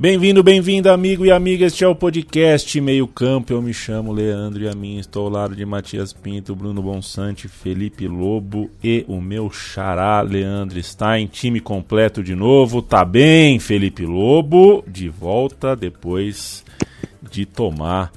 Bem-vindo, 0.00 0.42
bem-vinda, 0.42 0.94
amigo 0.94 1.26
e 1.26 1.30
amiga. 1.30 1.66
Este 1.66 1.84
é 1.84 1.86
o 1.86 1.94
podcast 1.94 2.80
Meio 2.80 3.06
Campo. 3.06 3.52
Eu 3.52 3.60
me 3.60 3.74
chamo 3.74 4.14
Leandro 4.14 4.62
e 4.62 4.66
a 4.66 4.74
mim 4.74 4.96
estou 4.96 5.26
ao 5.26 5.30
lado 5.30 5.54
de 5.54 5.62
Matias 5.66 6.10
Pinto, 6.10 6.56
Bruno 6.56 6.80
Bonsante, 6.80 7.48
Felipe 7.48 8.08
Lobo 8.08 8.70
e 8.82 9.04
o 9.06 9.20
meu 9.20 9.50
xará 9.50 10.22
Leandro 10.22 10.82
Stein. 10.82 11.26
Time 11.26 11.60
completo 11.60 12.22
de 12.22 12.34
novo. 12.34 12.80
Tá 12.80 13.04
bem, 13.04 13.58
Felipe 13.58 14.06
Lobo? 14.06 14.82
De 14.88 15.06
volta 15.10 15.76
depois 15.76 16.64
de 17.30 17.44
tomar 17.44 18.10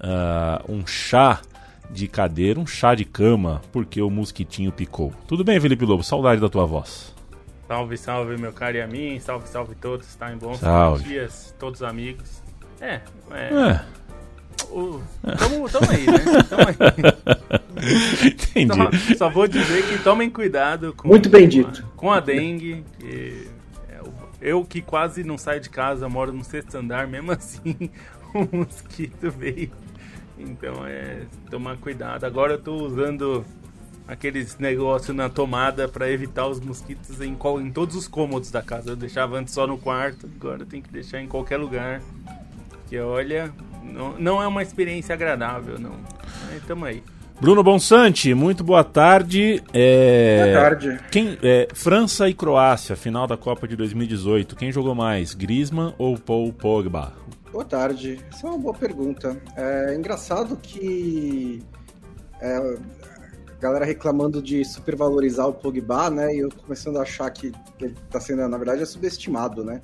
uh, 0.00 0.72
um 0.72 0.86
chá 0.86 1.42
de 1.90 2.08
cadeira, 2.08 2.58
um 2.58 2.66
chá 2.66 2.94
de 2.94 3.04
cama, 3.04 3.60
porque 3.72 4.00
o 4.00 4.08
mosquitinho 4.08 4.72
picou. 4.72 5.12
Tudo 5.28 5.44
bem, 5.44 5.60
Felipe 5.60 5.84
Lobo? 5.84 6.02
Saudade 6.02 6.40
da 6.40 6.48
tua 6.48 6.64
voz. 6.64 7.14
Salve, 7.66 7.96
salve, 7.96 8.36
meu 8.36 8.52
caro 8.52 8.76
e 8.76 8.80
a 8.80 8.86
mim. 8.86 9.18
Salve, 9.18 9.48
salve 9.48 9.74
todos. 9.74 10.06
Está 10.06 10.32
em 10.32 10.36
bons 10.36 10.60
salve. 10.60 11.04
dias, 11.04 11.54
todos 11.58 11.82
amigos. 11.82 12.42
É, 12.80 13.00
é. 13.30 13.50
é. 13.52 13.96
O, 14.70 15.00
tamo, 15.38 15.68
tamo 15.68 15.90
aí, 15.90 16.06
né? 16.06 16.42
Tamo 16.48 16.62
aí. 16.68 16.76
Entendi. 18.26 19.14
Só, 19.14 19.16
só, 19.16 19.30
vou 19.30 19.46
dizer 19.46 19.86
que 19.86 20.02
tomem 20.02 20.30
cuidado 20.30 20.92
com, 20.94 21.08
Muito 21.08 21.28
bem 21.28 21.48
dito. 21.48 21.84
com 21.96 22.10
a 22.10 22.20
dengue. 22.20 22.84
Que 22.98 23.48
é, 23.88 24.00
eu 24.40 24.64
que 24.64 24.80
quase 24.80 25.24
não 25.24 25.36
saio 25.36 25.60
de 25.60 25.68
casa, 25.68 26.08
moro 26.08 26.32
no 26.32 26.44
sexto 26.44 26.76
andar, 26.76 27.06
mesmo 27.06 27.32
assim 27.32 27.90
o 28.32 28.56
mosquito 28.56 29.30
veio. 29.30 29.70
Então 30.38 30.86
é 30.86 31.22
tomar 31.50 31.76
cuidado. 31.76 32.24
Agora 32.24 32.54
eu 32.54 32.58
tô 32.58 32.74
usando 32.74 33.44
aqueles 34.06 34.58
negócios 34.58 35.14
na 35.16 35.28
tomada 35.28 35.88
para 35.88 36.10
evitar 36.10 36.46
os 36.46 36.60
mosquitos 36.60 37.20
em, 37.20 37.36
em 37.60 37.70
todos 37.70 37.96
os 37.96 38.06
cômodos 38.06 38.50
da 38.50 38.62
casa. 38.62 38.90
Eu 38.90 38.96
deixava 38.96 39.38
antes 39.38 39.52
só 39.52 39.66
no 39.66 39.76
quarto, 39.78 40.28
agora 40.40 40.64
tem 40.64 40.80
que 40.80 40.90
deixar 40.90 41.20
em 41.20 41.26
qualquer 41.26 41.56
lugar. 41.56 42.00
Que 42.88 42.98
olha, 42.98 43.52
não, 43.82 44.18
não 44.18 44.42
é 44.42 44.46
uma 44.46 44.62
experiência 44.62 45.14
agradável, 45.14 45.78
não. 45.78 45.96
Mas 46.48 46.64
tamo 46.64 46.84
aí. 46.84 47.02
Bruno 47.40 47.62
Bonsante, 47.62 48.32
muito 48.32 48.64
boa 48.64 48.82
tarde. 48.82 49.62
É... 49.74 50.44
Boa 50.44 50.62
tarde. 50.62 51.00
Quem, 51.10 51.38
é, 51.42 51.68
França 51.74 52.28
e 52.28 52.34
Croácia, 52.34 52.96
final 52.96 53.26
da 53.26 53.36
Copa 53.36 53.68
de 53.68 53.76
2018. 53.76 54.56
Quem 54.56 54.72
jogou 54.72 54.94
mais, 54.94 55.34
Griezmann 55.34 55.94
ou 55.98 56.16
Paul 56.16 56.50
Pogba? 56.52 57.12
Boa 57.52 57.64
tarde. 57.64 58.18
Essa 58.32 58.46
é 58.46 58.50
uma 58.50 58.58
boa 58.58 58.74
pergunta. 58.74 59.36
É 59.54 59.94
engraçado 59.94 60.56
que 60.56 61.62
é, 62.40 62.78
galera 63.60 63.84
reclamando 63.84 64.42
de 64.42 64.64
supervalorizar 64.64 65.48
o 65.48 65.54
Pogba, 65.54 66.10
né? 66.10 66.34
E 66.34 66.40
eu 66.40 66.50
começando 66.50 66.98
a 66.98 67.02
achar 67.02 67.30
que 67.30 67.52
ele 67.80 67.94
tá 68.10 68.20
sendo, 68.20 68.46
na 68.48 68.56
verdade, 68.56 68.82
é 68.82 68.86
subestimado, 68.86 69.64
né? 69.64 69.82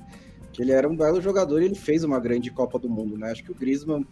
Que 0.51 0.61
ele 0.61 0.71
era 0.71 0.87
um 0.87 0.95
belo 0.95 1.21
jogador 1.21 1.61
e 1.61 1.65
ele 1.65 1.75
fez 1.75 2.03
uma 2.03 2.19
grande 2.19 2.51
Copa 2.51 2.77
do 2.77 2.89
Mundo, 2.89 3.17
né? 3.17 3.31
Acho 3.31 3.43
que 3.43 3.51
o 3.51 3.55
Griezmann 3.55 4.05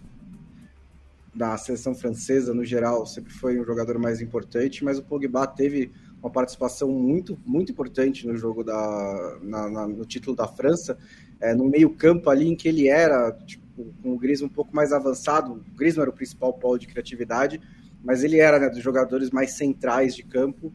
da 1.34 1.58
seleção 1.58 1.95
francesa, 1.95 2.53
no 2.53 2.66
geral, 2.66 3.06
sempre 3.06 3.31
foi 3.31 3.59
um 3.59 3.64
jogador 3.64 3.98
mais 3.98 4.20
importante, 4.20 4.84
mas 4.84 4.98
o 4.98 5.03
Pogba 5.03 5.48
teve 5.48 5.92
uma 6.22 6.30
participação 6.30 6.90
muito, 6.90 7.40
muito 7.46 7.72
importante 7.72 8.28
no 8.28 8.36
jogo 8.36 8.64
da, 8.64 9.40
na, 9.42 9.70
na, 9.70 9.88
no 9.88 10.06
título 10.06 10.36
da 10.36 10.48
França, 10.48 10.98
é, 11.40 11.56
no 11.56 11.66
meio 11.66 11.90
campo 11.90 12.30
ali 12.30 12.47
em 12.47 12.56
que 12.56 12.68
ele 12.68 12.88
era, 12.88 13.31
tipo, 13.46 13.62
com 14.03 14.14
o 14.14 14.18
Griezmann 14.18 14.50
um 14.50 14.53
pouco 14.53 14.75
mais 14.75 14.91
avançado, 14.91 15.53
o 15.53 15.75
Griezmann 15.75 16.03
era 16.03 16.12
o 16.12 16.14
principal 16.14 16.53
polo 16.53 16.78
de 16.78 16.88
criatividade, 16.88 17.62
mas 18.03 18.23
ele 18.23 18.39
era 18.39 18.59
né, 18.59 18.69
dos 18.69 18.81
jogadores 18.81 19.29
mais 19.31 19.53
centrais 19.53 20.16
de 20.16 20.23
campo, 20.23 20.72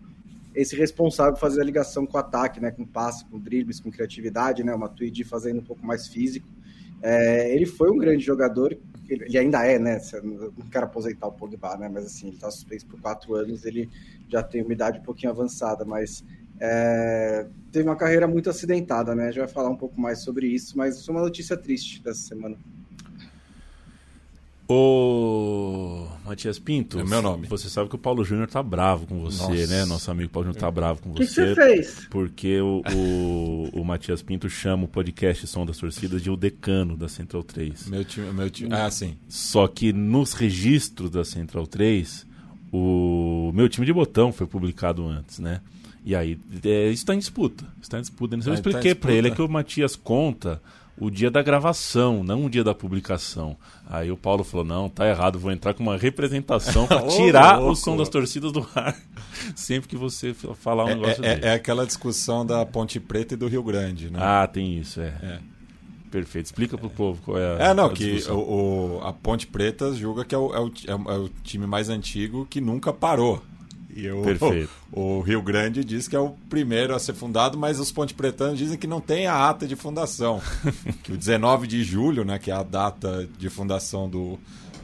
esse 0.54 0.74
responsável 0.74 1.34
por 1.34 1.40
fazer 1.40 1.60
a 1.60 1.64
ligação 1.64 2.06
com 2.06 2.16
o 2.16 2.20
ataque, 2.20 2.60
né, 2.60 2.70
com 2.70 2.86
passe, 2.86 3.24
com 3.26 3.38
dribles, 3.38 3.78
com 3.78 3.90
criatividade, 3.90 4.64
né, 4.64 4.74
uma 4.74 4.88
Tweedy 4.88 5.22
fazendo 5.24 5.60
um 5.60 5.64
pouco 5.64 5.84
mais 5.84 6.08
físico. 6.08 6.48
É, 7.02 7.54
ele 7.54 7.66
foi 7.66 7.90
um 7.90 7.98
grande 7.98 8.24
jogador, 8.24 8.76
ele 9.08 9.38
ainda 9.38 9.64
é, 9.64 9.78
né? 9.78 10.00
Não 10.22 10.66
quero 10.70 10.86
aposentar 10.86 11.26
o 11.26 11.32
Pogba, 11.32 11.76
né? 11.76 11.88
Mas 11.88 12.06
assim, 12.06 12.28
ele 12.28 12.36
está 12.36 12.50
suspenso 12.50 12.86
por 12.86 13.00
quatro 13.00 13.34
anos, 13.34 13.64
ele 13.64 13.88
já 14.28 14.42
tem 14.42 14.62
uma 14.62 14.72
idade 14.72 14.98
um 14.98 15.02
pouquinho 15.02 15.30
avançada, 15.30 15.84
mas 15.84 16.24
é, 16.58 17.46
teve 17.70 17.88
uma 17.88 17.96
carreira 17.96 18.26
muito 18.26 18.50
acidentada, 18.50 19.14
né? 19.14 19.30
Já 19.30 19.44
vai 19.44 19.52
falar 19.52 19.70
um 19.70 19.76
pouco 19.76 20.00
mais 20.00 20.20
sobre 20.20 20.46
isso, 20.48 20.76
mas 20.76 21.04
foi 21.04 21.14
uma 21.14 21.22
notícia 21.22 21.56
triste 21.56 22.02
dessa 22.02 22.20
semana. 22.20 22.56
Ô, 24.68 26.08
Matias 26.24 26.58
Pinto. 26.58 26.98
É 26.98 27.04
meu 27.04 27.22
nome. 27.22 27.46
Você 27.46 27.68
sabe 27.68 27.88
que 27.88 27.94
o 27.94 27.98
Paulo 27.98 28.24
Júnior 28.24 28.48
tá 28.48 28.60
bravo 28.62 29.06
com 29.06 29.20
você, 29.20 29.42
Nossa. 29.42 29.66
né? 29.68 29.84
Nosso 29.84 30.10
amigo 30.10 30.30
Paulo 30.30 30.48
Júnior 30.48 30.60
tá 30.60 30.70
bravo 30.70 31.02
com 31.02 31.12
você. 31.12 31.22
O 31.22 31.26
que 31.26 31.32
você 31.32 31.54
fez? 31.54 32.06
Porque 32.10 32.60
o, 32.60 32.82
o, 32.92 33.80
o, 33.80 33.84
Matias 33.84 34.22
Pinto 34.22 34.50
chama 34.50 34.84
o 34.84 34.88
podcast 34.88 35.46
Som 35.46 35.64
das 35.64 35.78
Torcidas 35.78 36.20
de 36.20 36.30
o 36.30 36.36
decano 36.36 36.96
da 36.96 37.08
Central 37.08 37.44
3. 37.44 37.88
Meu 37.88 38.04
time, 38.04 38.32
meu 38.32 38.50
time. 38.50 38.74
Ah, 38.74 38.90
sim. 38.90 39.16
Só 39.28 39.68
que 39.68 39.92
nos 39.92 40.32
registros 40.32 41.10
da 41.10 41.24
Central 41.24 41.66
3, 41.68 42.26
o 42.72 43.52
meu 43.54 43.68
time 43.68 43.86
de 43.86 43.92
botão 43.92 44.32
foi 44.32 44.48
publicado 44.48 45.06
antes, 45.06 45.38
né? 45.38 45.60
E 46.04 46.14
aí, 46.14 46.38
é, 46.64 46.84
isso 46.86 47.02
está 47.02 47.14
em 47.14 47.18
disputa. 47.18 47.64
Está 47.80 47.98
em 47.98 48.00
disputa. 48.00 48.36
Eu 48.36 48.52
ah, 48.52 48.54
expliquei 48.54 48.94
tá 48.94 49.00
para 49.00 49.12
ele 49.12 49.28
é 49.28 49.30
que 49.30 49.42
o 49.42 49.48
Matias 49.48 49.94
conta 49.96 50.60
o 50.98 51.10
dia 51.10 51.30
da 51.30 51.42
gravação, 51.42 52.24
não 52.24 52.46
o 52.46 52.50
dia 52.50 52.64
da 52.64 52.74
publicação. 52.74 53.56
Aí 53.88 54.10
o 54.10 54.16
Paulo 54.16 54.42
falou: 54.42 54.64
não, 54.64 54.88
tá 54.88 55.06
errado, 55.08 55.38
vou 55.38 55.52
entrar 55.52 55.74
com 55.74 55.82
uma 55.82 55.96
representação 55.96 56.86
para 56.88 57.06
tirar 57.06 57.60
o 57.60 57.74
som 57.74 57.96
das 57.96 58.08
torcidas 58.08 58.52
do 58.52 58.66
ar. 58.74 58.96
Sempre 59.54 59.88
que 59.88 59.96
você 59.96 60.34
falar 60.34 60.84
um 60.84 60.88
é, 60.88 60.94
negócio 60.94 61.24
é, 61.24 61.34
dele. 61.34 61.46
É 61.46 61.52
aquela 61.52 61.86
discussão 61.86 62.44
da 62.44 62.64
Ponte 62.64 62.98
Preta 62.98 63.34
e 63.34 63.36
do 63.36 63.46
Rio 63.46 63.62
Grande, 63.62 64.10
né? 64.10 64.18
Ah, 64.20 64.46
tem 64.46 64.78
isso, 64.78 65.00
é. 65.00 65.14
é. 65.22 65.38
Perfeito. 66.10 66.46
Explica 66.46 66.78
pro 66.78 66.88
povo 66.88 67.20
qual 67.22 67.38
é 67.38 67.44
a. 67.44 67.70
É, 67.70 67.74
não, 67.74 67.86
a 67.86 67.92
que 67.92 68.22
o, 68.30 68.34
o, 68.34 69.00
a 69.02 69.12
Ponte 69.12 69.46
Preta 69.46 69.92
julga 69.92 70.24
que 70.24 70.34
é 70.34 70.38
o, 70.38 70.54
é 70.54 70.60
o, 70.60 70.72
é 70.88 71.18
o 71.18 71.28
time 71.42 71.66
mais 71.66 71.88
antigo 71.88 72.46
que 72.48 72.60
nunca 72.60 72.92
parou. 72.92 73.42
E 73.96 74.10
o, 74.10 74.22
Perfeito. 74.22 74.70
O, 74.92 75.16
o, 75.16 75.20
Rio 75.22 75.40
Grande 75.40 75.82
diz 75.82 76.06
que 76.06 76.14
é 76.14 76.20
o 76.20 76.34
primeiro 76.50 76.94
a 76.94 76.98
ser 76.98 77.14
fundado, 77.14 77.56
mas 77.56 77.80
os 77.80 77.90
Ponte 77.90 78.12
Pretanos 78.12 78.58
dizem 78.58 78.76
que 78.76 78.86
não 78.86 79.00
tem 79.00 79.26
a 79.26 79.48
ata 79.48 79.66
de 79.66 79.74
fundação. 79.74 80.42
que 81.02 81.12
o 81.12 81.16
19 81.16 81.66
de 81.66 81.82
julho, 81.82 82.22
né, 82.22 82.38
que 82.38 82.50
é 82.50 82.54
a 82.54 82.62
data 82.62 83.26
de 83.38 83.48
fundação 83.48 84.06
do, 84.06 84.38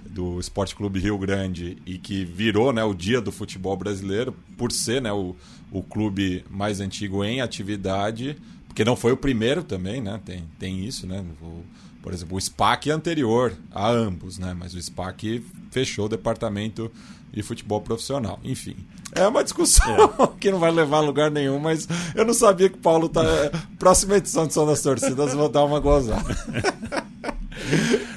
do 0.07 0.41
Esporte 0.41 0.75
Clube 0.75 0.99
Rio 0.99 1.19
Grande 1.19 1.77
e 1.85 1.99
que 1.99 2.25
virou 2.25 2.73
né, 2.73 2.83
o 2.83 2.95
dia 2.95 3.21
do 3.21 3.31
futebol 3.31 3.77
brasileiro, 3.77 4.35
por 4.57 4.73
ser 4.73 5.03
né, 5.03 5.13
o, 5.13 5.37
o 5.71 5.83
clube 5.83 6.43
mais 6.51 6.81
antigo 6.81 7.23
em 7.23 7.43
atividade, 7.43 8.39
porque 8.67 8.83
não 8.83 8.97
foi 8.97 9.13
o 9.13 9.17
primeiro 9.19 9.63
também, 9.63 10.01
né? 10.01 10.19
Tem, 10.25 10.45
tem 10.59 10.87
isso, 10.87 11.07
né? 11.07 11.23
O, 11.43 11.63
por 12.03 12.13
exemplo, 12.13 12.37
o 12.37 12.41
SPAC 12.41 12.91
é 12.91 12.93
anterior 12.93 13.55
a 13.71 13.89
ambos, 13.89 14.39
né? 14.39 14.55
Mas 14.59 14.75
o 14.75 14.83
SPAC 14.83 15.45
fechou 15.71 16.07
o 16.07 16.09
departamento 16.09 16.91
de 17.33 17.43
futebol 17.43 17.81
profissional. 17.81 18.41
Enfim, 18.43 18.77
é 19.15 19.27
uma 19.27 19.43
discussão 19.45 19.95
é. 19.95 20.27
que 20.41 20.51
não 20.51 20.59
vai 20.59 20.71
levar 20.71 20.99
a 20.99 21.01
lugar 21.01 21.31
nenhum, 21.31 21.59
mas 21.59 21.89
eu 22.15 22.25
não 22.25 22.35
sabia 22.35 22.69
que 22.69 22.77
o 22.77 22.81
Paulo 22.81 23.09
tá. 23.09 23.23
Próxima 23.79 24.17
edição 24.17 24.47
de 24.47 24.53
Som 24.53 24.67
das 24.67 24.83
Torcidas, 24.83 25.33
vou 25.33 25.49
dar 25.49 25.65
uma 25.65 25.81
gozada. 25.81 26.23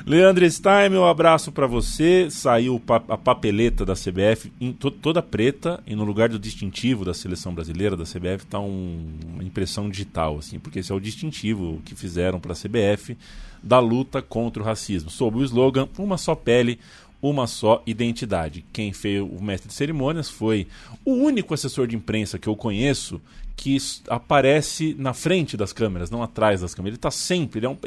Leandro 0.06 0.50
Stein, 0.50 0.90
meu 0.90 1.06
abraço 1.06 1.52
para 1.52 1.66
você. 1.66 2.28
Saiu 2.30 2.82
a 3.10 3.18
papeleta 3.18 3.84
da 3.86 3.94
CBF 3.94 4.52
em, 4.62 4.72
toda 4.72 5.22
preta 5.22 5.82
e 5.86 5.96
no 5.96 6.04
lugar 6.04 6.30
do 6.30 6.38
distintivo 6.38 7.04
da 7.04 7.14
seleção 7.14 7.54
brasileira 7.54 7.98
da 7.98 8.04
CBF 8.04 8.46
tá 8.46 8.60
um, 8.60 9.18
uma 9.34 9.44
impressão 9.44 9.90
digital, 9.90 10.38
assim, 10.38 10.60
porque 10.60 10.80
esse 10.80 10.92
é 10.92 10.96
o 10.96 11.00
distintivo 11.00 11.82
que 11.84 11.96
fizeram 11.96 12.40
para 12.40 12.54
a 12.54 12.56
CBF 12.56 13.18
da 13.66 13.80
luta 13.80 14.22
contra 14.22 14.62
o 14.62 14.66
racismo, 14.66 15.10
sob 15.10 15.40
o 15.40 15.44
slogan 15.44 15.90
Uma 15.98 16.18
só 16.18 16.36
pele, 16.36 16.80
uma 17.22 17.48
só 17.48 17.82
identidade. 17.86 18.64
Quem 18.72 18.94
fez 18.94 19.22
o 19.22 19.42
mestre 19.42 19.68
de 19.68 19.74
cerimônias 19.74 20.30
foi 20.30 20.68
o 21.04 21.14
único 21.14 21.54
assessor 21.54 21.88
de 21.88 21.96
imprensa 21.96 22.38
que 22.38 22.48
eu 22.48 22.56
conheço 22.56 23.20
que 23.56 23.78
aparece 24.10 24.96
na 25.00 25.14
frente 25.14 25.58
das 25.58 25.74
câmeras, 25.74 26.12
não 26.12 26.22
atrás 26.22 26.62
das 26.62 26.76
câmeras. 26.76 26.94
Ele 26.94 26.98
está 26.98 27.10
sempre, 27.10 27.60
ele 27.60 27.66
é, 27.66 27.70
um, 27.70 27.78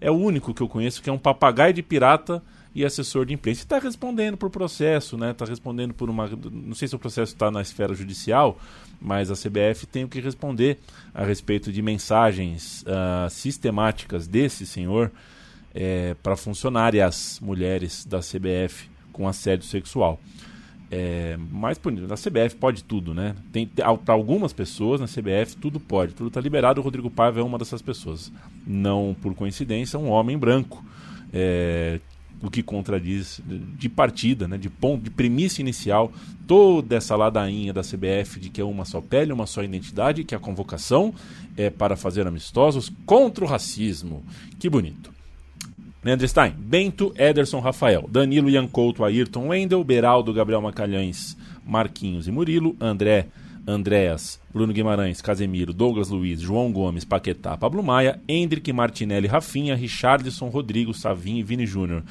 é 0.00 0.10
o 0.10 0.14
único 0.14 0.52
que 0.52 0.60
eu 0.60 0.68
conheço 0.68 1.00
que 1.00 1.08
é 1.08 1.12
um 1.12 1.18
papagaio 1.18 1.72
de 1.72 1.82
pirata 1.82 2.42
e 2.74 2.84
assessor 2.84 3.26
de 3.26 3.34
imprensa. 3.34 3.62
está 3.62 3.78
respondendo 3.78 4.36
por 4.36 4.50
processo, 4.50 5.16
né? 5.16 5.32
Está 5.32 5.44
respondendo 5.44 5.92
por 5.92 6.08
uma. 6.08 6.28
Não 6.50 6.74
sei 6.74 6.88
se 6.88 6.96
o 6.96 6.98
processo 6.98 7.32
está 7.32 7.50
na 7.50 7.60
esfera 7.60 7.94
judicial, 7.94 8.58
mas 9.00 9.30
a 9.30 9.34
CBF 9.34 9.86
tem 9.86 10.04
o 10.04 10.08
que 10.08 10.20
responder 10.20 10.78
a 11.14 11.24
respeito 11.24 11.72
de 11.72 11.82
mensagens 11.82 12.82
uh, 12.82 13.28
sistemáticas 13.30 14.26
desse 14.26 14.66
senhor 14.66 15.10
é, 15.74 16.14
para 16.22 16.36
funcionárias 16.36 17.38
mulheres 17.40 18.04
da 18.04 18.20
CBF 18.20 18.90
com 19.12 19.28
assédio 19.28 19.66
sexual. 19.66 20.20
É, 20.94 21.38
mais 21.50 21.80
na 22.06 22.16
CBF 22.16 22.56
pode 22.56 22.84
tudo, 22.84 23.14
né? 23.14 23.34
Tem 23.50 23.66
para 23.66 24.12
algumas 24.12 24.52
pessoas 24.52 25.00
na 25.00 25.06
CBF 25.06 25.56
tudo 25.56 25.80
pode, 25.80 26.12
tudo 26.12 26.28
está 26.28 26.38
liberado. 26.38 26.82
O 26.82 26.84
Rodrigo 26.84 27.10
Paiva 27.10 27.40
é 27.40 27.42
uma 27.42 27.58
dessas 27.58 27.80
pessoas. 27.80 28.30
Não 28.66 29.16
por 29.20 29.34
coincidência, 29.34 29.98
um 29.98 30.10
homem 30.10 30.36
branco, 30.36 30.84
é, 31.32 31.98
o 32.42 32.50
que 32.50 32.62
contradiz 32.62 33.40
de 33.46 33.88
partida, 33.88 34.48
né? 34.48 34.58
De 34.58 34.68
ponto, 34.68 35.04
de 35.04 35.10
premissa 35.10 35.60
inicial, 35.60 36.12
toda 36.46 36.96
essa 36.96 37.14
ladainha 37.14 37.72
da 37.72 37.82
CBF 37.82 38.40
de 38.40 38.50
que 38.50 38.60
é 38.60 38.64
uma 38.64 38.84
só 38.84 39.00
pele, 39.00 39.32
uma 39.32 39.46
só 39.46 39.62
identidade, 39.62 40.24
que 40.24 40.34
a 40.34 40.38
convocação 40.38 41.14
é 41.56 41.70
para 41.70 41.96
fazer 41.96 42.26
amistosos 42.26 42.92
contra 43.06 43.44
o 43.44 43.48
racismo. 43.48 44.24
Que 44.58 44.68
bonito. 44.68 45.12
Leandro 46.04 46.26
Stein, 46.26 46.52
Bento, 46.58 47.14
Ederson, 47.16 47.60
Rafael, 47.60 48.08
Danilo, 48.10 48.50
Ian 48.50 48.66
Couto, 48.66 49.04
Ayrton, 49.04 49.48
Wendel, 49.48 49.84
Beraldo, 49.84 50.32
Gabriel 50.32 50.60
Macalhães, 50.60 51.36
Marquinhos 51.64 52.26
e 52.26 52.32
Murilo, 52.32 52.76
André, 52.80 53.28
Andréas, 53.64 54.40
Bruno 54.52 54.72
Guimarães, 54.72 55.20
Casemiro, 55.20 55.72
Douglas 55.72 56.08
Luiz, 56.08 56.40
João 56.40 56.72
Gomes, 56.72 57.04
Paquetá, 57.04 57.56
Pablo 57.56 57.84
Maia, 57.84 58.20
Hendrick, 58.28 58.72
Martinelli, 58.72 59.28
Rafinha, 59.28 59.76
Richardson, 59.76 60.48
Rodrigo, 60.48 60.92
Savinho 60.92 61.38
e 61.38 61.42
Vini 61.44 61.66
Júnior. 61.66 62.02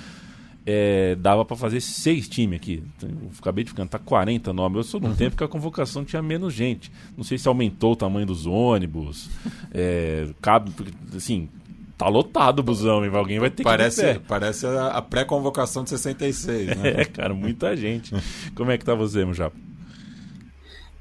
É, 0.65 1.15
dava 1.15 1.43
para 1.43 1.57
fazer 1.57 1.81
seis 1.81 2.29
times 2.29 2.57
aqui. 2.57 2.83
Eu 3.01 3.31
acabei 3.39 3.63
de 3.63 3.73
cantar 3.73 3.99
40 3.99 4.53
nomes. 4.53 4.77
Eu 4.77 4.83
sou 4.83 4.99
de 4.99 5.07
um 5.07 5.09
uhum. 5.09 5.15
tempo 5.15 5.35
que 5.35 5.43
a 5.43 5.47
convocação 5.47 6.05
tinha 6.05 6.21
menos 6.21 6.53
gente. 6.53 6.91
Não 7.17 7.23
sei 7.23 7.37
se 7.37 7.47
aumentou 7.47 7.93
o 7.93 7.95
tamanho 7.95 8.27
dos 8.27 8.45
ônibus. 8.45 9.29
É, 9.73 10.27
cabe, 10.39 10.71
assim, 11.15 11.49
Tá 12.01 12.07
lotado 12.07 12.61
o 12.61 12.63
busão, 12.63 13.05
hein? 13.05 13.11
Alguém 13.13 13.39
vai 13.39 13.51
ter 13.51 13.61
parece, 13.61 14.13
que 14.13 14.19
Parece 14.21 14.65
a, 14.65 14.99
pré-convocação 15.03 15.83
de 15.83 15.91
66, 15.91 16.75
né? 16.75 16.75
é, 17.01 17.05
cara, 17.05 17.31
muita 17.31 17.77
gente. 17.77 18.11
Como 18.55 18.71
é 18.71 18.77
que 18.79 18.83
tá 18.83 18.95
você, 18.95 19.23
meu 19.23 19.35
Japa? 19.35 19.55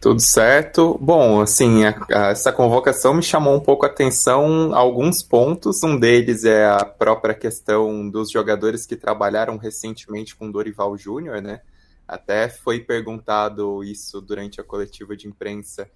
Tudo 0.00 0.20
certo. 0.20 0.97
Bom, 0.99 1.43
assim, 1.43 1.85
a, 1.85 1.94
a, 2.11 2.31
essa 2.31 2.50
convocação 2.50 3.12
me 3.12 3.23
chamou 3.23 3.55
um 3.55 3.61
pouco 3.61 3.85
a 3.85 3.88
atenção 3.88 4.75
alguns 4.75 5.23
pontos. 5.23 5.82
Um 5.82 5.99
deles 5.99 6.44
é 6.44 6.67
a 6.67 6.87
própria 6.87 7.35
questão 7.35 8.08
dos 8.08 8.31
jogadores 8.31 8.87
que 8.87 8.97
trabalharam 8.97 9.58
recentemente 9.58 10.35
com 10.35 10.50
Dorival 10.50 10.97
Júnior, 10.97 11.43
né? 11.43 11.61
Até 12.08 12.49
foi 12.49 12.81
perguntado 12.81 13.85
isso 13.85 14.23
durante 14.23 14.58
a 14.58 14.64
coletiva 14.64 15.14
de 15.14 15.29
imprensa 15.29 15.87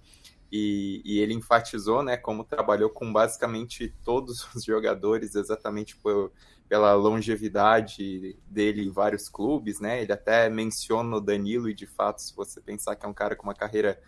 e, 0.51 1.01
e, 1.03 1.19
ele 1.19 1.33
enfatizou, 1.33 2.03
né, 2.03 2.15
como 2.15 2.45
trabalhou 2.45 2.89
com 2.89 3.11
basicamente 3.11 3.93
todos 4.05 4.47
os 4.55 4.63
jogadores, 4.63 5.35
exatamente 5.35 5.95
por, 5.97 6.31
pela 6.67 6.93
longevidade 6.93 8.37
dele 8.47 8.85
em 8.85 8.91
vários 8.91 9.29
clubes, 9.29 9.79
né? 9.79 10.01
Ele 10.01 10.11
até 10.11 10.49
menciona 10.49 11.17
o 11.17 11.21
Danilo 11.21 11.69
e 11.69 11.73
de 11.73 11.85
fato, 11.85 12.21
se 12.21 12.35
você 12.35 12.59
pensar 12.59 12.95
que 12.95 13.05
é 13.05 13.09
um 13.09 13.13
cara 13.13 13.35
com 13.35 13.43
uma 13.43 13.53
carreira 13.53 13.99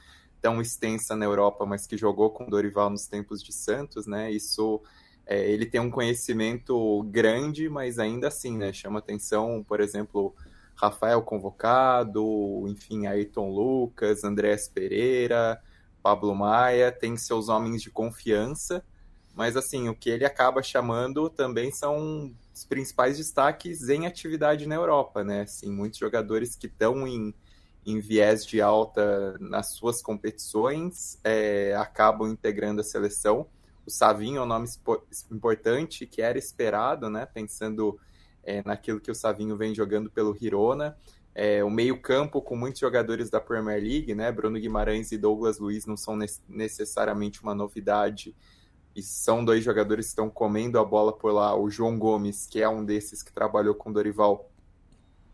tão 0.41 0.61
extensa 0.61 1.15
na 1.15 1.25
Europa, 1.25 1.65
mas 1.65 1.85
que 1.85 1.97
jogou 1.97 2.29
com 2.29 2.49
Dorival 2.49 2.89
nos 2.89 3.07
tempos 3.07 3.43
de 3.43 3.53
Santos, 3.53 4.07
né? 4.07 4.31
Isso 4.31 4.81
é, 5.25 5.49
ele 5.49 5.65
tem 5.65 5.81
um 5.81 5.91
conhecimento 5.91 7.03
grande, 7.11 7.69
mas 7.69 7.99
ainda 7.99 8.29
assim, 8.29 8.57
né? 8.57 8.73
Chama 8.73 8.99
atenção, 8.99 9.63
por 9.67 9.79
exemplo, 9.79 10.33
Rafael 10.75 11.21
convocado, 11.21 12.65
enfim, 12.67 13.07
Ayrton 13.07 13.49
Lucas, 13.49 14.23
Andrés 14.23 14.69
Pereira, 14.69 15.61
Pablo 16.01 16.33
Maia 16.33 16.91
tem 16.91 17.17
seus 17.17 17.49
homens 17.49 17.81
de 17.81 17.91
confiança, 17.91 18.83
mas 19.35 19.57
assim, 19.57 19.89
o 19.89 19.95
que 19.95 20.09
ele 20.09 20.23
acaba 20.23 20.63
chamando 20.63 21.29
também 21.29 21.71
são 21.71 22.31
os 22.57 22.65
principais 22.65 23.17
destaques 23.17 23.87
em 23.87 24.07
atividade 24.07 24.65
na 24.65 24.73
Europa, 24.73 25.23
né? 25.23 25.41
Assim, 25.41 25.71
muitos 25.71 25.99
jogadores 25.99 26.55
que 26.55 26.65
estão 26.65 27.07
em, 27.07 27.31
em 27.85 27.99
viés 27.99 28.43
de 28.43 28.59
alta 28.59 29.37
nas 29.39 29.73
suas 29.73 30.01
competições 30.01 31.19
é, 31.23 31.75
acabam 31.75 32.31
integrando 32.31 32.81
a 32.81 32.83
seleção. 32.83 33.47
O 33.85 33.91
Savinho 33.91 34.39
é 34.39 34.41
um 34.41 34.47
nome 34.47 34.67
importante 35.31 36.07
que 36.07 36.19
era 36.19 36.37
esperado, 36.39 37.11
né? 37.11 37.27
Pensando 37.27 37.99
é, 38.43 38.63
naquilo 38.65 38.99
que 38.99 39.11
o 39.11 39.15
Savinho 39.15 39.55
vem 39.55 39.75
jogando 39.75 40.09
pelo 40.09 40.35
Girona. 40.35 40.97
É, 41.35 41.63
o 41.63 41.69
meio-campo 41.69 42.41
com 42.41 42.55
muitos 42.55 42.81
jogadores 42.81 43.29
da 43.29 43.39
Premier 43.39 43.79
League, 43.79 44.15
né? 44.15 44.31
Bruno 44.31 44.59
Guimarães 44.59 45.11
e 45.11 45.17
Douglas 45.17 45.59
Luiz 45.59 45.85
não 45.85 45.95
são 45.95 46.17
necessariamente 46.49 47.43
uma 47.43 47.53
novidade. 47.53 48.35
E 48.97 49.03
são 49.03 49.45
dois 49.45 49.63
jogadores 49.63 50.07
que 50.07 50.09
estão 50.09 50.27
comendo 50.27 50.79
a 50.79 50.83
bola 50.83 51.13
por 51.13 51.31
lá. 51.31 51.55
O 51.55 51.69
João 51.69 51.99
Gomes, 51.99 52.47
que 52.47 52.63
é 52.63 52.67
um 52.67 52.83
desses 52.83 53.21
que 53.21 53.31
trabalhou 53.31 53.75
com 53.75 53.93
Dorival, 53.93 54.49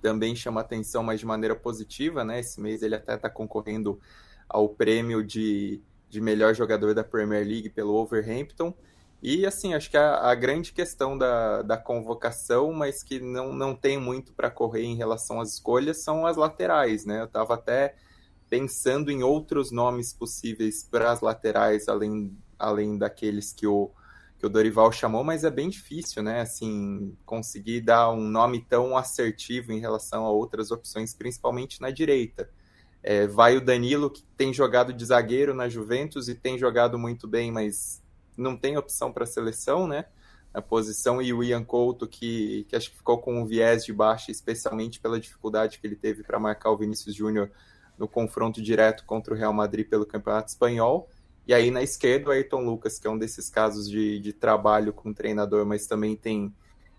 também 0.01 0.35
chama 0.35 0.59
atenção, 0.59 1.01
mas 1.01 1.21
de 1.21 1.25
maneira 1.25 1.55
positiva, 1.55 2.25
né? 2.25 2.41
Esse 2.41 2.59
mês 2.59 2.83
ele 2.83 2.95
até 2.95 3.15
está 3.15 3.29
concorrendo 3.29 4.01
ao 4.49 4.67
prêmio 4.67 5.23
de, 5.23 5.81
de 6.09 6.19
melhor 6.19 6.53
jogador 6.53 6.93
da 6.93 7.05
Premier 7.05 7.47
League 7.47 7.69
pelo 7.69 7.93
Overhampton. 7.93 8.73
E 9.21 9.45
assim, 9.45 9.73
acho 9.73 9.89
que 9.89 9.95
a, 9.95 10.15
a 10.29 10.35
grande 10.35 10.73
questão 10.73 11.17
da, 11.17 11.61
da 11.61 11.77
convocação, 11.77 12.73
mas 12.73 13.01
que 13.01 13.21
não, 13.21 13.53
não 13.53 13.73
tem 13.73 13.97
muito 13.97 14.33
para 14.33 14.51
correr 14.51 14.83
em 14.83 14.97
relação 14.97 15.39
às 15.39 15.53
escolhas, 15.53 16.03
são 16.03 16.27
as 16.27 16.35
laterais, 16.35 17.05
né? 17.05 17.21
Eu 17.21 17.25
estava 17.27 17.53
até 17.53 17.95
pensando 18.49 19.09
em 19.09 19.23
outros 19.23 19.71
nomes 19.71 20.11
possíveis 20.11 20.83
para 20.83 21.13
as 21.13 21.21
laterais, 21.21 21.87
além, 21.87 22.37
além 22.57 22.97
daqueles 22.97 23.53
que 23.53 23.67
o, 23.67 23.91
que 24.37 24.45
o 24.45 24.49
Dorival 24.49 24.91
chamou, 24.91 25.23
mas 25.23 25.43
é 25.43 25.49
bem 25.49 25.69
difícil, 25.69 26.21
né? 26.21 26.41
Assim, 26.41 27.15
conseguir 27.25 27.81
dar 27.81 28.11
um 28.11 28.27
nome 28.27 28.61
tão 28.61 28.97
assertivo 28.97 29.71
em 29.71 29.79
relação 29.79 30.25
a 30.25 30.31
outras 30.31 30.71
opções, 30.71 31.13
principalmente 31.13 31.81
na 31.81 31.89
direita. 31.91 32.49
É, 33.01 33.27
vai 33.27 33.57
o 33.57 33.61
Danilo, 33.61 34.09
que 34.09 34.23
tem 34.37 34.53
jogado 34.53 34.93
de 34.93 35.05
zagueiro 35.05 35.53
na 35.53 35.67
Juventus 35.67 36.29
e 36.29 36.35
tem 36.35 36.57
jogado 36.57 36.97
muito 36.97 37.27
bem, 37.27 37.51
mas 37.51 38.01
não 38.37 38.57
tem 38.57 38.77
opção 38.77 39.11
para 39.11 39.25
seleção, 39.25 39.87
né? 39.87 40.05
A 40.53 40.61
posição 40.61 41.21
e 41.21 41.33
o 41.33 41.43
Ian 41.43 41.63
Couto, 41.63 42.07
que, 42.07 42.65
que 42.69 42.75
acho 42.75 42.91
que 42.91 42.97
ficou 42.97 43.17
com 43.17 43.41
um 43.41 43.45
viés 43.45 43.83
de 43.85 43.91
baixa, 43.91 44.31
especialmente 44.31 44.99
pela 44.99 45.19
dificuldade 45.19 45.79
que 45.79 45.87
ele 45.87 45.95
teve 45.95 46.23
para 46.23 46.39
marcar 46.39 46.69
o 46.71 46.77
Vinícius 46.77 47.15
Júnior 47.15 47.49
no 47.97 48.07
confronto 48.07 48.61
direto 48.61 49.05
contra 49.05 49.33
o 49.33 49.37
Real 49.37 49.53
Madrid 49.53 49.87
pelo 49.87 50.05
Campeonato 50.05 50.49
Espanhol. 50.49 51.09
E 51.47 51.53
aí 51.53 51.69
na 51.69 51.83
esquerda 51.83 52.29
o 52.29 52.31
Ayrton 52.31 52.63
Lucas, 52.63 52.97
que 52.97 53.07
é 53.07 53.09
um 53.09 53.17
desses 53.17 53.49
casos 53.49 53.89
de, 53.89 54.19
de 54.19 54.31
trabalho 54.31 54.93
com 54.93 55.13
treinador, 55.13 55.65
mas 55.65 55.85
também 55.85 56.15
tem, 56.15 56.53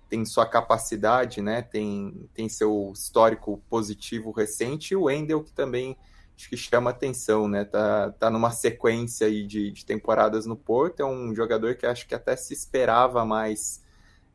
tem 0.09 0.25
sua 0.25 0.47
capacidade, 0.47 1.41
né? 1.41 1.63
Tem, 1.63 2.29
tem 2.35 2.49
seu 2.49 2.93
histórico 2.95 3.63
positivo 3.71 4.31
recente. 4.31 4.93
E 4.93 4.97
o 4.97 5.05
Wendel, 5.05 5.43
que 5.43 5.53
também 5.53 5.97
acho 6.37 6.49
que 6.49 6.57
chama 6.57 6.91
atenção, 6.91 7.49
né? 7.49 7.65
Tá, 7.65 8.11
tá 8.13 8.31
numa 8.31 8.51
sequência 8.51 9.27
aí 9.27 9.47
de, 9.47 9.71
de 9.71 9.87
temporadas 9.87 10.45
no 10.45 10.57
Porto, 10.57 11.01
é 11.01 11.07
um 11.07 11.35
jogador 11.35 11.75
que 11.77 11.87
acho 11.87 12.07
que 12.07 12.15
até 12.15 12.37
se 12.37 12.53
esperava 12.53 13.25
mais 13.25 13.83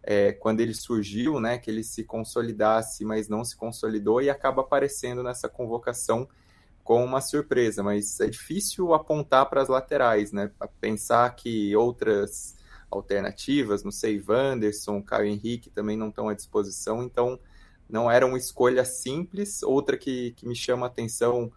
é, 0.01 0.31
quando 0.31 0.61
ele 0.61 0.73
surgiu, 0.73 1.39
né? 1.39 1.57
Que 1.59 1.69
ele 1.69 1.83
se 1.83 2.03
consolidasse, 2.03 3.05
mas 3.05 3.27
não 3.27 3.43
se 3.45 3.55
consolidou 3.55 4.21
e 4.21 4.29
acaba 4.29 4.61
aparecendo 4.61 5.21
nessa 5.21 5.47
convocação 5.47 6.27
com 6.89 7.05
uma 7.05 7.21
surpresa, 7.21 7.83
mas 7.83 8.19
é 8.19 8.25
difícil 8.25 8.95
apontar 8.95 9.47
para 9.47 9.61
as 9.61 9.69
laterais, 9.69 10.31
né? 10.31 10.49
Pensar 10.81 11.29
que 11.35 11.75
outras 11.75 12.55
alternativas, 12.89 13.83
não 13.83 13.91
sei, 13.91 14.19
Wanderson, 14.27 14.99
Caio 15.03 15.27
Henrique 15.27 15.69
também 15.69 15.95
não 15.95 16.09
estão 16.09 16.29
à 16.29 16.33
disposição, 16.33 17.03
então 17.03 17.39
não 17.87 18.09
era 18.09 18.25
uma 18.25 18.39
escolha 18.39 18.83
simples. 18.83 19.61
Outra 19.61 19.95
que, 19.99 20.31
que 20.31 20.47
me 20.47 20.55
chama 20.55 20.87
a 20.87 20.89
atenção 20.89 21.51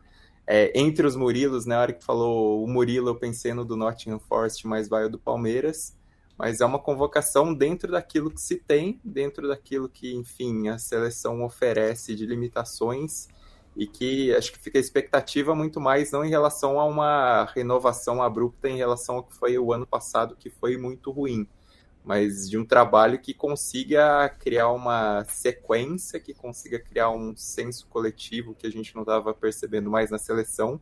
é, 0.47 0.71
entre 0.79 1.07
os 1.07 1.17
Murilos, 1.17 1.65
na 1.65 1.81
hora 1.81 1.95
que 1.95 2.05
falou 2.05 2.63
o 2.63 2.69
Murilo, 2.69 3.09
eu 3.09 3.17
pensei 3.17 3.55
no 3.55 3.65
do 3.65 3.75
Nottingham 3.75 4.19
Forest, 4.19 4.67
mas 4.67 4.87
vai 4.87 5.07
o 5.07 5.09
do 5.09 5.19
Palmeiras. 5.19 5.97
Mas 6.37 6.61
é 6.61 6.67
uma 6.67 6.79
convocação 6.79 7.55
dentro 7.55 7.91
daquilo 7.91 8.31
que 8.31 8.41
se 8.43 8.57
tem, 8.57 9.01
dentro 9.03 9.49
daquilo 9.49 9.89
que, 9.89 10.15
enfim, 10.15 10.69
a 10.69 10.77
seleção 10.77 11.43
oferece 11.43 12.15
de 12.15 12.27
limitações 12.27 13.29
e 13.77 13.87
que 13.87 14.35
acho 14.35 14.53
que 14.53 14.59
fica 14.59 14.79
a 14.79 14.81
expectativa 14.81 15.55
muito 15.55 15.81
mais 15.81 16.11
não 16.13 16.25
em 16.25 16.29
relação 16.29 16.79
a 16.79 16.85
uma 16.85 17.45
renovação 17.55 18.23
abrupta 18.23 18.69
em 18.69 18.77
relação 18.77 19.17
ao 19.17 19.25
que 19.25 19.35
foi 19.35 19.59
o 19.59 19.73
ano 19.73 19.87
passado, 19.87 20.37
que 20.37 20.51
foi 20.51 20.77
muito 20.77 21.11
ruim, 21.11 21.49
mas 22.05 22.49
de 22.51 22.59
um 22.59 22.65
trabalho 22.65 23.19
que 23.19 23.33
consiga 23.33 24.29
criar 24.29 24.71
uma 24.71 25.25
sequência, 25.25 26.21
que 26.21 26.35
consiga 26.35 26.79
criar 26.79 27.11
um 27.11 27.35
senso 27.37 27.87
coletivo 27.89 28.55
que 28.55 28.67
a 28.67 28.71
gente 28.71 28.95
não 28.95 29.03
estava 29.03 29.33
percebendo 29.33 29.91
mais 29.91 30.11
na 30.11 30.19
seleção. 30.19 30.81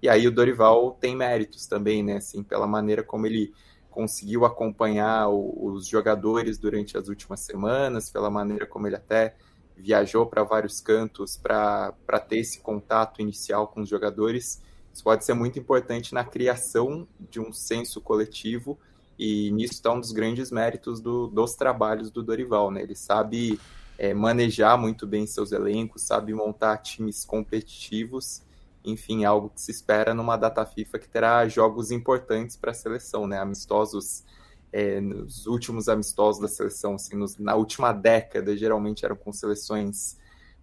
E 0.00 0.08
aí 0.08 0.28
o 0.28 0.30
Dorival 0.30 0.92
tem 0.92 1.16
méritos 1.16 1.66
também, 1.66 2.04
né? 2.04 2.16
Assim, 2.16 2.42
pela 2.42 2.66
maneira 2.66 3.02
como 3.02 3.26
ele 3.26 3.52
conseguiu 3.90 4.44
acompanhar 4.44 5.28
os 5.28 5.88
jogadores 5.88 6.56
durante 6.56 6.96
as 6.96 7.08
últimas 7.08 7.40
semanas, 7.40 8.10
pela 8.10 8.30
maneira 8.30 8.64
como 8.64 8.86
ele 8.86 8.94
até 8.94 9.34
viajou 9.78 10.26
para 10.26 10.42
vários 10.42 10.80
cantos 10.80 11.36
para 11.36 11.92
ter 12.28 12.38
esse 12.38 12.60
contato 12.60 13.22
inicial 13.22 13.68
com 13.68 13.82
os 13.82 13.88
jogadores. 13.88 14.60
Isso 14.92 15.04
pode 15.04 15.24
ser 15.24 15.34
muito 15.34 15.58
importante 15.58 16.12
na 16.12 16.24
criação 16.24 17.06
de 17.18 17.40
um 17.40 17.52
senso 17.52 18.00
coletivo 18.00 18.78
e 19.18 19.50
nisso 19.50 19.74
está 19.74 19.92
um 19.92 20.00
dos 20.00 20.12
grandes 20.12 20.50
méritos 20.50 21.00
do, 21.00 21.26
dos 21.26 21.54
trabalhos 21.54 22.10
do 22.10 22.22
Dorival, 22.22 22.70
né? 22.70 22.82
Ele 22.82 22.94
sabe 22.94 23.58
é, 23.98 24.14
manejar 24.14 24.78
muito 24.78 25.06
bem 25.06 25.26
seus 25.26 25.50
elencos, 25.50 26.02
sabe 26.02 26.32
montar 26.32 26.78
times 26.78 27.24
competitivos. 27.24 28.42
Enfim, 28.84 29.24
algo 29.24 29.50
que 29.50 29.60
se 29.60 29.72
espera 29.72 30.14
numa 30.14 30.36
data 30.36 30.64
FIFA 30.64 30.98
que 31.00 31.08
terá 31.08 31.48
jogos 31.48 31.90
importantes 31.90 32.56
para 32.56 32.70
a 32.70 32.74
seleção, 32.74 33.26
né? 33.26 33.38
Amistosos, 33.38 34.24
é, 34.72 35.00
nos 35.00 35.46
últimos 35.46 35.88
amistosos 35.88 36.40
da 36.40 36.48
seleção, 36.48 36.94
assim, 36.94 37.16
nos, 37.16 37.38
na 37.38 37.54
última 37.54 37.92
década, 37.92 38.56
geralmente 38.56 39.04
eram 39.04 39.16
com 39.16 39.32
seleções 39.32 40.16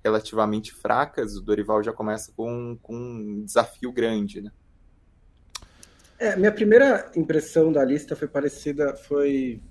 relativamente 0.03 0.73
fracas. 0.73 1.35
O 1.35 1.41
Dorival 1.41 1.81
já 1.83 1.91
começa 1.91 2.31
com, 2.35 2.77
com 2.81 2.95
um 2.95 3.43
desafio 3.43 3.91
grande, 3.91 4.41
né? 4.41 4.51
É, 6.17 6.35
minha 6.35 6.51
primeira 6.51 7.11
impressão 7.15 7.71
da 7.71 7.83
lista 7.83 8.15
foi 8.15 8.27
parecida, 8.27 8.95
foi 8.95 9.61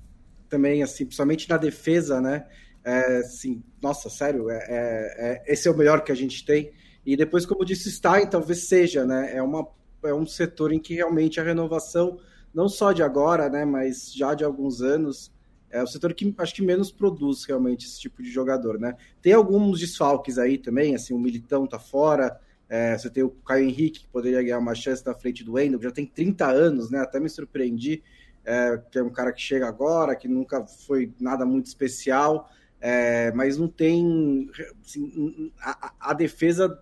também 0.48 0.82
assim, 0.82 1.06
principalmente 1.06 1.48
na 1.48 1.56
defesa, 1.56 2.20
né? 2.20 2.46
É, 2.84 3.18
assim, 3.18 3.62
nossa, 3.82 4.10
sério, 4.10 4.50
é, 4.50 4.56
é, 4.56 5.42
é, 5.48 5.52
esse 5.52 5.66
é 5.66 5.70
o 5.70 5.76
melhor 5.76 6.04
que 6.04 6.12
a 6.12 6.14
gente 6.14 6.44
tem. 6.44 6.72
E 7.06 7.16
depois, 7.16 7.46
como 7.46 7.64
disse 7.64 7.90
Stein, 7.90 8.28
talvez 8.28 8.68
seja, 8.68 9.06
né? 9.06 9.34
É, 9.34 9.42
uma, 9.42 9.66
é 10.04 10.12
um 10.12 10.26
setor 10.26 10.72
em 10.72 10.78
que 10.78 10.94
realmente 10.94 11.40
a 11.40 11.44
renovação, 11.44 12.18
não 12.54 12.68
só 12.68 12.92
de 12.92 13.02
agora, 13.02 13.48
né? 13.48 13.64
Mas 13.64 14.12
já 14.14 14.34
de 14.34 14.44
alguns 14.44 14.80
anos, 14.80 15.32
é 15.70 15.82
o 15.82 15.86
setor 15.86 16.14
que 16.14 16.32
acho 16.38 16.54
que 16.54 16.62
menos 16.62 16.92
produz 16.92 17.44
realmente 17.44 17.86
esse 17.86 18.00
tipo 18.00 18.22
de 18.22 18.30
jogador, 18.30 18.78
né? 18.78 18.96
Tem 19.20 19.32
alguns 19.32 19.80
desfalques 19.80 20.38
aí 20.38 20.56
também, 20.56 20.94
assim, 20.94 21.12
o 21.12 21.18
Militão 21.18 21.66
tá 21.66 21.78
fora, 21.78 22.38
é, 22.68 22.96
você 22.96 23.10
tem 23.10 23.22
o 23.22 23.30
Caio 23.30 23.64
Henrique, 23.64 24.00
que 24.00 24.08
poderia 24.08 24.42
ganhar 24.42 24.58
uma 24.58 24.74
chance 24.74 25.04
na 25.04 25.14
frente 25.14 25.42
do 25.42 25.54
Wendel, 25.54 25.82
já 25.82 25.90
tem 25.90 26.06
30 26.06 26.46
anos, 26.46 26.90
né? 26.90 27.00
Até 27.00 27.18
me 27.18 27.28
surpreendi, 27.28 28.02
é, 28.44 28.80
que 28.90 28.98
é 28.98 29.02
um 29.02 29.10
cara 29.10 29.32
que 29.32 29.40
chega 29.40 29.66
agora, 29.66 30.14
que 30.14 30.28
nunca 30.28 30.64
foi 30.64 31.12
nada 31.18 31.44
muito 31.44 31.66
especial, 31.66 32.48
é, 32.80 33.32
mas 33.32 33.56
não 33.56 33.66
tem. 33.66 34.50
Assim, 34.84 35.52
a, 35.60 35.92
a, 35.98 36.12
defesa 36.12 36.78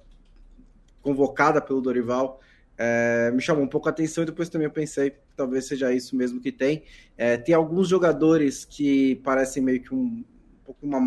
convocada 1.01 1.61
pelo 1.61 1.81
Dorival 1.81 2.41
é, 2.85 3.31
me 3.31 3.41
chamou 3.41 3.63
um 3.63 3.69
pouco 3.69 3.89
a 3.89 3.93
atenção 3.93 4.25
e 4.25 4.27
depois 4.27 4.49
também 4.49 4.67
eu 4.67 4.73
pensei 4.73 5.15
talvez 5.37 5.67
seja 5.67 5.93
isso 5.93 6.17
mesmo 6.17 6.41
que 6.41 6.51
tem. 6.51 6.83
É, 7.17 7.37
tem 7.37 7.55
alguns 7.55 7.87
jogadores 7.87 8.65
que 8.65 9.15
parecem 9.23 9.63
meio 9.63 9.81
que 9.81 9.95
um, 9.95 10.05
um 10.05 10.25
pouco 10.65 10.85
uma. 10.85 11.01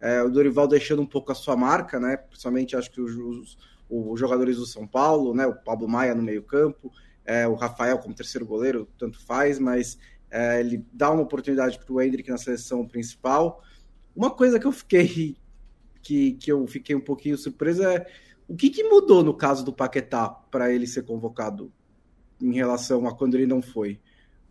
É, 0.00 0.22
o 0.22 0.30
Dorival 0.30 0.66
deixando 0.66 1.02
um 1.02 1.06
pouco 1.06 1.30
a 1.30 1.34
sua 1.34 1.54
marca, 1.54 2.00
né? 2.00 2.16
Principalmente 2.16 2.74
acho 2.74 2.90
que 2.90 2.98
os, 2.98 3.58
os 3.90 4.18
jogadores 4.18 4.56
do 4.56 4.64
São 4.64 4.86
Paulo, 4.86 5.34
né? 5.34 5.46
O 5.46 5.54
Pablo 5.54 5.86
Maia 5.86 6.14
no 6.14 6.22
meio-campo, 6.22 6.90
é, 7.26 7.46
o 7.46 7.54
Rafael 7.56 7.98
como 7.98 8.14
terceiro 8.14 8.46
goleiro, 8.46 8.88
tanto 8.98 9.22
faz, 9.22 9.58
mas 9.58 9.98
é, 10.30 10.60
ele 10.60 10.82
dá 10.94 11.10
uma 11.10 11.24
oportunidade 11.24 11.78
para 11.78 11.92
o 11.92 12.00
Hendrick 12.00 12.30
na 12.30 12.38
seleção 12.38 12.88
principal. 12.88 13.62
Uma 14.16 14.30
coisa 14.30 14.58
que 14.58 14.66
eu 14.66 14.72
fiquei 14.72 15.36
que, 16.02 16.32
que 16.32 16.50
eu 16.50 16.66
fiquei 16.66 16.96
um 16.96 17.00
pouquinho 17.00 17.36
surpreso 17.36 17.84
é 17.84 18.06
o 18.52 18.56
que, 18.56 18.68
que 18.68 18.84
mudou 18.84 19.24
no 19.24 19.32
caso 19.32 19.64
do 19.64 19.72
Paquetá 19.72 20.28
para 20.28 20.70
ele 20.70 20.86
ser 20.86 21.04
convocado 21.04 21.72
em 22.38 22.52
relação 22.52 23.06
a 23.08 23.16
quando 23.16 23.34
ele 23.34 23.46
não 23.46 23.62
foi? 23.62 23.98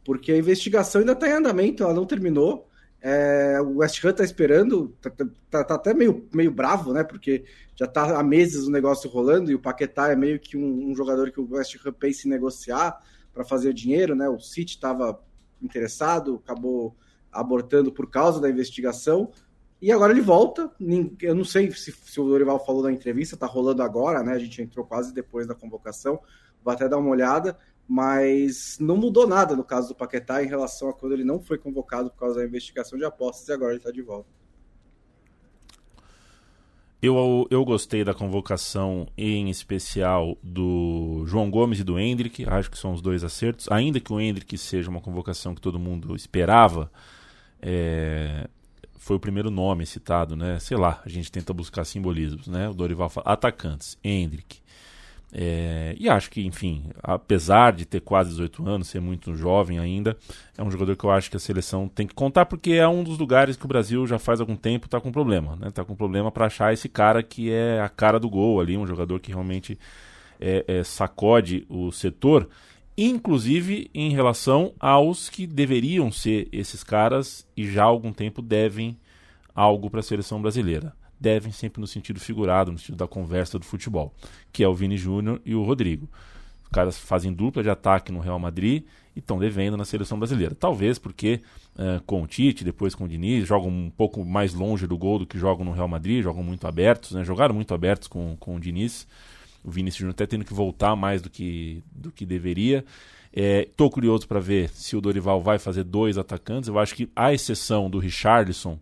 Porque 0.04 0.32
a 0.32 0.38
investigação 0.38 1.02
ainda 1.02 1.14
está 1.14 1.28
em 1.28 1.34
andamento, 1.34 1.84
ela 1.84 1.94
não 1.94 2.06
terminou. 2.06 2.68
É, 3.00 3.62
o 3.62 3.78
West 3.78 4.04
Ham 4.04 4.14
tá 4.14 4.24
esperando, 4.24 4.98
tá, 5.00 5.12
tá, 5.52 5.64
tá, 5.64 5.76
até 5.76 5.94
meio, 5.94 6.28
meio 6.34 6.52
bravo, 6.52 6.94
né? 6.94 7.04
Porque 7.04 7.44
já 7.76 7.86
tá 7.86 8.20
há 8.20 8.24
meses 8.24 8.66
o 8.66 8.72
negócio 8.72 9.08
rolando 9.08 9.52
e 9.52 9.56
o 9.56 9.60
Paquetá 9.60 10.12
é 10.12 10.16
meio 10.16 10.40
que 10.40 10.58
um, 10.58 10.90
um 10.90 10.96
jogador 10.96 11.30
que 11.32 11.40
o 11.40 11.48
West 11.52 11.78
Ham 11.86 11.94
pensa 11.94 12.28
em 12.28 12.32
negociar 12.32 13.00
para 13.32 13.44
fazer 13.44 13.72
dinheiro, 13.72 14.16
né? 14.16 14.28
O 14.28 14.40
City 14.40 14.74
estava 14.74 15.22
interessado, 15.62 16.42
acabou 16.44 16.96
abortando 17.32 17.92
por 17.92 18.10
causa 18.10 18.42
da 18.42 18.50
investigação. 18.50 19.32
E 19.82 19.92
agora 19.92 20.14
ele 20.14 20.22
volta. 20.22 20.72
Eu 21.22 21.34
não 21.34 21.44
sei 21.44 21.72
se, 21.72 21.92
se 21.92 22.22
o 22.22 22.26
Dorival 22.26 22.64
falou 22.64 22.84
na 22.84 22.92
entrevista, 22.92 23.36
tá 23.36 23.48
rolando 23.48 23.82
agora, 23.82 24.22
né? 24.22 24.34
A 24.34 24.40
gente 24.40 24.62
entrou 24.62 24.86
quase 24.86 25.14
depois 25.14 25.48
da 25.48 25.56
convocação. 25.56 26.20
Vou 26.64 26.72
até 26.72 26.88
dar 26.88 26.98
uma 26.98 27.10
olhada 27.10 27.58
mas 27.94 28.78
não 28.80 28.96
mudou 28.96 29.28
nada 29.28 29.54
no 29.54 29.66
caso 29.66 29.90
do 29.90 29.96
Paquetá 29.96 30.42
em 30.42 30.48
relação 30.48 30.88
a 30.88 30.94
quando 30.94 31.12
ele 31.12 31.26
não 31.26 31.42
foi 31.42 31.58
convocado 31.58 32.10
por 32.10 32.18
causa 32.18 32.40
da 32.40 32.46
investigação 32.46 32.98
de 32.98 33.04
apostas 33.04 33.50
e 33.50 33.52
agora 33.52 33.72
ele 33.72 33.80
está 33.80 33.92
de 33.92 34.02
volta. 34.02 34.30
Eu, 37.02 37.48
eu 37.50 37.66
gostei 37.66 38.06
da 38.06 38.14
convocação, 38.14 39.08
em 39.18 39.50
especial 39.50 40.38
do 40.42 41.26
João 41.26 41.52
Gomes 41.52 41.80
e 41.80 41.84
do 41.84 42.00
Hendrick. 42.00 42.48
Acho 42.48 42.72
que 42.72 42.78
são 42.78 42.94
os 42.94 43.02
dois 43.02 43.26
acertos. 43.26 43.68
Ainda 43.70 44.00
que 44.00 44.14
o 44.14 44.22
Hendrick 44.22 44.58
seja 44.58 44.90
uma 44.90 45.02
convocação 45.02 45.54
que 45.54 45.60
todo 45.60 45.78
mundo 45.78 46.16
esperava, 46.16 46.90
é, 47.62 48.48
foi 49.02 49.16
o 49.16 49.20
primeiro 49.20 49.50
nome 49.50 49.84
citado, 49.84 50.36
né? 50.36 50.60
Sei 50.60 50.78
lá, 50.78 51.02
a 51.04 51.10
gente 51.10 51.32
tenta 51.32 51.52
buscar 51.52 51.84
simbolismos, 51.86 52.48
né? 52.48 52.70
O 52.70 52.74
Dorival 52.74 53.10
fala 53.10 53.32
atacantes, 53.32 53.98
Hendrick, 54.04 54.62
é, 55.34 55.96
e 55.98 56.08
acho 56.08 56.30
que, 56.30 56.46
enfim, 56.46 56.84
apesar 57.02 57.74
de 57.74 57.84
ter 57.84 58.00
quase 58.00 58.30
18 58.30 58.68
anos, 58.68 58.88
ser 58.90 59.00
muito 59.00 59.34
jovem 59.34 59.80
ainda, 59.80 60.16
é 60.56 60.62
um 60.62 60.70
jogador 60.70 60.96
que 60.96 61.04
eu 61.04 61.10
acho 61.10 61.32
que 61.32 61.38
a 61.38 61.40
seleção 61.40 61.88
tem 61.88 62.06
que 62.06 62.14
contar, 62.14 62.46
porque 62.46 62.74
é 62.74 62.88
um 62.88 63.04
dos 63.04 63.18
lugares 63.18 63.58
que 63.58 63.66
o 63.66 63.68
Brasil 63.68 64.06
já 64.06 64.20
faz 64.20 64.40
algum 64.40 64.56
tempo 64.56 64.86
está 64.86 65.02
com 65.02 65.12
problema. 65.12 65.56
Né? 65.56 65.72
Tá 65.72 65.84
com 65.84 65.96
problema 65.96 66.32
para 66.32 66.46
achar 66.46 66.72
esse 66.72 66.88
cara 66.88 67.24
que 67.24 67.52
é 67.52 67.82
a 67.82 67.90
cara 67.90 68.20
do 68.20 68.30
gol 68.30 68.62
ali, 68.62 68.78
um 68.78 68.86
jogador 68.86 69.20
que 69.20 69.32
realmente 69.32 69.80
é, 70.40 70.64
é, 70.68 70.84
sacode 70.84 71.66
o 71.68 71.92
setor, 71.92 72.48
inclusive 72.98 73.90
em 73.94 74.12
relação 74.12 74.74
aos 74.80 75.30
que 75.30 75.48
deveriam 75.48 76.12
ser 76.12 76.48
esses 76.52 76.84
caras 76.84 77.48
e 77.56 77.70
já 77.70 77.84
há 77.84 77.88
algum 77.88 78.12
tempo 78.12 78.42
devem 78.42 78.98
algo 79.56 79.90
para 79.90 80.00
a 80.00 80.04
seleção 80.04 80.42
brasileira 80.42 80.94
devem 81.22 81.52
sempre 81.52 81.80
no 81.80 81.86
sentido 81.86 82.20
figurado, 82.20 82.72
no 82.72 82.80
sentido 82.80 82.98
da 82.98 83.08
conversa 83.08 83.60
do 83.60 83.66
futebol, 83.66 84.12
que 84.52 84.64
é 84.64 84.68
o 84.68 84.74
Vini 84.74 84.98
Júnior 84.98 85.40
e 85.46 85.54
o 85.54 85.64
Rodrigo. 85.64 86.10
Os 86.64 86.70
caras 86.72 86.98
fazem 86.98 87.32
dupla 87.32 87.62
de 87.62 87.70
ataque 87.70 88.12
no 88.12 88.20
Real 88.20 88.40
Madrid 88.40 88.84
e 89.16 89.20
estão 89.20 89.38
devendo 89.38 89.78
na 89.78 89.86
seleção 89.86 90.18
brasileira. 90.18 90.56
Talvez 90.56 90.98
porque 90.98 91.42
uh, 91.76 92.02
com 92.06 92.24
o 92.24 92.28
Tite, 92.28 92.64
depois 92.64 92.96
com 92.96 93.04
o 93.04 93.08
Diniz, 93.08 93.48
jogam 93.48 93.70
um 93.70 93.92
pouco 93.92 94.26
mais 94.26 94.56
longe 94.56 94.88
do 94.88 94.98
gol 94.98 95.20
do 95.20 95.28
que 95.28 95.38
jogam 95.38 95.64
no 95.64 95.74
Real 95.74 95.88
Madrid, 95.88 96.24
jogam 96.24 96.42
muito 96.42 96.66
abertos, 96.66 97.12
né? 97.12 97.24
jogaram 97.24 97.54
muito 97.54 97.74
abertos 97.74 98.08
com, 98.08 98.36
com 98.40 98.56
o 98.56 98.60
Diniz. 98.60 99.06
O 99.64 99.72
Vinícius 99.72 100.00
Júnior 100.00 100.12
até 100.14 100.26
tendo 100.26 100.46
que 100.46 100.54
voltar 100.54 100.96
mais 100.96 101.22
do 101.22 101.30
que, 101.30 101.84
do 101.92 102.12
que 102.12 102.26
deveria. 102.26 102.84
Estou 103.34 103.88
é, 103.88 103.92
curioso 103.92 104.28
para 104.28 104.40
ver 104.40 104.70
se 104.70 104.96
o 104.96 105.02
Dorival 105.02 105.42
vai 105.42 105.58
fazer 105.58 105.84
dois 105.84 106.18
atacantes. 106.18 106.68
Eu 106.68 106.78
acho 106.78 106.94
que, 106.94 107.10
à 107.16 107.34
exceção 107.34 107.90
do 107.90 107.98
Richarlison, 107.98 108.78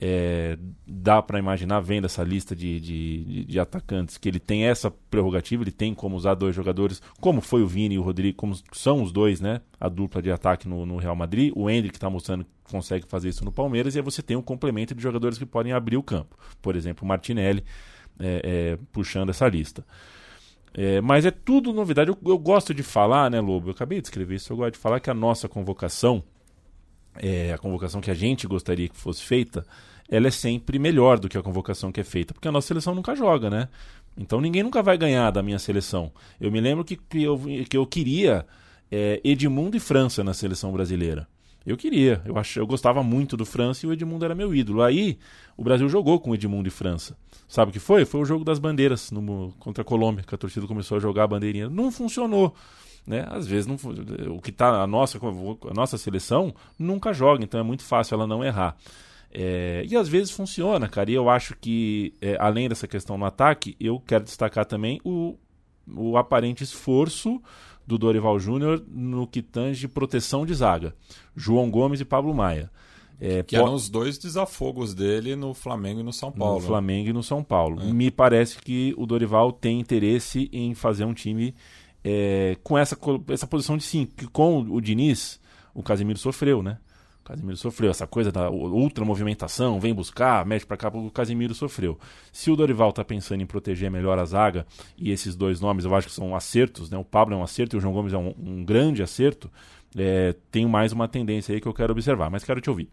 é, 0.00 0.56
dá 0.86 1.20
para 1.20 1.38
imaginar, 1.38 1.80
vendo 1.80 2.04
essa 2.04 2.22
lista 2.22 2.54
de, 2.54 2.80
de, 2.80 3.44
de, 3.44 3.60
atacantes, 3.60 4.16
que 4.16 4.28
ele 4.28 4.38
tem 4.38 4.64
essa 4.64 4.90
prerrogativa, 4.90 5.62
ele 5.62 5.72
tem 5.72 5.92
como 5.92 6.16
usar 6.16 6.34
dois 6.34 6.54
jogadores, 6.54 7.02
como 7.20 7.40
foi 7.40 7.62
o 7.62 7.66
Vini 7.66 7.96
e 7.96 7.98
o 7.98 8.02
Rodrigo, 8.02 8.36
como 8.36 8.56
são 8.72 9.02
os 9.02 9.10
dois, 9.10 9.40
né? 9.40 9.60
A 9.78 9.88
dupla 9.88 10.22
de 10.22 10.30
ataque 10.30 10.68
no, 10.68 10.86
no 10.86 10.96
Real 10.96 11.16
Madrid. 11.16 11.52
O 11.54 11.68
Hendrick 11.68 11.96
está 11.96 12.08
mostrando 12.08 12.44
que 12.44 12.50
consegue 12.70 13.06
fazer 13.08 13.28
isso 13.28 13.44
no 13.44 13.52
Palmeiras, 13.52 13.94
e 13.94 13.98
aí 13.98 14.02
você 14.02 14.22
tem 14.22 14.36
um 14.36 14.42
complemento 14.42 14.94
de 14.94 15.02
jogadores 15.02 15.36
que 15.36 15.44
podem 15.44 15.72
abrir 15.72 15.96
o 15.96 16.02
campo. 16.02 16.38
Por 16.62 16.76
exemplo, 16.76 17.04
o 17.04 17.08
Martinelli 17.08 17.64
é, 18.18 18.40
é, 18.44 18.78
puxando 18.92 19.30
essa 19.30 19.46
lista. 19.48 19.84
É, 20.74 21.00
mas 21.00 21.24
é 21.24 21.30
tudo 21.30 21.72
novidade. 21.72 22.10
Eu, 22.10 22.18
eu, 22.26 22.38
gosto 22.38 22.74
de 22.74 22.82
falar, 22.82 23.30
né, 23.30 23.40
Lobo? 23.40 23.68
Eu 23.68 23.72
acabei 23.72 24.00
de 24.00 24.06
escrever 24.06 24.36
isso. 24.36 24.52
Eu 24.52 24.56
gosto 24.56 24.74
de 24.74 24.78
falar 24.78 25.00
que 25.00 25.10
a 25.10 25.14
nossa 25.14 25.48
convocação, 25.48 26.22
é, 27.16 27.52
a 27.52 27.58
convocação 27.58 28.00
que 28.00 28.10
a 28.10 28.14
gente 28.14 28.46
gostaria 28.46 28.88
que 28.88 28.96
fosse 28.96 29.22
feita, 29.22 29.66
ela 30.08 30.28
é 30.28 30.30
sempre 30.30 30.78
melhor 30.78 31.18
do 31.18 31.28
que 31.28 31.36
a 31.36 31.42
convocação 31.42 31.92
que 31.92 32.00
é 32.00 32.04
feita, 32.04 32.32
porque 32.32 32.48
a 32.48 32.52
nossa 32.52 32.68
seleção 32.68 32.94
nunca 32.94 33.14
joga, 33.14 33.50
né? 33.50 33.68
Então 34.16 34.40
ninguém 34.40 34.62
nunca 34.62 34.82
vai 34.82 34.96
ganhar 34.96 35.30
da 35.30 35.42
minha 35.42 35.58
seleção. 35.58 36.10
Eu 36.40 36.50
me 36.50 36.60
lembro 36.60 36.84
que, 36.84 36.96
que, 36.96 37.22
eu, 37.22 37.40
que 37.68 37.76
eu 37.76 37.86
queria 37.86 38.46
é, 38.90 39.20
Edmundo 39.22 39.76
e 39.76 39.80
França 39.80 40.24
na 40.24 40.32
seleção 40.32 40.72
brasileira. 40.72 41.28
Eu 41.68 41.76
queria, 41.76 42.22
eu, 42.24 42.38
ach, 42.38 42.56
eu 42.56 42.66
gostava 42.66 43.02
muito 43.02 43.36
do 43.36 43.44
França 43.44 43.84
e 43.84 43.88
o 43.88 43.92
Edmundo 43.92 44.24
era 44.24 44.34
meu 44.34 44.54
ídolo. 44.54 44.82
Aí 44.82 45.18
o 45.54 45.62
Brasil 45.62 45.86
jogou 45.86 46.18
com 46.18 46.34
Edmundo 46.34 46.66
e 46.66 46.70
França. 46.70 47.14
Sabe 47.46 47.68
o 47.68 47.72
que 47.74 47.78
foi? 47.78 48.06
Foi 48.06 48.22
o 48.22 48.24
jogo 48.24 48.42
das 48.42 48.58
bandeiras 48.58 49.10
no, 49.10 49.52
contra 49.58 49.82
a 49.82 49.84
Colômbia, 49.84 50.24
que 50.26 50.34
a 50.34 50.38
torcida 50.38 50.66
começou 50.66 50.96
a 50.96 51.00
jogar 51.00 51.24
a 51.24 51.26
bandeirinha. 51.26 51.68
Não 51.68 51.92
funcionou. 51.92 52.54
Né? 53.06 53.26
Às 53.28 53.46
vezes 53.46 53.66
não, 53.66 53.76
o 54.34 54.40
que 54.40 54.48
está 54.48 54.80
a 54.82 54.86
nossa 54.86 55.18
a 55.18 55.74
nossa 55.74 55.98
seleção 55.98 56.54
nunca 56.78 57.12
joga, 57.12 57.44
então 57.44 57.60
é 57.60 57.62
muito 57.62 57.82
fácil 57.82 58.14
ela 58.14 58.26
não 58.26 58.42
errar. 58.42 58.74
É, 59.30 59.84
e 59.86 59.94
às 59.94 60.08
vezes 60.08 60.30
funciona, 60.30 60.88
cara. 60.88 61.10
E 61.10 61.14
eu 61.14 61.28
acho 61.28 61.54
que, 61.54 62.14
é, 62.18 62.34
além 62.40 62.66
dessa 62.66 62.88
questão 62.88 63.18
no 63.18 63.26
ataque, 63.26 63.76
eu 63.78 64.00
quero 64.00 64.24
destacar 64.24 64.64
também 64.64 65.02
o, 65.04 65.36
o 65.86 66.16
aparente 66.16 66.64
esforço 66.64 67.42
do 67.88 67.96
Dorival 67.96 68.38
Júnior 68.38 68.84
no 68.86 69.26
que 69.26 69.40
tange 69.40 69.88
proteção 69.88 70.44
de 70.44 70.52
zaga. 70.52 70.94
João 71.34 71.70
Gomes 71.70 72.02
e 72.02 72.04
Pablo 72.04 72.34
Maia. 72.34 72.70
É, 73.18 73.42
que 73.42 73.56
eram 73.56 73.72
os 73.72 73.88
dois 73.88 74.18
desafogos 74.18 74.94
dele 74.94 75.34
no 75.34 75.54
Flamengo 75.54 76.00
e 76.00 76.02
no 76.02 76.12
São 76.12 76.30
Paulo. 76.30 76.60
No 76.60 76.66
Flamengo 76.66 77.08
e 77.08 77.12
no 77.14 77.22
São 77.22 77.42
Paulo. 77.42 77.80
É. 77.80 77.84
Me 77.90 78.10
parece 78.10 78.58
que 78.58 78.94
o 78.98 79.06
Dorival 79.06 79.50
tem 79.50 79.80
interesse 79.80 80.50
em 80.52 80.74
fazer 80.74 81.04
um 81.04 81.14
time 81.14 81.54
é, 82.04 82.58
com 82.62 82.76
essa, 82.76 82.96
essa 83.28 83.46
posição 83.46 83.78
de 83.78 83.84
sim, 83.84 84.06
que 84.06 84.26
com 84.26 84.60
o 84.60 84.80
Diniz, 84.82 85.40
o 85.74 85.82
Casemiro 85.82 86.18
sofreu, 86.18 86.62
né? 86.62 86.78
Casimiro 87.28 87.56
sofreu 87.58 87.90
essa 87.90 88.06
coisa 88.06 88.32
da 88.32 88.50
ultra 88.50 89.04
movimentação, 89.04 89.78
vem 89.78 89.92
buscar, 89.94 90.46
mexe 90.46 90.64
para 90.64 90.78
cá, 90.78 90.88
o 90.88 91.10
Casimiro 91.10 91.54
sofreu. 91.54 91.98
Se 92.32 92.50
o 92.50 92.56
Dorival 92.56 92.90
tá 92.90 93.04
pensando 93.04 93.42
em 93.42 93.46
proteger 93.46 93.90
melhor 93.90 94.18
a 94.18 94.24
zaga 94.24 94.66
e 94.96 95.10
esses 95.10 95.36
dois 95.36 95.60
nomes 95.60 95.84
eu 95.84 95.94
acho 95.94 96.08
que 96.08 96.14
são 96.14 96.34
acertos, 96.34 96.88
né? 96.88 96.96
O 96.96 97.04
Pablo 97.04 97.34
é 97.34 97.36
um 97.36 97.42
acerto 97.42 97.76
e 97.76 97.78
o 97.78 97.80
João 97.80 97.92
Gomes 97.92 98.14
é 98.14 98.18
um, 98.18 98.34
um 98.38 98.64
grande 98.64 99.02
acerto. 99.02 99.50
É, 99.96 100.34
tem 100.50 100.66
mais 100.66 100.92
uma 100.92 101.06
tendência 101.06 101.54
aí 101.54 101.60
que 101.60 101.68
eu 101.68 101.74
quero 101.74 101.92
observar, 101.92 102.30
mas 102.30 102.44
quero 102.44 102.60
te 102.60 102.70
ouvir. 102.70 102.90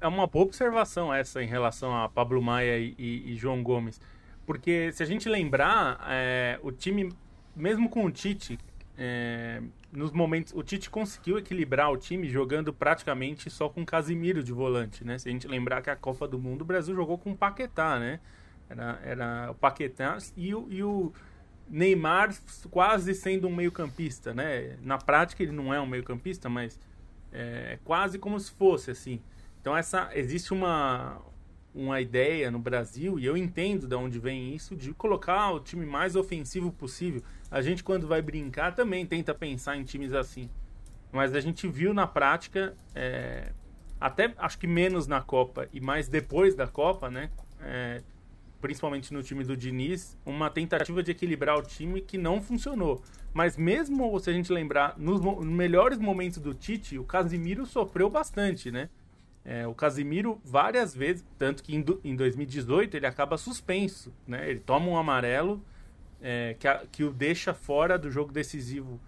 É 0.00 0.08
uma 0.08 0.26
boa 0.26 0.46
observação 0.46 1.14
essa 1.14 1.40
em 1.40 1.46
relação 1.46 1.96
a 1.96 2.08
Pablo 2.08 2.42
Maia 2.42 2.76
e, 2.76 2.94
e, 2.98 3.32
e 3.32 3.36
João 3.36 3.62
Gomes. 3.62 4.00
Porque 4.44 4.90
se 4.92 5.02
a 5.02 5.06
gente 5.06 5.28
lembrar, 5.28 6.04
é, 6.08 6.58
o 6.60 6.72
time, 6.72 7.12
mesmo 7.54 7.88
com 7.88 8.04
o 8.04 8.10
Tite, 8.10 8.58
é, 8.98 9.62
nos 9.92 10.10
momentos. 10.12 10.52
O 10.54 10.62
Tite 10.62 10.88
conseguiu 10.88 11.38
equilibrar 11.38 11.90
o 11.90 11.96
time 11.96 12.28
jogando 12.28 12.72
praticamente 12.72 13.50
só 13.50 13.68
com 13.68 13.84
Casimiro 13.84 14.42
de 14.42 14.52
volante, 14.52 15.04
né? 15.04 15.18
Se 15.18 15.28
a 15.28 15.32
gente 15.32 15.46
lembrar 15.46 15.82
que 15.82 15.90
a 15.90 15.96
Copa 15.96 16.26
do 16.26 16.38
Mundo 16.38 16.62
o 16.62 16.64
Brasil 16.64 16.94
jogou 16.94 17.18
com 17.18 17.32
o 17.32 17.36
Paquetá, 17.36 17.98
né? 17.98 18.20
Era, 18.68 19.00
era 19.04 19.50
o 19.50 19.54
Paquetá 19.54 20.18
e 20.36 20.54
o, 20.54 20.66
e 20.70 20.82
o 20.82 21.12
Neymar 21.68 22.34
quase 22.70 23.14
sendo 23.14 23.46
um 23.48 23.54
meio-campista, 23.54 24.32
né? 24.32 24.76
Na 24.82 24.98
prática 24.98 25.42
ele 25.42 25.52
não 25.52 25.72
é 25.72 25.80
um 25.80 25.86
meio-campista, 25.86 26.48
mas 26.48 26.78
é 27.32 27.78
quase 27.84 28.18
como 28.18 28.38
se 28.40 28.50
fosse 28.52 28.90
assim. 28.90 29.20
Então 29.60 29.76
essa 29.76 30.10
existe 30.14 30.52
uma 30.52 31.20
uma 31.76 32.00
ideia 32.00 32.50
no 32.50 32.58
Brasil 32.58 33.18
e 33.18 33.26
eu 33.26 33.36
entendo 33.36 33.86
de 33.86 33.94
onde 33.94 34.18
vem 34.18 34.54
isso 34.54 34.74
de 34.74 34.94
colocar 34.94 35.52
o 35.52 35.60
time 35.60 35.84
mais 35.84 36.16
ofensivo 36.16 36.72
possível. 36.72 37.22
A 37.50 37.60
gente 37.60 37.84
quando 37.84 38.08
vai 38.08 38.22
brincar 38.22 38.74
também 38.74 39.04
tenta 39.04 39.34
pensar 39.34 39.76
em 39.76 39.84
times 39.84 40.14
assim, 40.14 40.48
mas 41.12 41.34
a 41.34 41.40
gente 41.40 41.68
viu 41.68 41.92
na 41.92 42.06
prática 42.06 42.74
é, 42.94 43.52
até 44.00 44.34
acho 44.38 44.58
que 44.58 44.66
menos 44.66 45.06
na 45.06 45.20
Copa 45.20 45.68
e 45.70 45.78
mais 45.78 46.08
depois 46.08 46.54
da 46.54 46.66
Copa, 46.66 47.10
né? 47.10 47.30
É, 47.60 48.02
principalmente 48.60 49.12
no 49.12 49.22
time 49.22 49.44
do 49.44 49.54
Diniz, 49.54 50.16
uma 50.24 50.48
tentativa 50.48 51.02
de 51.02 51.10
equilibrar 51.10 51.58
o 51.58 51.62
time 51.62 52.00
que 52.00 52.16
não 52.16 52.40
funcionou. 52.40 53.02
Mas 53.34 53.56
mesmo 53.56 54.18
se 54.18 54.30
a 54.30 54.32
gente 54.32 54.50
lembrar, 54.50 54.98
nos 54.98 55.20
melhores 55.44 55.98
momentos 55.98 56.38
do 56.38 56.54
Tite, 56.54 56.98
o 56.98 57.04
Casimiro 57.04 57.66
sofreu 57.66 58.08
bastante, 58.08 58.70
né? 58.70 58.88
É, 59.48 59.64
o 59.64 59.72
Casimiro 59.72 60.40
várias 60.44 60.92
vezes, 60.92 61.24
tanto 61.38 61.62
que 61.62 61.76
em, 61.76 61.84
em 62.02 62.16
2018 62.16 62.96
ele 62.96 63.06
acaba 63.06 63.38
suspenso, 63.38 64.12
né? 64.26 64.50
Ele 64.50 64.58
toma 64.58 64.88
um 64.88 64.96
amarelo 64.96 65.64
é, 66.20 66.56
que, 66.58 66.66
a, 66.66 66.84
que 66.90 67.04
o 67.04 67.12
deixa 67.12 67.54
fora 67.54 67.96
do 67.96 68.10
jogo 68.10 68.32
decisivo 68.32 69.00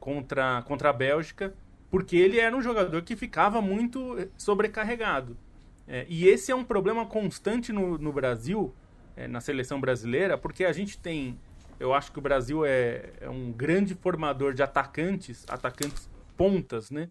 contra, 0.00 0.62
contra 0.62 0.90
a 0.90 0.92
Bélgica, 0.92 1.54
porque 1.92 2.16
ele 2.16 2.40
era 2.40 2.56
um 2.56 2.60
jogador 2.60 3.02
que 3.02 3.14
ficava 3.14 3.62
muito 3.62 4.28
sobrecarregado. 4.36 5.36
É, 5.86 6.04
e 6.08 6.26
esse 6.26 6.50
é 6.50 6.56
um 6.56 6.64
problema 6.64 7.06
constante 7.06 7.72
no, 7.72 7.96
no 7.96 8.12
Brasil, 8.12 8.74
é, 9.16 9.28
na 9.28 9.40
seleção 9.40 9.80
brasileira, 9.80 10.36
porque 10.36 10.64
a 10.64 10.72
gente 10.72 10.98
tem. 10.98 11.38
Eu 11.78 11.94
acho 11.94 12.10
que 12.10 12.18
o 12.18 12.22
Brasil 12.22 12.66
é, 12.66 13.12
é 13.20 13.30
um 13.30 13.52
grande 13.52 13.94
formador 13.94 14.54
de 14.54 14.62
atacantes, 14.62 15.44
atacantes 15.48 16.10
pontas, 16.36 16.90
né? 16.90 17.10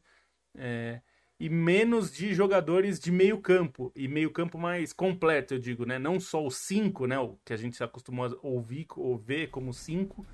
E 1.44 1.50
menos 1.50 2.10
de 2.10 2.34
jogadores 2.34 2.98
de 2.98 3.12
meio 3.12 3.38
campo 3.38 3.92
e 3.94 4.08
meio 4.08 4.32
campo 4.32 4.58
mais 4.58 4.94
completo, 4.94 5.56
eu 5.56 5.60
digo, 5.60 5.86
né? 5.86 6.00
Não 6.00 6.18
só 6.18 6.42
o 6.42 6.50
5, 6.50 7.06
né? 7.06 7.20
O 7.20 7.36
que 7.44 7.52
a 7.52 7.58
gente 7.58 7.76
se 7.76 7.84
acostumou 7.84 8.28
a 8.28 8.38
ouvir 8.42 8.88
ou 8.96 9.18
ver 9.18 9.50
como 9.50 9.74
5, 9.74 10.26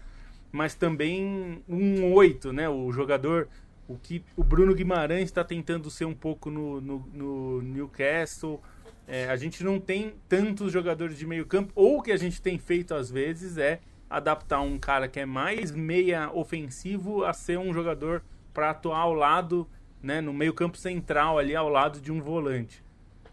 mas 0.52 0.76
também 0.76 1.64
um 1.68 2.14
8, 2.14 2.54
né? 2.54 2.70
O 2.70 2.92
jogador, 2.92 3.50
o 3.88 3.98
que 3.98 4.24
o 4.38 4.44
Bruno 4.44 4.76
Guimarães 4.76 5.24
está 5.24 5.44
tentando 5.44 5.90
ser 5.90 6.06
um 6.06 6.14
pouco 6.14 6.52
no, 6.52 6.80
no, 6.80 7.00
no 7.12 7.62
Newcastle, 7.64 8.62
é, 9.08 9.28
a 9.32 9.36
gente 9.36 9.64
não 9.64 9.80
tem 9.80 10.14
tantos 10.28 10.72
jogadores 10.72 11.18
de 11.18 11.26
meio 11.26 11.48
campo, 11.48 11.74
ou 11.74 11.98
o 11.98 12.02
que 12.04 12.12
a 12.12 12.18
gente 12.18 12.40
tem 12.40 12.60
feito 12.60 12.94
às 12.94 13.10
vezes 13.10 13.58
é 13.58 13.80
adaptar 14.08 14.62
um 14.62 14.78
cara 14.78 15.08
que 15.08 15.20
é 15.20 15.26
mais 15.26 15.72
meia 15.72 16.30
ofensivo 16.32 17.24
a 17.24 17.34
ser 17.34 17.58
um 17.58 17.74
jogador 17.74 18.22
para 18.54 18.70
atuar 18.70 19.00
ao 19.00 19.14
lado, 19.16 19.68
né, 20.02 20.22
no 20.22 20.34
meio 20.34 20.54
campo 20.54 20.78
central 20.78 21.38
ali 21.38 21.56
ao 21.56 21.70
lado 21.70 22.00
de 22.00 22.12
um 22.12 22.22
volante. 22.22 22.84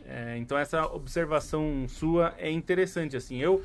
É, 0.09 0.37
então 0.39 0.57
essa 0.57 0.87
observação 0.87 1.87
sua 1.89 2.35
é 2.39 2.51
interessante, 2.51 3.17
assim, 3.17 3.41
eu 3.41 3.63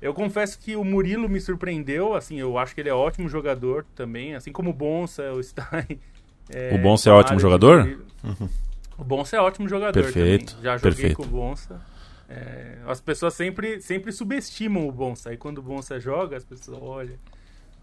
eu 0.00 0.14
confesso 0.14 0.58
que 0.58 0.76
o 0.76 0.84
Murilo 0.84 1.28
me 1.28 1.40
surpreendeu, 1.40 2.14
assim, 2.14 2.38
eu 2.38 2.56
acho 2.56 2.74
que 2.74 2.80
ele 2.80 2.88
é 2.88 2.94
ótimo 2.94 3.28
jogador 3.28 3.84
também, 3.96 4.34
assim 4.34 4.52
como 4.52 4.70
o 4.70 4.72
Bonsa, 4.72 5.32
o 5.32 5.42
Stein. 5.42 5.98
É, 6.50 6.74
o 6.74 6.78
Bonsa 6.78 7.10
é 7.10 7.12
ótimo 7.12 7.38
jogador? 7.38 7.86
Uhum. 8.24 8.48
O 8.96 9.04
Bonsa 9.04 9.36
é 9.36 9.38
ótimo 9.38 9.68
jogador 9.68 10.02
perfeito, 10.02 10.52
também. 10.52 10.64
Já 10.64 10.78
joguei 10.78 10.92
perfeito. 10.92 11.16
com 11.16 11.22
o 11.24 11.26
Bonsa. 11.26 11.78
É, 12.26 12.78
as 12.86 13.02
pessoas 13.02 13.34
sempre, 13.34 13.82
sempre 13.82 14.10
subestimam 14.12 14.88
o 14.88 14.90
Bonsa. 14.90 15.28
Aí 15.28 15.36
quando 15.36 15.58
o 15.58 15.62
Bonsa 15.62 16.00
joga, 16.00 16.38
as 16.38 16.44
pessoas 16.46 16.78
olham. 16.80 17.16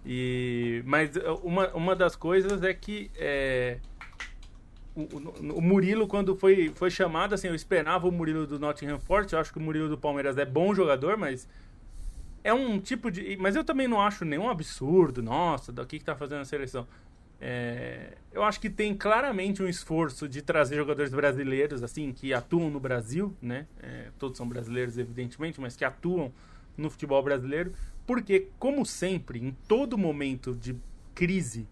E, 0.03 0.81
mas 0.83 1.11
uma, 1.43 1.69
uma 1.75 1.95
das 1.95 2.15
coisas 2.15 2.63
é 2.63 2.73
que 2.73 3.11
é, 3.15 3.77
o, 4.95 5.57
o, 5.57 5.61
Murilo, 5.61 6.07
quando 6.07 6.35
foi, 6.35 6.71
foi 6.73 6.89
chamado, 6.89 7.35
assim, 7.35 7.47
eu 7.47 7.55
esperava 7.55 8.07
o 8.07 8.11
Murilo 8.11 8.47
do 8.47 8.57
Nottingham 8.57 8.99
Forest. 8.99 9.33
Eu 9.33 9.39
acho 9.39 9.51
que 9.51 9.57
o 9.59 9.61
Murilo 9.61 9.89
do 9.89 9.97
Palmeiras 9.97 10.37
é 10.37 10.45
bom 10.45 10.73
jogador, 10.73 11.17
mas 11.17 11.47
é 12.43 12.53
um 12.53 12.79
tipo 12.79 13.11
de. 13.11 13.35
Mas 13.37 13.55
eu 13.55 13.63
também 13.63 13.87
não 13.87 13.99
acho 13.99 14.23
nenhum 14.23 14.49
absurdo, 14.49 15.21
nossa, 15.21 15.71
daqui 15.73 15.99
que 15.99 16.05
tá 16.05 16.15
fazendo 16.15 16.41
a 16.41 16.45
seleção. 16.45 16.87
É, 17.41 18.13
eu 18.31 18.43
acho 18.43 18.61
que 18.61 18.69
tem 18.69 18.95
claramente 18.95 19.61
um 19.61 19.67
esforço 19.67 20.27
de 20.29 20.41
trazer 20.41 20.77
jogadores 20.77 21.11
brasileiros, 21.11 21.83
assim, 21.83 22.13
que 22.13 22.33
atuam 22.33 22.69
no 22.69 22.79
Brasil, 22.79 23.35
né? 23.41 23.67
É, 23.83 24.07
todos 24.17 24.37
são 24.37 24.47
brasileiros, 24.47 24.97
evidentemente, 24.97 25.59
mas 25.59 25.75
que 25.75 25.83
atuam 25.83 26.31
no 26.77 26.89
futebol 26.89 27.21
brasileiro, 27.21 27.73
porque, 28.07 28.47
como 28.57 28.85
sempre, 28.85 29.39
em 29.39 29.51
todo 29.67 29.97
momento 29.97 30.55
de 30.55 30.75
crise, 31.13 31.67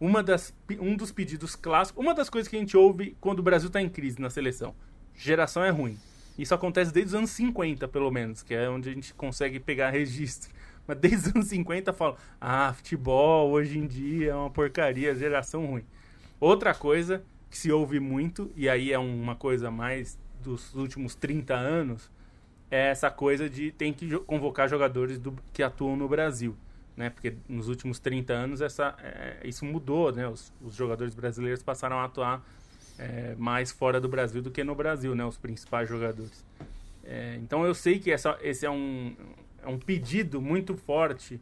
uma 0.00 0.22
das, 0.22 0.54
um 0.80 0.96
dos 0.96 1.12
pedidos 1.12 1.54
clássicos, 1.54 2.02
uma 2.02 2.14
das 2.14 2.28
coisas 2.28 2.48
que 2.48 2.56
a 2.56 2.58
gente 2.58 2.76
ouve 2.76 3.16
quando 3.20 3.38
o 3.38 3.42
Brasil 3.42 3.68
está 3.68 3.80
em 3.80 3.88
crise 3.88 4.20
na 4.20 4.30
seleção, 4.30 4.74
geração 5.14 5.64
é 5.64 5.70
ruim. 5.70 5.98
Isso 6.38 6.54
acontece 6.54 6.92
desde 6.92 7.10
os 7.10 7.14
anos 7.14 7.30
50, 7.30 7.86
pelo 7.88 8.10
menos, 8.10 8.42
que 8.42 8.54
é 8.54 8.68
onde 8.68 8.88
a 8.88 8.92
gente 8.92 9.14
consegue 9.14 9.60
pegar 9.60 9.90
registro. 9.90 10.50
Mas 10.86 10.98
desde 10.98 11.28
os 11.28 11.36
anos 11.36 11.48
50 11.48 11.92
falam: 11.92 12.16
ah, 12.40 12.72
futebol 12.74 13.50
hoje 13.50 13.78
em 13.78 13.86
dia 13.86 14.32
é 14.32 14.34
uma 14.34 14.50
porcaria, 14.50 15.14
geração 15.14 15.66
ruim. 15.66 15.84
Outra 16.40 16.74
coisa 16.74 17.24
que 17.48 17.56
se 17.56 17.70
ouve 17.70 18.00
muito, 18.00 18.50
e 18.56 18.68
aí 18.68 18.92
é 18.92 18.98
uma 18.98 19.36
coisa 19.36 19.70
mais 19.70 20.18
dos 20.42 20.74
últimos 20.74 21.14
30 21.14 21.54
anos, 21.54 22.10
é 22.70 22.88
essa 22.88 23.10
coisa 23.10 23.48
de 23.48 23.70
tem 23.70 23.92
que 23.92 24.18
convocar 24.20 24.68
jogadores 24.68 25.18
do, 25.18 25.32
que 25.52 25.62
atuam 25.62 25.96
no 25.96 26.08
Brasil. 26.08 26.56
Né? 26.96 27.10
Porque 27.10 27.34
nos 27.48 27.68
últimos 27.68 27.98
30 27.98 28.32
anos 28.32 28.60
essa, 28.60 28.94
é, 29.02 29.38
isso 29.44 29.64
mudou, 29.64 30.12
né? 30.12 30.28
Os, 30.28 30.52
os, 30.62 30.74
jogadores 30.74 31.14
brasileiros 31.14 31.62
passaram 31.62 31.98
a 31.98 32.04
atuar 32.04 32.44
é, 32.98 33.34
mais 33.36 33.72
fora 33.72 34.00
do 34.00 34.08
Brasil 34.08 34.40
do 34.40 34.50
que 34.50 34.62
no 34.62 34.74
Brasil, 34.74 35.14
né? 35.14 35.24
Os 35.24 35.36
principais 35.36 35.88
jogadores. 35.88 36.44
É, 37.02 37.36
então 37.42 37.66
eu 37.66 37.74
sei 37.74 37.98
que 37.98 38.12
essa, 38.12 38.38
esse 38.40 38.64
é 38.64 38.70
um, 38.70 39.14
é 39.62 39.68
um 39.68 39.78
pedido 39.78 40.40
muito 40.40 40.76
forte 40.76 41.40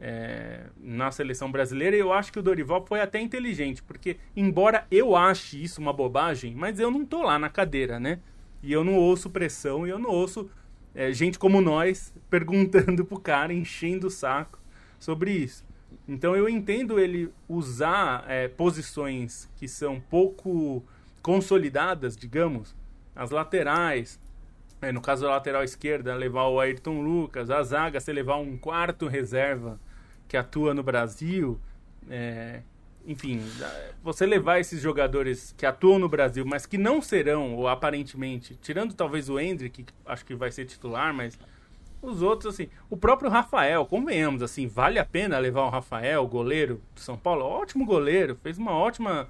é, 0.00 0.64
na 0.80 1.10
seleção 1.10 1.50
brasileira 1.50 1.96
e 1.96 2.00
eu 2.00 2.12
acho 2.12 2.32
que 2.32 2.38
o 2.38 2.42
Dorival 2.42 2.84
foi 2.86 3.00
até 3.00 3.20
inteligente, 3.20 3.82
porque 3.82 4.16
embora 4.36 4.86
eu 4.90 5.16
ache 5.16 5.62
isso 5.62 5.80
uma 5.80 5.92
bobagem, 5.92 6.54
mas 6.54 6.78
eu 6.78 6.90
não 6.90 7.04
tô 7.04 7.22
lá 7.22 7.38
na 7.38 7.48
cadeira, 7.48 7.98
né? 7.98 8.18
E 8.62 8.72
eu 8.72 8.82
não 8.82 8.94
ouço 8.94 9.30
pressão 9.30 9.86
e 9.86 9.90
eu 9.90 9.98
não 9.98 10.10
ouço 10.10 10.50
é, 10.94 11.12
gente 11.12 11.38
como 11.38 11.60
nós 11.60 12.12
perguntando 12.28 13.04
pro 13.04 13.20
cara, 13.20 13.52
enchendo 13.52 14.08
o 14.08 14.10
saco 14.10 14.57
sobre 14.98 15.32
isso. 15.32 15.64
Então 16.06 16.34
eu 16.36 16.48
entendo 16.48 16.98
ele 16.98 17.32
usar 17.48 18.24
é, 18.28 18.48
posições 18.48 19.48
que 19.56 19.68
são 19.68 20.00
pouco 20.00 20.82
consolidadas, 21.22 22.16
digamos, 22.16 22.74
as 23.14 23.30
laterais, 23.30 24.18
é, 24.80 24.92
no 24.92 25.00
caso 25.00 25.22
da 25.22 25.30
lateral 25.30 25.64
esquerda, 25.64 26.14
levar 26.14 26.44
o 26.44 26.60
Ayrton 26.60 27.02
Lucas, 27.02 27.50
a 27.50 27.62
zaga, 27.62 28.00
você 28.00 28.12
levar 28.12 28.36
um 28.36 28.56
quarto 28.56 29.08
reserva 29.08 29.78
que 30.26 30.36
atua 30.36 30.72
no 30.72 30.82
Brasil. 30.82 31.60
É, 32.08 32.62
enfim, 33.06 33.42
você 34.02 34.26
levar 34.26 34.60
esses 34.60 34.80
jogadores 34.80 35.54
que 35.56 35.64
atuam 35.64 35.98
no 35.98 36.08
Brasil, 36.08 36.44
mas 36.46 36.66
que 36.66 36.76
não 36.76 37.00
serão, 37.00 37.54
ou 37.54 37.66
aparentemente, 37.66 38.54
tirando 38.60 38.94
talvez 38.94 39.28
o 39.28 39.40
Hendrick, 39.40 39.82
que 39.82 39.94
acho 40.06 40.24
que 40.24 40.34
vai 40.34 40.52
ser 40.52 40.66
titular, 40.66 41.12
mas 41.12 41.38
os 42.00 42.22
outros, 42.22 42.54
assim, 42.54 42.68
o 42.88 42.96
próprio 42.96 43.30
Rafael, 43.30 43.84
convenhamos, 43.86 44.42
assim, 44.42 44.66
vale 44.66 44.98
a 44.98 45.04
pena 45.04 45.38
levar 45.38 45.62
o 45.62 45.70
Rafael, 45.70 46.26
goleiro 46.26 46.80
do 46.94 47.00
São 47.00 47.16
Paulo? 47.16 47.44
Ótimo 47.44 47.84
goleiro, 47.84 48.38
fez 48.42 48.58
uma 48.58 48.72
ótima 48.72 49.28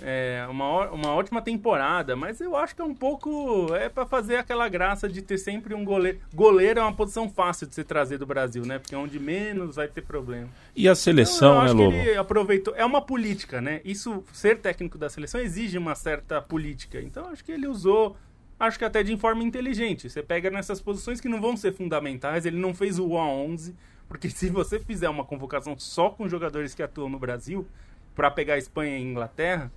é, 0.00 0.46
uma, 0.48 0.90
uma 0.90 1.14
ótima 1.14 1.42
temporada, 1.42 2.16
mas 2.16 2.40
eu 2.40 2.56
acho 2.56 2.74
que 2.74 2.80
é 2.80 2.84
um 2.84 2.94
pouco. 2.94 3.74
É 3.74 3.88
para 3.88 4.06
fazer 4.06 4.36
aquela 4.36 4.68
graça 4.68 5.08
de 5.08 5.20
ter 5.20 5.36
sempre 5.36 5.74
um 5.74 5.84
goleiro. 5.84 6.18
Goleiro 6.34 6.80
é 6.80 6.82
uma 6.82 6.94
posição 6.94 7.28
fácil 7.28 7.66
de 7.66 7.74
se 7.74 7.84
trazer 7.84 8.18
do 8.18 8.24
Brasil, 8.24 8.64
né? 8.64 8.78
Porque 8.78 8.94
é 8.94 8.98
onde 8.98 9.18
menos 9.18 9.76
vai 9.76 9.88
ter 9.88 10.02
problema. 10.02 10.48
E 10.74 10.88
a 10.88 10.94
seleção, 10.94 11.62
então, 11.62 11.76
né, 11.76 11.84
Lobo? 11.84 11.96
ele 11.96 12.16
aproveitou. 12.16 12.74
É 12.74 12.84
uma 12.84 13.02
política, 13.02 13.60
né? 13.60 13.80
Isso, 13.84 14.24
ser 14.32 14.58
técnico 14.58 14.96
da 14.96 15.10
seleção 15.10 15.40
exige 15.40 15.76
uma 15.76 15.94
certa 15.94 16.40
política. 16.40 17.00
Então 17.00 17.26
acho 17.28 17.44
que 17.44 17.52
ele 17.52 17.66
usou. 17.66 18.16
Acho 18.64 18.78
que 18.78 18.84
até 18.84 19.02
de 19.02 19.16
forma 19.16 19.42
inteligente. 19.42 20.08
Você 20.08 20.22
pega 20.22 20.50
nessas 20.50 20.80
posições 20.80 21.20
que 21.20 21.28
não 21.28 21.40
vão 21.40 21.56
ser 21.56 21.72
fundamentais. 21.72 22.46
Ele 22.46 22.58
não 22.58 22.72
fez 22.72 22.98
o 22.98 23.06
1 23.08 23.18
a 23.18 23.26
11 23.28 23.74
porque 24.12 24.28
se 24.28 24.50
você 24.50 24.78
fizer 24.78 25.08
uma 25.08 25.24
convocação 25.24 25.74
só 25.78 26.10
com 26.10 26.28
jogadores 26.28 26.74
que 26.74 26.82
atuam 26.82 27.08
no 27.08 27.18
Brasil, 27.18 27.66
para 28.14 28.30
pegar 28.30 28.58
Espanha 28.58 28.98
e 28.98 29.02
Inglaterra, 29.02 29.72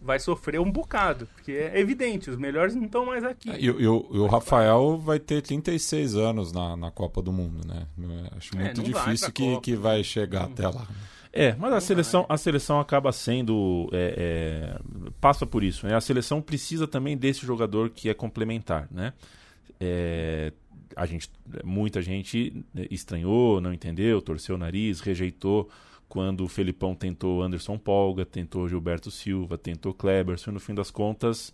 vai 0.00 0.18
sofrer 0.18 0.58
um 0.58 0.72
bocado, 0.72 1.26
porque 1.34 1.52
é 1.52 1.78
evidente, 1.78 2.30
os 2.30 2.36
melhores 2.38 2.74
não 2.74 2.86
estão 2.86 3.04
mais 3.04 3.22
aqui. 3.22 3.50
E, 3.50 3.66
e, 3.66 3.70
o, 3.70 4.06
e, 4.10 4.18
o 4.18 4.26
Rafael 4.26 4.98
vai 4.98 5.18
ter 5.18 5.42
36 5.42 6.16
anos 6.16 6.50
na, 6.50 6.74
na 6.78 6.90
Copa 6.90 7.20
do 7.20 7.30
Mundo, 7.30 7.60
né? 7.66 7.86
Acho 8.34 8.56
muito 8.56 8.80
é, 8.80 8.84
difícil 8.84 9.30
que, 9.30 9.60
que 9.60 9.76
vai 9.76 10.02
chegar 10.02 10.44
não 10.44 10.52
até 10.52 10.66
lá. 10.66 10.88
É, 11.36 11.52
mas 11.56 11.72
a 11.72 11.80
seleção, 11.80 12.24
a 12.28 12.36
seleção 12.36 12.78
acaba 12.78 13.10
sendo. 13.10 13.90
É, 13.92 14.76
é, 14.78 15.10
passa 15.20 15.44
por 15.44 15.64
isso. 15.64 15.84
Né? 15.84 15.92
A 15.92 16.00
seleção 16.00 16.40
precisa 16.40 16.86
também 16.86 17.16
desse 17.16 17.44
jogador 17.44 17.90
que 17.90 18.08
é 18.08 18.14
complementar. 18.14 18.86
Né? 18.88 19.12
É, 19.80 20.52
a 20.94 21.04
gente, 21.06 21.28
muita 21.64 22.00
gente 22.00 22.64
estranhou, 22.88 23.60
não 23.60 23.74
entendeu, 23.74 24.22
torceu 24.22 24.54
o 24.54 24.58
nariz, 24.58 25.00
rejeitou 25.00 25.68
quando 26.08 26.44
o 26.44 26.48
Felipão 26.48 26.94
tentou 26.94 27.42
Anderson 27.42 27.76
Polga, 27.76 28.24
tentou 28.24 28.68
Gilberto 28.68 29.10
Silva, 29.10 29.58
tentou 29.58 29.92
Kleberson, 29.92 30.52
e 30.52 30.54
no 30.54 30.60
fim 30.60 30.72
das 30.72 30.88
contas 30.88 31.48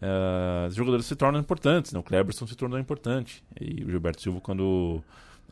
uh, 0.00 0.66
os 0.66 0.74
jogadores 0.74 1.06
se 1.06 1.14
tornam 1.14 1.38
importantes, 1.38 1.92
né? 1.92 2.00
o 2.00 2.02
Kleberson 2.02 2.44
se 2.48 2.56
tornou 2.56 2.80
importante, 2.80 3.44
e 3.60 3.84
o 3.84 3.90
Gilberto 3.90 4.20
Silva 4.20 4.40
quando 4.40 5.00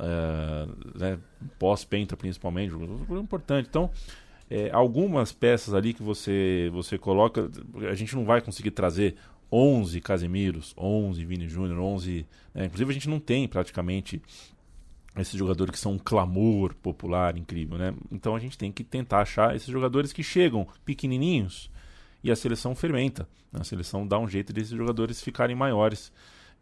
uh, 0.01 0.99
né, 0.99 1.19
pós-penta 1.59 2.17
principalmente, 2.17 2.71
jogador 2.71 3.21
importante, 3.21 3.69
então 3.69 3.91
é, 4.51 4.69
algumas 4.73 5.31
peças 5.31 5.73
ali 5.73 5.95
que 5.95 6.03
você, 6.03 6.69
você 6.73 6.99
coloca, 6.99 7.49
a 7.89 7.95
gente 7.95 8.17
não 8.17 8.25
vai 8.25 8.41
conseguir 8.41 8.73
trazer 8.73 9.15
11 9.53 10.01
Casemiros, 10.01 10.75
11 10.77 11.25
Vini 11.25 11.49
Júnior, 11.49 11.79
11. 11.79 12.27
Né? 12.53 12.65
Inclusive 12.67 12.91
a 12.91 12.95
gente 12.95 13.09
não 13.09 13.21
tem 13.21 13.47
praticamente 13.47 14.21
esses 15.17 15.35
jogadores 15.35 15.73
que 15.73 15.79
são 15.79 15.93
um 15.93 15.99
clamor 15.99 16.75
popular 16.75 17.37
incrível, 17.37 17.77
né? 17.77 17.93
Então 18.13 18.35
a 18.37 18.39
gente 18.39 18.57
tem 18.57 18.71
que 18.71 18.85
tentar 18.85 19.21
achar 19.21 19.57
esses 19.57 19.69
jogadores 19.69 20.13
que 20.13 20.23
chegam 20.23 20.67
pequenininhos 20.85 21.71
e 22.23 22.31
a 22.31 22.37
seleção 22.37 22.75
fermenta. 22.75 23.29
Né? 23.53 23.61
A 23.61 23.65
seleção 23.65 24.07
dá 24.07 24.19
um 24.19 24.29
jeito 24.29 24.53
desses 24.53 24.71
jogadores 24.71 25.21
ficarem 25.21 25.57
maiores 25.57 26.13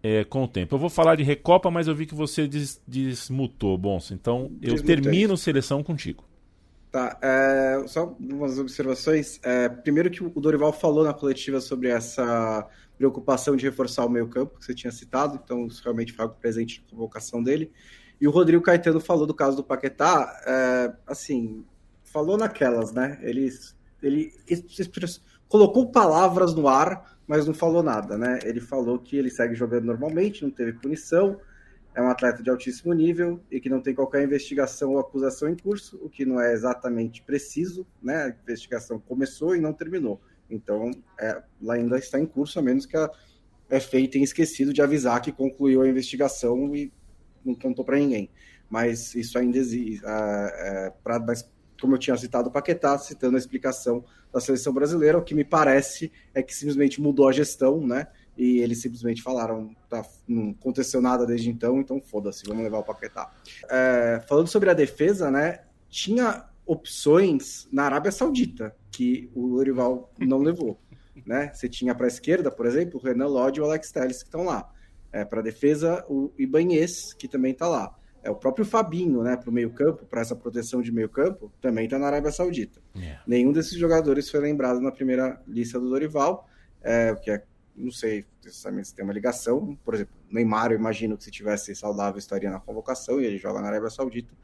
é, 0.03 0.25
com 0.25 0.45
o 0.45 0.49
tempo. 0.49 0.75
Eu 0.75 0.79
vou 0.79 0.91
falar 0.91 1.17
de 1.17 1.23
Recopa, 1.23 1.71
mas 1.71 1.89
eu 1.89 1.95
vi 1.95 2.07
que 2.07 2.15
você 2.15 2.47
des 2.47 2.81
desmutou, 2.87 3.77
Bonso. 3.77 4.15
Então 4.15 4.51
eu 4.63 4.75
Desmutei. 4.75 4.97
termino 4.97 5.37
seleção 5.37 5.83
contigo. 5.83 6.25
Tá, 6.91 7.19
é, 7.21 7.83
só 7.87 8.17
umas 8.19 8.59
observações. 8.59 9.39
É, 9.43 9.69
primeiro 9.69 10.11
que 10.11 10.23
o 10.23 10.41
Dorival 10.41 10.73
falou 10.73 11.05
na 11.05 11.13
coletiva 11.13 11.61
sobre 11.61 11.89
essa 11.89 12.67
preocupação 12.97 13.55
de 13.57 13.65
reforçar 13.65 14.05
o 14.07 14.09
meio 14.09 14.29
campo, 14.29 14.59
que 14.59 14.65
você 14.65 14.75
tinha 14.75 14.91
citado, 14.91 15.41
então 15.43 15.67
isso 15.67 15.83
realmente 15.85 16.13
foi 16.13 16.25
algo 16.25 16.37
presente 16.41 16.83
na 16.85 16.91
convocação 16.91 17.43
dele. 17.43 17.71
E 18.21 18.27
o 18.27 18.31
Rodrigo 18.31 18.63
Caetano 18.63 18.99
falou 18.99 19.27
do 19.27 19.35
caso 19.35 19.57
do 19.57 19.63
Paquetá, 19.63 20.43
é, 20.47 20.93
assim, 21.07 21.65
falou 22.03 22.37
naquelas, 22.37 22.91
né? 22.93 23.19
Ele, 23.23 23.49
ele, 24.03 24.33
ele 24.49 24.61
colocou 25.49 25.91
palavras 25.91 26.55
no 26.55 26.67
ar, 26.67 27.18
mas 27.29 27.47
não 27.47 27.53
falou 27.53 27.83
nada, 27.83 28.17
né? 28.17 28.39
Ele 28.43 28.59
falou 28.59 28.99
que 28.99 29.15
ele 29.17 29.29
segue 29.29 29.55
jogando 29.55 29.85
normalmente, 29.85 30.43
não 30.43 30.51
teve 30.51 30.73
punição, 30.73 31.39
é 31.95 32.01
um 32.01 32.09
atleta 32.09 32.43
de 32.43 32.49
altíssimo 32.49 32.95
nível 32.95 33.39
e 33.51 33.61
que 33.61 33.69
não 33.69 33.83
tem 33.83 33.95
qualquer 33.95 34.25
investigação 34.25 34.93
ou 34.93 34.99
acusação 34.99 35.49
em 35.49 35.57
curso, 35.57 36.01
o 36.03 36.09
que 36.09 36.25
não 36.25 36.41
é 36.41 36.53
exatamente 36.53 37.23
preciso, 37.23 37.87
né? 38.03 38.25
A 38.25 38.29
investigação 38.29 38.99
começou 38.99 39.55
e 39.55 39.61
não 39.61 39.75
terminou. 39.75 40.19
Então, 40.51 40.91
é, 41.21 41.43
ela 41.63 41.75
ainda 41.75 41.99
está 41.99 42.19
em 42.19 42.25
curso, 42.25 42.59
a 42.59 42.63
menos 42.63 42.87
que 42.87 42.97
a, 42.97 43.11
é 43.69 43.79
feita 43.79 44.17
e 44.17 44.23
esquecido 44.23 44.73
de 44.73 44.81
avisar 44.81 45.21
que 45.21 45.31
concluiu 45.31 45.83
a 45.83 45.89
investigação 45.89 46.75
e 46.75 46.91
não 47.45 47.55
contou 47.55 47.85
para 47.85 47.99
ninguém. 47.99 48.31
Mas 48.71 49.15
isso 49.15 49.39
ainda 49.39 49.59
existe. 49.59 50.03
É, 50.05 50.93
pra, 51.05 51.19
mas, 51.19 51.51
como 51.81 51.95
eu 51.95 51.99
tinha 51.99 52.17
citado 52.17 52.49
o 52.49 52.53
Paquetá, 52.53 52.99
citando 52.99 53.37
a 53.37 53.39
explicação 53.39 54.05
da 54.33 54.41
seleção 54.41 54.73
brasileira, 54.73 55.19
o 55.19 55.23
que 55.23 55.35
me 55.35 55.45
parece 55.45 56.13
é 56.35 56.43
que 56.43 56.55
simplesmente 56.55 57.01
mudou 57.01 57.29
a 57.29 57.33
gestão, 57.33 57.87
né? 57.87 58.09
E 58.37 58.59
eles 58.59 58.81
simplesmente 58.81 59.23
falaram, 59.23 59.75
tá, 59.89 60.05
não 60.27 60.51
aconteceu 60.51 61.01
nada 61.01 61.27
desde 61.27 61.51
então, 61.51 61.81
então 61.81 62.01
foda-se, 62.01 62.45
vamos 62.47 62.63
levar 62.63 62.79
o 62.79 62.85
Paquetá. 62.85 63.33
É, 63.69 64.23
falando 64.29 64.47
sobre 64.47 64.71
a 64.71 64.75
defesa, 64.75 65.31
né? 65.31 65.65
Tinha 65.89 66.49
opções 66.65 67.67
na 67.73 67.85
Arábia 67.85 68.13
Saudita 68.13 68.77
que 68.93 69.31
o 69.35 69.47
Lorival 69.47 70.13
não 70.19 70.39
levou. 70.39 70.79
Né? 71.27 71.51
Você 71.53 71.69
tinha 71.69 71.95
para 71.95 72.07
a 72.07 72.09
esquerda, 72.09 72.51
por 72.51 72.65
exemplo, 72.65 72.99
o 72.99 73.03
Renan 73.03 73.27
Lodge 73.27 73.59
e 73.59 73.61
o 73.61 73.67
Alex 73.67 73.91
Telles 73.91 74.23
que 74.23 74.29
estão 74.29 74.45
lá. 74.45 74.73
É, 75.13 75.27
para 75.27 75.41
a 75.41 75.43
defesa, 75.43 76.03
o 76.09 76.33
Ibanez, 76.39 77.13
que 77.13 77.29
também 77.29 77.53
está 77.53 77.69
lá. 77.69 77.98
É 78.29 78.31
o 78.31 78.35
próprio 78.35 78.65
Fabinho, 78.65 79.23
né, 79.23 79.37
para 79.39 79.49
o 79.49 79.53
meio-campo, 79.53 80.05
para 80.05 80.21
essa 80.21 80.37
proteção 80.37 80.83
de 80.83 80.93
meio-campo, 80.93 81.51
também 81.63 81.87
está 81.87 81.99
na 81.99 82.07
Arábia 82.07 82.31
Saudita. 82.31 82.79
Yeah. 82.95 83.23
Nenhum 83.27 83.53
desses 83.53 83.79
jogadores 83.79 84.31
foi 84.31 84.41
lembrado 84.41 84.81
na 84.81 84.93
primeira 84.93 85.41
lista 85.49 85.81
do 85.81 85.89
Dorival, 85.89 86.47
é, 86.83 87.15
que 87.15 87.31
é, 87.31 87.43
não 87.75 87.91
sei 87.91 88.27
se 88.43 88.95
tem 88.95 89.03
uma 89.03 89.15
ligação. 89.15 89.79
Por 89.83 89.95
exemplo, 89.95 90.13
Neymar, 90.31 90.73
eu 90.73 90.79
imagino 90.79 91.17
que 91.17 91.25
se 91.25 91.31
tivesse 91.31 91.75
saudável 91.75 92.19
estaria 92.19 92.51
na 92.51 92.61
convocação 92.61 93.19
e 93.19 93.25
ele 93.25 93.39
joga 93.39 93.63
na 93.63 93.69
Arábia 93.69 93.89
Saudita. 93.89 94.35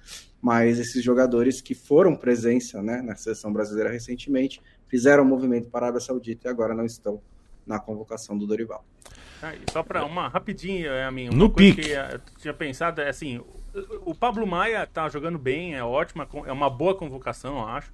Mas 0.41 0.79
esses 0.79 1.05
jogadores 1.05 1.61
que 1.61 1.75
foram 1.75 2.17
presença 2.17 2.83
né, 2.83 3.03
na 3.03 3.15
seleção 3.17 3.53
brasileira 3.53 3.91
recentemente 3.91 4.63
fizeram 4.89 5.25
um 5.25 5.27
movimento 5.27 5.69
para 5.69 5.85
a 5.85 5.89
Arábia 5.89 6.01
Saudita 6.01 6.49
e 6.49 6.51
agora 6.51 6.75
não 6.75 6.87
estão 6.87 7.21
na 7.67 7.79
convocação 7.79 8.39
do 8.39 8.47
Dorival. 8.47 8.83
Ah, 9.43 9.53
só 9.71 9.83
para 9.83 10.07
uma 10.07 10.29
rapidinho, 10.29 10.87
é 10.87 11.05
a 11.05 11.11
minha 11.11 11.31
no 11.31 11.51
pique. 11.51 11.83
que 11.83 11.91
eu 11.91 12.19
tinha 12.39 12.55
pensado 12.55 13.03
é 13.03 13.11
assim, 13.11 13.43
o 14.05 14.15
Pablo 14.15 14.47
Maia 14.47 14.87
tá 14.87 15.09
jogando 15.09 15.39
bem, 15.39 15.75
é 15.75 15.83
ótima, 15.83 16.29
é 16.47 16.53
uma 16.53 16.71
boa 16.71 16.95
convocação, 16.95 17.59
eu 17.59 17.67
acho. 17.67 17.93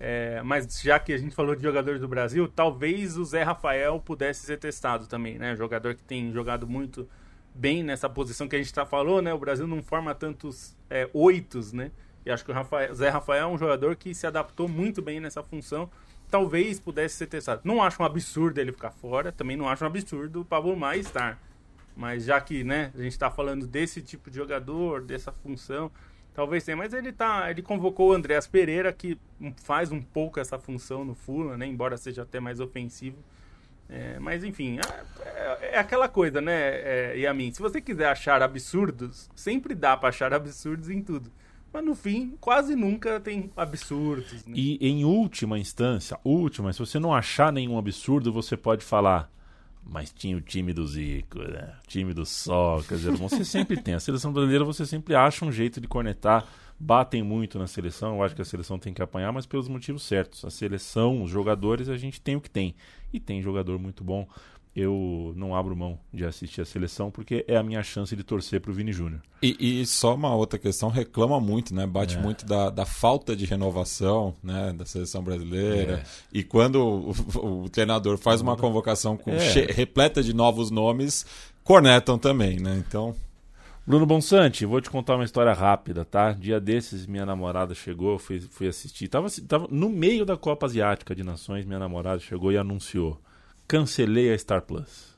É, 0.00 0.40
mas 0.42 0.80
já 0.80 0.98
que 0.98 1.12
a 1.12 1.18
gente 1.18 1.34
falou 1.34 1.56
de 1.56 1.62
jogadores 1.62 2.00
do 2.00 2.06
Brasil, 2.06 2.46
talvez 2.48 3.16
o 3.16 3.24
Zé 3.24 3.42
Rafael 3.42 4.00
pudesse 4.00 4.46
ser 4.46 4.58
testado 4.58 5.06
também, 5.06 5.38
né? 5.38 5.56
Jogador 5.56 5.94
que 5.94 6.02
tem 6.04 6.32
jogado 6.32 6.66
muito 6.66 7.08
bem 7.52 7.82
nessa 7.82 8.08
posição 8.08 8.46
que 8.46 8.54
a 8.54 8.58
gente 8.58 8.72
tá 8.72 8.86
falou, 8.86 9.20
né? 9.20 9.34
O 9.34 9.38
Brasil 9.38 9.66
não 9.66 9.82
forma 9.82 10.14
tantos 10.14 10.76
é, 10.88 11.08
oitos, 11.12 11.72
né? 11.72 11.90
E 12.24 12.30
acho 12.30 12.44
que 12.44 12.50
o 12.50 12.54
Rafael, 12.54 12.94
Zé 12.94 13.08
Rafael 13.08 13.42
é 13.42 13.46
um 13.46 13.58
jogador 13.58 13.96
que 13.96 14.14
se 14.14 14.26
adaptou 14.26 14.68
muito 14.68 15.02
bem 15.02 15.18
nessa 15.18 15.42
função 15.42 15.90
talvez 16.30 16.78
pudesse 16.78 17.16
ser 17.16 17.26
testado. 17.26 17.62
Não 17.64 17.82
acho 17.82 18.02
um 18.02 18.06
absurdo 18.06 18.58
ele 18.60 18.72
ficar 18.72 18.90
fora, 18.90 19.32
também 19.32 19.56
não 19.56 19.68
acho 19.68 19.84
um 19.84 19.86
absurdo 19.86 20.42
o 20.42 20.44
Pablo 20.44 20.76
Maia 20.76 21.00
estar. 21.00 21.38
Mas 21.98 22.24
já 22.24 22.40
que 22.40 22.62
né, 22.62 22.92
a 22.94 23.02
gente 23.02 23.10
está 23.10 23.28
falando 23.28 23.66
desse 23.66 24.00
tipo 24.00 24.30
de 24.30 24.36
jogador, 24.36 25.02
dessa 25.02 25.32
função, 25.32 25.90
talvez 26.32 26.62
tenha. 26.62 26.76
Mas 26.76 26.92
ele 26.92 27.10
tá, 27.10 27.50
ele 27.50 27.60
convocou 27.60 28.10
o 28.10 28.12
Andréas 28.12 28.46
Pereira, 28.46 28.92
que 28.92 29.18
faz 29.56 29.90
um 29.90 30.00
pouco 30.00 30.38
essa 30.38 30.60
função 30.60 31.04
no 31.04 31.16
Fulham, 31.16 31.58
né, 31.58 31.66
embora 31.66 31.96
seja 31.96 32.22
até 32.22 32.38
mais 32.38 32.60
ofensivo. 32.60 33.18
É, 33.88 34.16
mas 34.20 34.44
enfim, 34.44 34.78
é, 34.78 35.24
é, 35.26 35.70
é, 35.72 35.78
aquela 35.78 36.08
coisa, 36.08 36.40
né, 36.40 36.52
é, 36.52 37.18
Yamin? 37.18 37.52
Se 37.52 37.60
você 37.60 37.80
quiser 37.80 38.06
achar 38.06 38.42
absurdos, 38.42 39.28
sempre 39.34 39.74
dá 39.74 39.96
para 39.96 40.10
achar 40.10 40.32
absurdos 40.32 40.88
em 40.88 41.02
tudo. 41.02 41.32
Mas 41.72 41.84
no 41.84 41.96
fim, 41.96 42.36
quase 42.40 42.76
nunca 42.76 43.18
tem 43.18 43.50
absurdos. 43.56 44.46
Né? 44.46 44.52
E 44.54 44.78
em 44.80 45.04
última 45.04 45.58
instância, 45.58 46.16
última, 46.22 46.72
se 46.72 46.78
você 46.78 47.00
não 47.00 47.12
achar 47.12 47.52
nenhum 47.52 47.76
absurdo, 47.76 48.32
você 48.32 48.56
pode 48.56 48.84
falar. 48.84 49.28
Mas 49.90 50.12
tinha 50.12 50.36
o 50.36 50.40
time 50.40 50.74
do 50.74 50.86
Zico, 50.86 51.38
né? 51.38 51.72
o 51.82 51.88
time 51.88 52.12
do 52.12 52.26
dizer, 52.94 53.12
você 53.12 53.42
sempre 53.42 53.80
tem. 53.80 53.94
A 53.94 54.00
seleção 54.00 54.30
brasileira 54.30 54.62
você 54.62 54.84
sempre 54.84 55.14
acha 55.14 55.46
um 55.46 55.50
jeito 55.50 55.80
de 55.80 55.88
cornetar. 55.88 56.46
Batem 56.78 57.22
muito 57.22 57.58
na 57.58 57.66
seleção. 57.66 58.16
Eu 58.16 58.22
acho 58.22 58.36
que 58.36 58.42
a 58.42 58.44
seleção 58.44 58.78
tem 58.78 58.92
que 58.92 59.00
apanhar, 59.00 59.32
mas 59.32 59.46
pelos 59.46 59.66
motivos 59.66 60.02
certos. 60.02 60.44
A 60.44 60.50
seleção, 60.50 61.22
os 61.22 61.30
jogadores, 61.30 61.88
a 61.88 61.96
gente 61.96 62.20
tem 62.20 62.36
o 62.36 62.40
que 62.40 62.50
tem. 62.50 62.74
E 63.12 63.18
tem 63.18 63.40
jogador 63.40 63.78
muito 63.78 64.04
bom 64.04 64.28
eu 64.74 65.32
não 65.36 65.54
abro 65.54 65.76
mão 65.76 65.98
de 66.12 66.24
assistir 66.24 66.60
a 66.60 66.64
seleção 66.64 67.10
porque 67.10 67.44
é 67.48 67.56
a 67.56 67.62
minha 67.62 67.82
chance 67.82 68.14
de 68.14 68.22
torcer 68.22 68.60
para 68.60 68.70
o 68.70 68.74
Vini 68.74 68.92
Júnior. 68.92 69.20
E, 69.42 69.80
e, 69.80 69.86
só 69.86 70.14
uma 70.14 70.34
outra 70.34 70.58
questão, 70.58 70.88
reclama 70.88 71.40
muito, 71.40 71.74
né? 71.74 71.86
Bate 71.86 72.16
é. 72.16 72.20
muito 72.20 72.44
da, 72.44 72.70
da 72.70 72.84
falta 72.84 73.36
de 73.36 73.44
renovação 73.44 74.34
né? 74.42 74.72
da 74.76 74.84
seleção 74.84 75.22
brasileira. 75.22 76.02
É. 76.04 76.28
E 76.32 76.42
quando 76.42 76.76
o, 76.76 77.62
o, 77.64 77.68
treinador 77.68 78.18
faz 78.18 78.40
uma 78.40 78.56
convocação 78.56 79.16
com 79.16 79.30
é. 79.30 79.66
repleta 79.72 80.22
de 80.22 80.34
novos 80.34 80.70
nomes, 80.70 81.24
cornetam 81.62 82.18
também, 82.18 82.58
né? 82.58 82.82
Então. 82.86 83.14
Bruno 83.86 84.04
Bonsante, 84.04 84.66
vou 84.66 84.82
te 84.82 84.90
contar 84.90 85.14
uma 85.14 85.24
história 85.24 85.52
rápida, 85.54 86.04
tá? 86.04 86.32
Dia 86.32 86.60
desses, 86.60 87.06
minha 87.06 87.24
namorada 87.24 87.74
chegou, 87.74 88.18
fui, 88.18 88.38
fui 88.38 88.68
assistir. 88.68 89.08
Tava, 89.08 89.28
tava 89.46 89.66
no 89.70 89.88
meio 89.88 90.26
da 90.26 90.36
Copa 90.36 90.66
Asiática 90.66 91.14
de 91.14 91.22
Nações, 91.24 91.64
minha 91.64 91.78
namorada 91.78 92.20
chegou 92.20 92.52
e 92.52 92.58
anunciou: 92.58 93.18
cancelei 93.68 94.32
a 94.32 94.38
Star 94.38 94.62
Plus. 94.62 95.08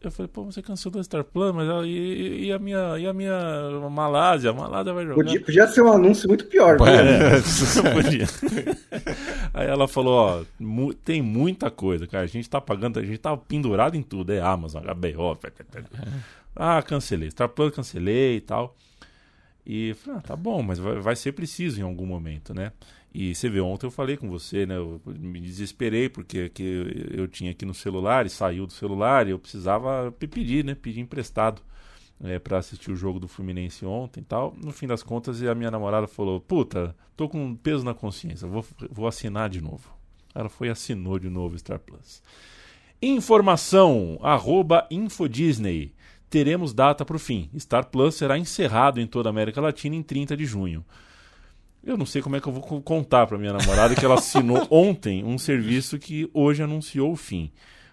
Eu 0.00 0.12
falei, 0.12 0.30
pô, 0.32 0.44
você 0.44 0.62
cancelou 0.62 1.00
a 1.00 1.02
Star 1.02 1.24
Plus, 1.24 1.52
mas 1.52 1.66
e, 1.84 2.44
e, 2.44 2.52
a 2.52 2.58
minha 2.60 2.96
e 2.98 3.06
a 3.06 3.12
minha 3.12 3.36
Malásia? 3.90 4.50
A 4.50 4.52
Malásia 4.52 4.92
vai 4.92 5.02
jogar. 5.02 5.16
Podia, 5.16 5.40
podia 5.40 5.66
ser 5.66 5.82
um 5.82 5.92
anúncio 5.92 6.28
muito 6.28 6.44
pior, 6.46 6.78
né? 6.78 7.38
É, 7.38 7.40
podia. 7.92 8.26
Aí 9.52 9.66
ela 9.66 9.88
falou, 9.88 10.14
ó, 10.14 10.44
mu 10.60 10.94
tem 10.94 11.20
muita 11.20 11.68
coisa, 11.68 12.06
cara. 12.06 12.22
A 12.22 12.28
gente 12.28 12.48
tá 12.48 12.60
pagando, 12.60 13.00
a 13.00 13.04
gente 13.04 13.18
tá 13.18 13.36
pendurado 13.36 13.96
em 13.96 14.02
tudo, 14.02 14.32
é 14.32 14.40
Amazon, 14.40 14.84
HBO. 14.84 15.36
Ah, 16.54 16.80
cancelei. 16.80 17.30
Star 17.32 17.48
Plus 17.48 17.74
cancelei 17.74 18.36
e 18.36 18.40
tal. 18.40 18.76
E 19.66 19.94
falei, 19.94 20.20
ah, 20.20 20.22
tá 20.22 20.36
bom, 20.36 20.62
mas 20.62 20.78
vai, 20.78 20.94
vai 21.00 21.16
ser 21.16 21.32
preciso 21.32 21.80
em 21.80 21.82
algum 21.82 22.06
momento, 22.06 22.54
né? 22.54 22.70
E 23.12 23.34
você 23.34 23.48
vê, 23.48 23.60
ontem 23.60 23.86
eu 23.86 23.90
falei 23.90 24.16
com 24.16 24.28
você, 24.28 24.66
né? 24.66 24.76
Eu 24.76 25.00
me 25.06 25.40
desesperei 25.40 26.08
porque 26.08 26.48
que 26.50 27.08
eu 27.10 27.26
tinha 27.26 27.50
aqui 27.50 27.64
no 27.64 27.74
celular 27.74 28.26
e 28.26 28.30
saiu 28.30 28.66
do 28.66 28.72
celular 28.72 29.26
e 29.26 29.30
eu 29.30 29.38
precisava 29.38 30.12
pedir, 30.12 30.64
né? 30.64 30.74
Pedir 30.74 31.00
emprestado 31.00 31.62
é, 32.22 32.38
para 32.38 32.58
assistir 32.58 32.90
o 32.90 32.96
jogo 32.96 33.18
do 33.18 33.28
Fluminense 33.28 33.84
ontem 33.86 34.20
e 34.20 34.24
tal. 34.24 34.54
No 34.62 34.72
fim 34.72 34.86
das 34.86 35.02
contas, 35.02 35.42
a 35.42 35.54
minha 35.54 35.70
namorada 35.70 36.06
falou: 36.06 36.40
Puta, 36.40 36.94
tô 37.16 37.28
com 37.28 37.54
peso 37.56 37.84
na 37.84 37.94
consciência, 37.94 38.46
vou, 38.46 38.64
vou 38.90 39.06
assinar 39.06 39.48
de 39.48 39.60
novo. 39.60 39.90
Ela 40.34 40.48
foi 40.48 40.68
e 40.68 40.70
assinou 40.70 41.18
de 41.18 41.28
novo 41.28 41.58
Star 41.58 41.78
Plus. 41.78 42.22
Informação, 43.00 44.18
arroba 44.22 44.86
Infodisney. 44.90 45.94
Teremos 46.28 46.74
data 46.74 47.04
para 47.04 47.16
o 47.16 47.18
fim. 47.18 47.48
Star 47.58 47.86
Plus 47.86 48.16
será 48.16 48.36
encerrado 48.36 49.00
em 49.00 49.06
toda 49.06 49.28
a 49.28 49.30
América 49.30 49.60
Latina 49.60 49.96
em 49.96 50.02
30 50.02 50.36
de 50.36 50.44
junho. 50.44 50.84
Eu 51.82 51.96
não 51.96 52.06
sei 52.06 52.20
como 52.20 52.36
é 52.36 52.40
que 52.40 52.46
eu 52.48 52.52
vou 52.52 52.82
contar 52.82 53.26
para 53.26 53.38
minha 53.38 53.52
namorada 53.52 53.94
que 53.94 54.04
ela 54.04 54.14
assinou 54.14 54.66
ontem 54.70 55.24
um 55.24 55.38
serviço 55.38 55.98
que 55.98 56.28
hoje 56.34 56.62
anunciou 56.62 57.12
o 57.12 57.16
fim. 57.16 57.50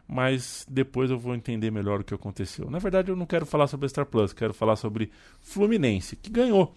Mas 0.07 0.65
depois 0.69 1.09
eu 1.09 1.17
vou 1.17 1.33
entender 1.33 1.71
melhor 1.71 2.01
o 2.01 2.03
que 2.03 2.13
aconteceu. 2.13 2.69
Na 2.69 2.77
verdade, 2.77 3.09
eu 3.09 3.15
não 3.15 3.25
quero 3.25 3.45
falar 3.45 3.67
sobre 3.67 3.89
Star 3.89 4.05
Plus, 4.05 4.33
quero 4.33 4.53
falar 4.53 4.75
sobre 4.75 5.11
Fluminense, 5.41 6.15
que 6.15 6.29
ganhou 6.29 6.75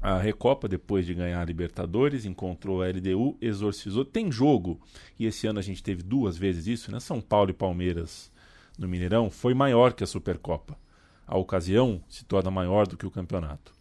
a 0.00 0.16
Recopa 0.16 0.68
depois 0.68 1.04
de 1.04 1.14
ganhar 1.14 1.40
a 1.40 1.44
Libertadores, 1.44 2.24
encontrou 2.24 2.82
a 2.82 2.88
LDU, 2.88 3.36
exorcizou. 3.40 4.04
Tem 4.04 4.30
jogo, 4.30 4.80
e 5.18 5.26
esse 5.26 5.46
ano 5.46 5.58
a 5.58 5.62
gente 5.62 5.82
teve 5.82 6.02
duas 6.02 6.38
vezes 6.38 6.66
isso, 6.66 6.92
né? 6.92 7.00
São 7.00 7.20
Paulo 7.20 7.50
e 7.50 7.54
Palmeiras 7.54 8.30
no 8.78 8.86
Mineirão, 8.86 9.28
foi 9.28 9.54
maior 9.54 9.92
que 9.92 10.04
a 10.04 10.06
Supercopa. 10.06 10.78
A 11.26 11.36
ocasião 11.36 12.00
se 12.08 12.24
torna 12.24 12.50
maior 12.50 12.86
do 12.86 12.96
que 12.96 13.06
o 13.06 13.10
campeonato. 13.10 13.72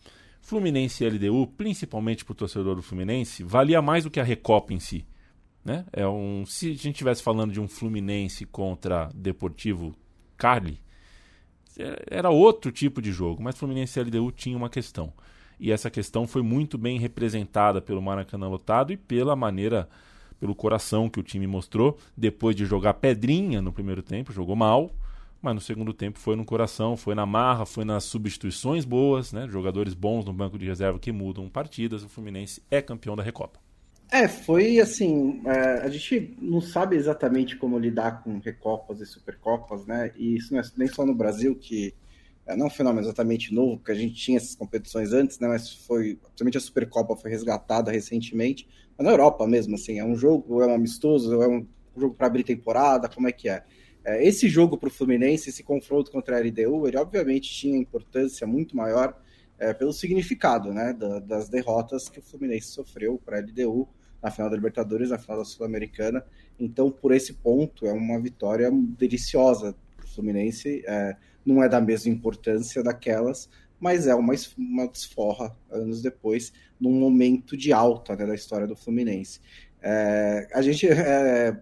Fluminense 0.47 1.03
e 1.03 1.09
LDU, 1.09 1.45
principalmente 1.45 2.23
para 2.23 2.31
o 2.31 2.35
torcedor 2.35 2.77
do 2.77 2.81
Fluminense, 2.81 3.43
valia 3.43 3.81
mais 3.81 4.05
do 4.05 4.09
que 4.09 4.17
a 4.17 4.23
Recopa 4.23 4.73
em 4.73 4.79
si. 4.79 5.05
Né? 5.61 5.85
É 5.91 6.07
um, 6.07 6.45
se 6.45 6.67
a 6.67 6.69
gente 6.69 6.91
estivesse 6.91 7.21
falando 7.21 7.51
de 7.51 7.59
um 7.59 7.67
Fluminense 7.67 8.45
contra 8.45 9.09
Deportivo 9.13 9.93
Cali, 10.37 10.79
é, 11.77 12.01
era 12.09 12.29
outro 12.29 12.71
tipo 12.71 13.01
de 13.01 13.11
jogo, 13.11 13.43
mas 13.43 13.57
Fluminense 13.57 13.99
e 13.99 14.03
LDU 14.03 14.31
tinha 14.31 14.55
uma 14.55 14.69
questão. 14.69 15.11
E 15.59 15.69
essa 15.69 15.89
questão 15.89 16.25
foi 16.25 16.41
muito 16.41 16.77
bem 16.77 16.97
representada 16.97 17.81
pelo 17.81 18.01
Maracanã 18.01 18.47
lotado 18.47 18.93
e 18.93 18.95
pela 18.95 19.35
maneira, 19.35 19.89
pelo 20.39 20.55
coração 20.55 21.09
que 21.09 21.19
o 21.19 21.23
time 21.23 21.45
mostrou, 21.45 21.97
depois 22.15 22.55
de 22.55 22.63
jogar 22.63 22.93
pedrinha 22.93 23.61
no 23.61 23.73
primeiro 23.73 24.01
tempo, 24.01 24.31
jogou 24.31 24.55
mal, 24.55 24.91
mas 25.41 25.55
no 25.55 25.61
segundo 25.61 25.93
tempo 25.93 26.19
foi 26.19 26.35
no 26.35 26.45
coração, 26.45 26.97
foi 26.97 27.15
na 27.15 27.25
marra, 27.25 27.65
foi 27.65 27.85
nas 27.85 28.03
substituições 28.03 28.85
boas, 28.85 29.31
né? 29.31 29.47
Jogadores 29.47 29.93
bons 29.93 30.25
no 30.25 30.33
banco 30.33 30.57
de 30.57 30.65
reserva 30.65 30.99
que 30.99 31.11
mudam 31.11 31.49
partidas. 31.49 32.03
O 32.03 32.09
Fluminense 32.09 32.61
é 32.69 32.81
campeão 32.81 33.15
da 33.15 33.23
Recopa. 33.23 33.59
É, 34.09 34.27
foi 34.27 34.79
assim. 34.79 35.41
É, 35.45 35.81
a 35.81 35.89
gente 35.89 36.35
não 36.41 36.61
sabe 36.61 36.95
exatamente 36.95 37.57
como 37.57 37.77
lidar 37.77 38.23
com 38.23 38.39
Recopas 38.39 39.01
e 39.01 39.05
Supercopas, 39.05 39.85
né? 39.85 40.11
E 40.15 40.35
isso 40.35 40.53
não 40.53 40.61
é 40.61 40.63
nem 40.77 40.87
só 40.87 41.05
no 41.05 41.13
Brasil, 41.13 41.55
que 41.55 41.93
é, 42.45 42.55
não 42.55 42.65
é 42.65 42.67
um 42.67 42.71
fenômeno 42.71 43.05
exatamente 43.05 43.53
novo, 43.53 43.77
porque 43.77 43.91
a 43.91 43.95
gente 43.95 44.15
tinha 44.15 44.37
essas 44.37 44.55
competições 44.55 45.11
antes, 45.11 45.39
né? 45.39 45.47
Mas 45.47 45.73
foi. 45.73 46.15
Principalmente 46.15 46.57
a 46.57 46.61
Supercopa 46.61 47.15
foi 47.17 47.29
resgatada 47.29 47.91
recentemente. 47.91 48.67
Mas 48.97 49.05
na 49.05 49.11
Europa 49.11 49.45
mesmo, 49.45 49.75
assim, 49.75 49.99
é 49.99 50.05
um 50.05 50.15
jogo, 50.15 50.63
é 50.63 50.67
um 50.67 50.73
amistoso, 50.73 51.41
é 51.41 51.47
um 51.47 51.67
jogo 51.95 52.15
para 52.15 52.27
abrir 52.27 52.43
temporada, 52.43 53.09
como 53.09 53.27
é 53.27 53.31
que 53.31 53.49
é? 53.49 53.63
É, 54.07 54.25
esse 54.25 54.47
jogo 54.47 54.77
para 54.77 54.87
o 54.87 54.89
Fluminense, 54.89 55.49
esse 55.49 55.61
confronto 55.61 56.09
contra 56.09 56.37
a 56.37 56.39
LDU, 56.39 56.87
ele 56.87 56.95
obviamente 56.95 57.51
tinha 57.51 57.77
importância 57.77 58.47
muito 58.47 58.73
maior 58.73 59.21
é, 59.59 59.73
pelo 59.73 59.91
significado 59.91 60.73
né, 60.73 60.93
da, 60.93 61.19
das 61.19 61.49
derrotas 61.49 62.07
que 62.07 62.19
o 62.19 62.21
Fluminense 62.21 62.67
sofreu 62.67 63.21
para 63.23 63.37
a 63.37 63.41
LDU 63.41 63.85
na 64.23 64.31
final 64.31 64.49
da 64.49 64.55
Libertadores, 64.55 65.09
na 65.09 65.17
final 65.17 65.39
da 65.39 65.43
Sul-Americana. 65.43 66.23
Então, 66.57 66.89
por 66.89 67.11
esse 67.11 67.33
ponto, 67.33 67.85
é 67.85 67.91
uma 67.91 68.17
vitória 68.17 68.71
deliciosa 68.71 69.75
para 69.97 70.05
o 70.05 70.09
Fluminense. 70.09 70.85
É, 70.87 71.17
não 71.45 71.61
é 71.61 71.67
da 71.67 71.81
mesma 71.81 72.09
importância 72.09 72.81
daquelas, 72.81 73.49
mas 73.77 74.07
é 74.07 74.15
uma, 74.15 74.33
uma 74.57 74.87
desforra 74.87 75.53
anos 75.69 76.01
depois, 76.01 76.53
num 76.79 76.93
momento 76.93 77.57
de 77.57 77.73
alta 77.73 78.15
né, 78.15 78.25
da 78.25 78.35
história 78.35 78.65
do 78.65 78.75
Fluminense. 78.75 79.41
É, 79.81 80.47
a 80.53 80.61
gente 80.61 80.87
é, 80.87 81.57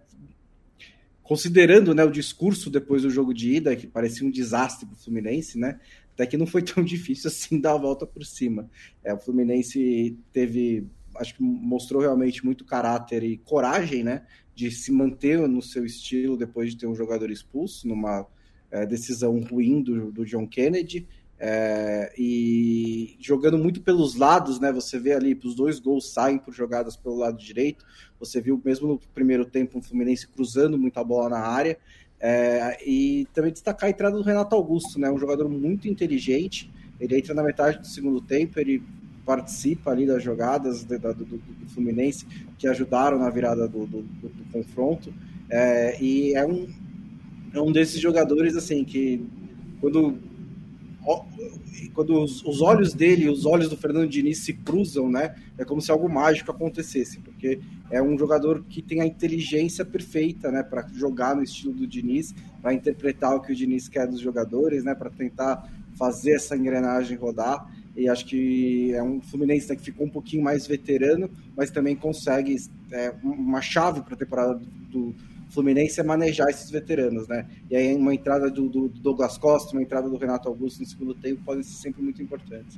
considerando 1.25 1.95
né, 1.95 2.03
o 2.03 2.11
discurso 2.11 2.69
depois 2.69 3.01
do 3.01 3.09
jogo 3.09 3.33
de 3.33 3.55
ida, 3.55 3.75
que 3.75 3.87
parecia 3.87 4.25
um 4.25 4.29
desastre 4.29 4.85
para 4.85 4.93
o 4.93 4.99
Fluminense, 4.99 5.57
né? 5.57 5.79
Até 6.13 6.27
que 6.27 6.37
não 6.37 6.45
foi 6.45 6.61
tão 6.63 6.83
difícil 6.83 7.27
assim 7.27 7.59
dar 7.59 7.73
a 7.73 7.77
volta 7.77 8.05
por 8.05 8.23
cima. 8.23 8.69
É, 9.03 9.11
o 9.11 9.17
Fluminense 9.17 10.15
teve, 10.31 10.87
acho 11.15 11.35
que 11.35 11.41
mostrou 11.41 12.01
realmente 12.01 12.45
muito 12.45 12.63
caráter 12.63 13.23
e 13.23 13.37
coragem, 13.37 14.03
né? 14.03 14.23
De 14.53 14.69
se 14.69 14.91
manter 14.91 15.39
no 15.47 15.63
seu 15.63 15.83
estilo 15.83 16.37
depois 16.37 16.71
de 16.71 16.77
ter 16.77 16.87
um 16.87 16.95
jogador 16.95 17.31
expulso, 17.31 17.87
numa 17.87 18.27
é, 18.69 18.85
decisão 18.85 19.39
ruim 19.39 19.81
do, 19.81 20.11
do 20.11 20.25
John 20.25 20.47
Kennedy. 20.47 21.07
É, 21.37 22.13
e 22.17 23.17
jogando 23.19 23.57
muito 23.57 23.81
pelos 23.81 24.15
lados, 24.15 24.59
né? 24.59 24.71
Você 24.71 24.97
vê 24.97 25.13
ali, 25.13 25.37
os 25.43 25.55
dois 25.55 25.79
gols 25.79 26.09
saem 26.09 26.37
por 26.37 26.53
jogadas 26.53 26.95
pelo 26.95 27.17
lado 27.17 27.37
direito. 27.37 27.85
Você 28.19 28.39
viu 28.39 28.61
mesmo 28.63 28.87
no 28.87 28.99
primeiro 29.13 29.45
tempo 29.45 29.77
um 29.77 29.81
Fluminense 29.81 30.27
cruzando 30.27 30.77
muita 30.77 31.03
bola 31.03 31.29
na 31.29 31.39
área. 31.39 31.77
É, 32.19 32.77
e 32.85 33.27
também 33.33 33.51
destacar 33.51 33.87
a 33.87 33.91
entrada 33.91 34.15
do 34.15 34.23
Renato 34.23 34.55
Augusto, 34.55 34.99
né? 34.99 35.11
Um 35.11 35.17
jogador 35.17 35.49
muito 35.49 35.87
inteligente. 35.87 36.71
Ele 36.99 37.17
entra 37.17 37.33
na 37.33 37.43
metade 37.43 37.79
do 37.79 37.87
segundo 37.87 38.21
tempo, 38.21 38.57
ele 38.59 38.81
participa 39.25 39.91
ali 39.91 40.05
das 40.05 40.23
jogadas 40.23 40.83
do, 40.83 40.97
do, 40.97 41.13
do, 41.13 41.37
do 41.37 41.69
Fluminense 41.69 42.25
que 42.57 42.67
ajudaram 42.67 43.19
na 43.19 43.29
virada 43.29 43.67
do, 43.67 43.85
do 43.85 44.05
confronto. 44.53 45.13
É, 45.49 46.01
e 46.01 46.33
é 46.33 46.45
um, 46.45 46.67
é 47.53 47.59
um 47.59 47.71
desses 47.71 47.99
jogadores 47.99 48.55
assim 48.55 48.83
que 48.83 49.25
quando 49.81 50.17
quando 51.93 52.21
os, 52.21 52.43
os, 52.43 52.61
olhos 52.61 52.93
dele 52.93 53.29
os 53.29 53.45
olhos 53.45 53.69
do 53.69 53.77
Fernando 53.77 54.09
Diniz 54.09 54.39
se 54.39 54.53
cruzam, 54.53 55.09
né? 55.09 55.35
É 55.57 55.63
como 55.63 55.81
se 55.81 55.91
algo 55.91 56.09
mágico 56.09 56.51
acontecesse, 56.51 57.19
porque 57.19 57.59
é 57.91 58.01
um 58.01 58.17
jogador 58.17 58.63
que 58.67 58.81
tem 58.81 59.01
a 59.01 59.05
inteligência 59.05 59.85
perfeita, 59.85 60.51
né, 60.51 60.63
para 60.63 60.87
jogar 60.93 61.35
no 61.35 61.43
estilo 61.43 61.73
do 61.73 61.85
Diniz, 61.85 62.33
para 62.61 62.73
interpretar 62.73 63.35
o 63.35 63.41
que 63.41 63.51
o 63.51 63.55
Diniz 63.55 63.87
quer 63.87 64.07
dos 64.07 64.19
jogadores, 64.19 64.83
né, 64.83 64.95
para 64.95 65.09
tentar 65.09 65.71
fazer 65.95 66.31
essa 66.31 66.57
engrenagem 66.57 67.17
rodar. 67.17 67.71
E 67.95 68.09
acho 68.09 68.25
que 68.25 68.93
é 68.93 69.01
um 69.01 69.21
Fluminense 69.21 69.69
né, 69.69 69.75
que 69.75 69.83
ficou 69.83 70.05
um 70.05 70.09
pouquinho 70.09 70.43
mais 70.43 70.67
veterano, 70.67 71.29
mas 71.55 71.71
também 71.71 71.95
consegue 71.95 72.57
é, 72.91 73.13
uma 73.23 73.61
chave 73.61 74.01
para 74.01 74.15
a 74.15 74.17
temporada 74.17 74.55
do, 74.55 74.65
do 74.89 75.15
Fluminense 75.49 75.99
é 75.99 76.03
manejar 76.03 76.49
esses 76.49 76.69
veteranos, 76.69 77.27
né? 77.27 77.47
E 77.69 77.75
aí 77.75 77.95
uma 77.95 78.13
entrada 78.13 78.49
do, 78.49 78.67
do, 78.67 78.89
Douglas 78.89 79.37
Costa, 79.37 79.73
uma 79.73 79.81
entrada 79.81 80.09
do 80.09 80.17
Renato 80.17 80.47
Augusto 80.49 80.81
no 80.81 80.85
segundo 80.85 81.13
tempo 81.15 81.43
podem 81.45 81.63
ser 81.63 81.75
sempre 81.75 82.01
muito 82.01 82.21
importantes. 82.21 82.77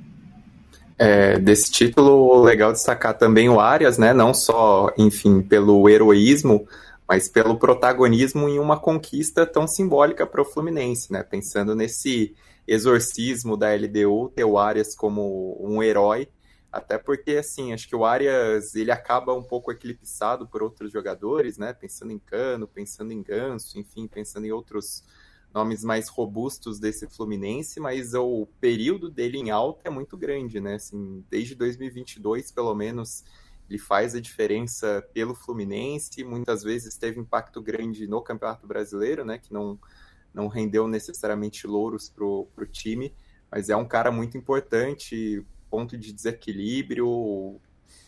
É, 0.97 1.37
desse 1.37 1.71
título, 1.71 2.41
legal 2.41 2.71
destacar 2.71 3.17
também 3.17 3.49
o 3.49 3.59
Arias, 3.59 3.97
né? 3.97 4.13
Não 4.13 4.33
só, 4.33 4.91
enfim, 4.97 5.41
pelo 5.41 5.87
heroísmo, 5.87 6.67
mas 7.07 7.29
pelo 7.29 7.57
protagonismo 7.57 8.49
em 8.49 8.59
uma 8.59 8.79
conquista 8.79 9.45
tão 9.45 9.67
simbólica 9.67 10.25
para 10.25 10.41
o 10.41 10.45
Fluminense, 10.45 11.11
né? 11.11 11.23
Pensando 11.23 11.75
nesse 11.75 12.35
exorcismo 12.67 13.55
da 13.55 13.73
LDU, 13.73 14.31
ter 14.35 14.43
o 14.43 14.57
Arias 14.57 14.95
como 14.95 15.57
um 15.59 15.81
herói 15.81 16.27
até 16.71 16.97
porque, 16.97 17.31
assim, 17.31 17.73
acho 17.73 17.87
que 17.87 17.95
o 17.95 18.05
Arias, 18.05 18.75
ele 18.75 18.91
acaba 18.91 19.33
um 19.33 19.43
pouco 19.43 19.71
eclipsado 19.71 20.47
por 20.47 20.61
outros 20.61 20.91
jogadores, 20.91 21.57
né? 21.57 21.73
Pensando 21.73 22.11
em 22.11 22.19
Cano, 22.19 22.67
pensando 22.67 23.11
em 23.11 23.23
Ganso, 23.23 23.79
enfim, 23.79 24.07
pensando 24.07 24.45
em 24.45 24.51
outros 24.51 25.03
nomes 25.53 25.83
mais 25.83 26.09
robustos 26.09 26.79
desse 26.79 27.07
Fluminense, 27.07 27.79
mas 27.79 28.13
o 28.13 28.47
período 28.59 29.09
dele 29.09 29.37
em 29.37 29.49
alta 29.49 29.81
é 29.85 29.89
muito 29.89 30.17
grande, 30.17 30.59
né? 30.59 30.75
Assim, 30.75 31.23
desde 31.29 31.55
2022, 31.55 32.51
pelo 32.51 32.75
menos, 32.75 33.23
ele 33.69 33.79
faz 33.79 34.13
a 34.13 34.21
diferença 34.21 35.03
pelo 35.13 35.33
Fluminense, 35.33 36.23
muitas 36.23 36.63
vezes 36.63 36.97
teve 36.97 37.19
impacto 37.19 37.61
grande 37.61 38.07
no 38.07 38.21
Campeonato 38.21 38.67
Brasileiro, 38.67 39.25
né? 39.25 39.37
Que 39.37 39.53
não, 39.53 39.79
não 40.33 40.47
rendeu 40.47 40.87
necessariamente 40.87 41.65
louros 41.65 42.09
pro, 42.09 42.47
pro 42.53 42.67
time, 42.67 43.13
mas 43.49 43.69
é 43.69 43.75
um 43.75 43.87
cara 43.87 44.11
muito 44.11 44.37
importante, 44.37 45.45
ponto 45.69 45.97
de 45.97 46.11
desequilíbrio, 46.13 47.59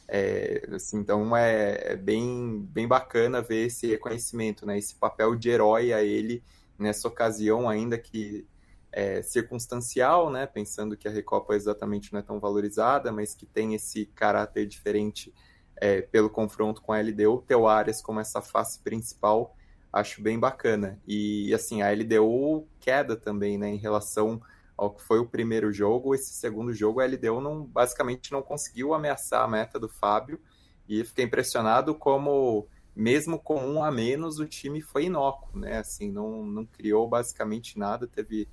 é, 0.07 0.67
assim, 0.73 0.97
então 0.97 1.35
é, 1.37 1.93
é, 1.93 1.95
bem, 1.95 2.67
bem 2.71 2.87
bacana 2.87 3.41
ver 3.41 3.67
esse 3.67 3.87
reconhecimento, 3.87 4.65
né, 4.65 4.77
esse 4.77 4.95
papel 4.95 5.35
de 5.35 5.49
herói 5.49 5.93
a 5.93 6.03
ele 6.03 6.43
nessa 6.77 7.07
ocasião 7.07 7.69
ainda 7.69 7.97
que 7.97 8.47
é 8.91 9.21
circunstancial, 9.21 10.31
né, 10.31 10.47
pensando 10.47 10.97
que 10.97 11.07
a 11.07 11.11
Recopa 11.11 11.55
exatamente 11.55 12.11
não 12.11 12.19
é 12.19 12.23
tão 12.23 12.39
valorizada, 12.39 13.11
mas 13.11 13.35
que 13.35 13.45
tem 13.45 13.75
esse 13.75 14.07
caráter 14.07 14.65
diferente 14.65 15.31
é, 15.75 16.01
pelo 16.01 16.29
confronto 16.29 16.81
com 16.81 16.91
a 16.91 16.99
LDU, 16.99 17.43
ter 17.47 17.55
o 17.55 17.67
Arias 17.67 18.01
como 18.01 18.19
essa 18.19 18.41
face 18.41 18.79
principal, 18.79 19.55
acho 19.93 20.21
bem 20.21 20.39
bacana. 20.39 20.99
E 21.07 21.53
assim, 21.53 21.81
a 21.81 21.91
LDU 21.91 22.67
queda 22.79 23.15
também, 23.15 23.57
né, 23.57 23.69
em 23.69 23.77
relação 23.77 24.41
ao 24.79 24.91
que 24.91 25.03
foi 25.03 25.19
o 25.19 25.25
primeiro 25.25 25.73
jogo, 25.73 26.15
esse 26.15 26.33
segundo 26.33 26.73
jogo 26.73 27.01
a 27.01 27.05
LDU 27.05 27.41
não, 27.41 27.65
basicamente 27.65 28.31
não 28.31 28.41
conseguiu 28.41 28.93
ameaçar 28.93 29.43
a 29.43 29.47
meta 29.47 29.77
do 29.77 29.89
Fábio, 29.89 30.39
e 30.87 31.03
fiquei 31.03 31.25
impressionado 31.25 31.93
como 31.93 32.65
mesmo 32.95 33.37
com 33.37 33.59
um 33.59 33.83
a 33.83 33.91
menos 33.91 34.39
o 34.39 34.45
time 34.45 34.81
foi 34.81 35.05
inócuo, 35.05 35.59
né, 35.59 35.77
assim, 35.77 36.09
não, 36.11 36.45
não 36.45 36.65
criou 36.65 37.07
basicamente 37.09 37.77
nada, 37.77 38.07
teve 38.07 38.47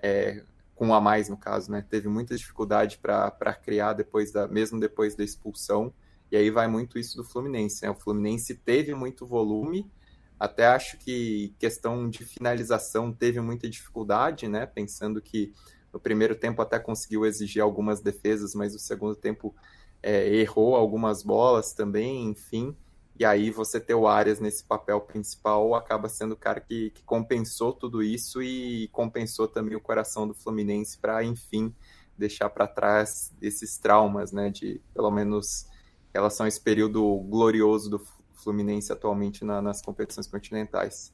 é, 0.00 0.44
com 0.74 0.88
um 0.88 0.94
a 0.94 1.00
mais 1.00 1.28
no 1.28 1.36
caso, 1.36 1.70
né, 1.70 1.84
teve 1.88 2.08
muita 2.08 2.36
dificuldade 2.36 2.98
para 2.98 3.54
criar 3.54 3.92
depois 3.92 4.30
da, 4.30 4.46
mesmo 4.46 4.78
depois 4.78 5.16
da 5.16 5.24
expulsão, 5.24 5.92
e 6.30 6.36
aí 6.36 6.48
vai 6.50 6.68
muito 6.68 6.96
isso 6.98 7.16
do 7.16 7.24
Fluminense, 7.24 7.82
né, 7.82 7.90
o 7.90 7.94
Fluminense 7.94 8.54
teve 8.54 8.94
muito 8.94 9.26
volume, 9.26 9.90
até 10.42 10.66
acho 10.66 10.98
que 10.98 11.54
questão 11.56 12.10
de 12.10 12.24
finalização 12.24 13.12
teve 13.12 13.40
muita 13.40 13.70
dificuldade, 13.70 14.48
né? 14.48 14.66
Pensando 14.66 15.22
que 15.22 15.54
no 15.92 16.00
primeiro 16.00 16.34
tempo 16.34 16.60
até 16.60 16.80
conseguiu 16.80 17.24
exigir 17.24 17.62
algumas 17.62 18.00
defesas, 18.00 18.52
mas 18.52 18.72
no 18.72 18.78
segundo 18.80 19.14
tempo 19.14 19.54
é, 20.02 20.26
errou 20.34 20.74
algumas 20.74 21.22
bolas 21.22 21.72
também, 21.72 22.24
enfim. 22.24 22.76
E 23.16 23.24
aí 23.24 23.52
você 23.52 23.78
ter 23.78 23.94
o 23.94 24.08
Arias 24.08 24.40
nesse 24.40 24.64
papel 24.64 25.00
principal 25.00 25.76
acaba 25.76 26.08
sendo 26.08 26.32
o 26.32 26.36
cara 26.36 26.60
que, 26.60 26.90
que 26.90 27.04
compensou 27.04 27.72
tudo 27.72 28.02
isso 28.02 28.42
e 28.42 28.88
compensou 28.88 29.46
também 29.46 29.76
o 29.76 29.80
coração 29.80 30.26
do 30.26 30.34
Fluminense 30.34 30.98
para, 30.98 31.22
enfim, 31.22 31.72
deixar 32.18 32.50
para 32.50 32.66
trás 32.66 33.32
esses 33.40 33.78
traumas, 33.78 34.32
né? 34.32 34.50
De 34.50 34.80
pelo 34.92 35.12
menos 35.12 35.68
relação 36.12 36.46
a 36.46 36.48
esse 36.48 36.60
período 36.60 37.16
glorioso 37.28 37.90
do, 37.90 38.00
Fluminense 38.42 38.92
atualmente 38.92 39.44
na, 39.44 39.62
nas 39.62 39.80
competições 39.80 40.26
continentais. 40.26 41.12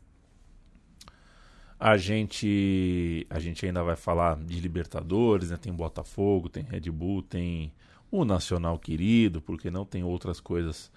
A 1.78 1.96
gente, 1.96 3.24
a 3.30 3.38
gente 3.38 3.64
ainda 3.64 3.84
vai 3.84 3.94
falar 3.94 4.36
de 4.36 4.58
Libertadores, 4.58 5.50
né? 5.50 5.56
tem 5.56 5.72
Botafogo, 5.72 6.48
tem 6.48 6.64
Red 6.64 6.90
Bull, 6.90 7.22
tem 7.22 7.72
o 8.10 8.24
Nacional 8.24 8.78
querido, 8.78 9.40
porque 9.40 9.70
não 9.70 9.84
tem 9.84 10.02
outras 10.02 10.40
coisas 10.40 10.90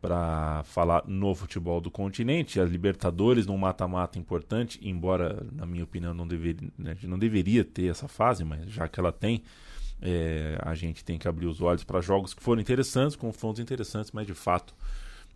para 0.00 0.62
falar 0.64 1.04
no 1.06 1.34
futebol 1.34 1.80
do 1.80 1.90
continente. 1.90 2.60
A 2.60 2.64
Libertadores 2.64 3.46
num 3.46 3.56
mata-mata 3.56 4.18
importante, 4.18 4.80
embora, 4.82 5.46
na 5.52 5.64
minha 5.64 5.84
opinião, 5.84 6.12
não, 6.12 6.26
deveria, 6.26 6.68
né, 6.76 6.96
não 7.04 7.18
deveria 7.18 7.64
ter 7.64 7.86
essa 7.86 8.08
fase, 8.08 8.44
mas 8.44 8.68
já 8.68 8.88
que 8.88 8.98
ela 8.98 9.12
tem, 9.12 9.44
é, 10.02 10.58
a 10.62 10.74
gente 10.74 11.04
tem 11.04 11.18
que 11.18 11.28
abrir 11.28 11.46
os 11.46 11.60
olhos 11.60 11.84
para 11.84 12.00
jogos 12.00 12.34
que 12.34 12.42
foram 12.42 12.60
interessantes, 12.60 13.16
confrontos 13.16 13.60
interessantes, 13.60 14.10
mas 14.10 14.26
de 14.26 14.34
fato 14.34 14.74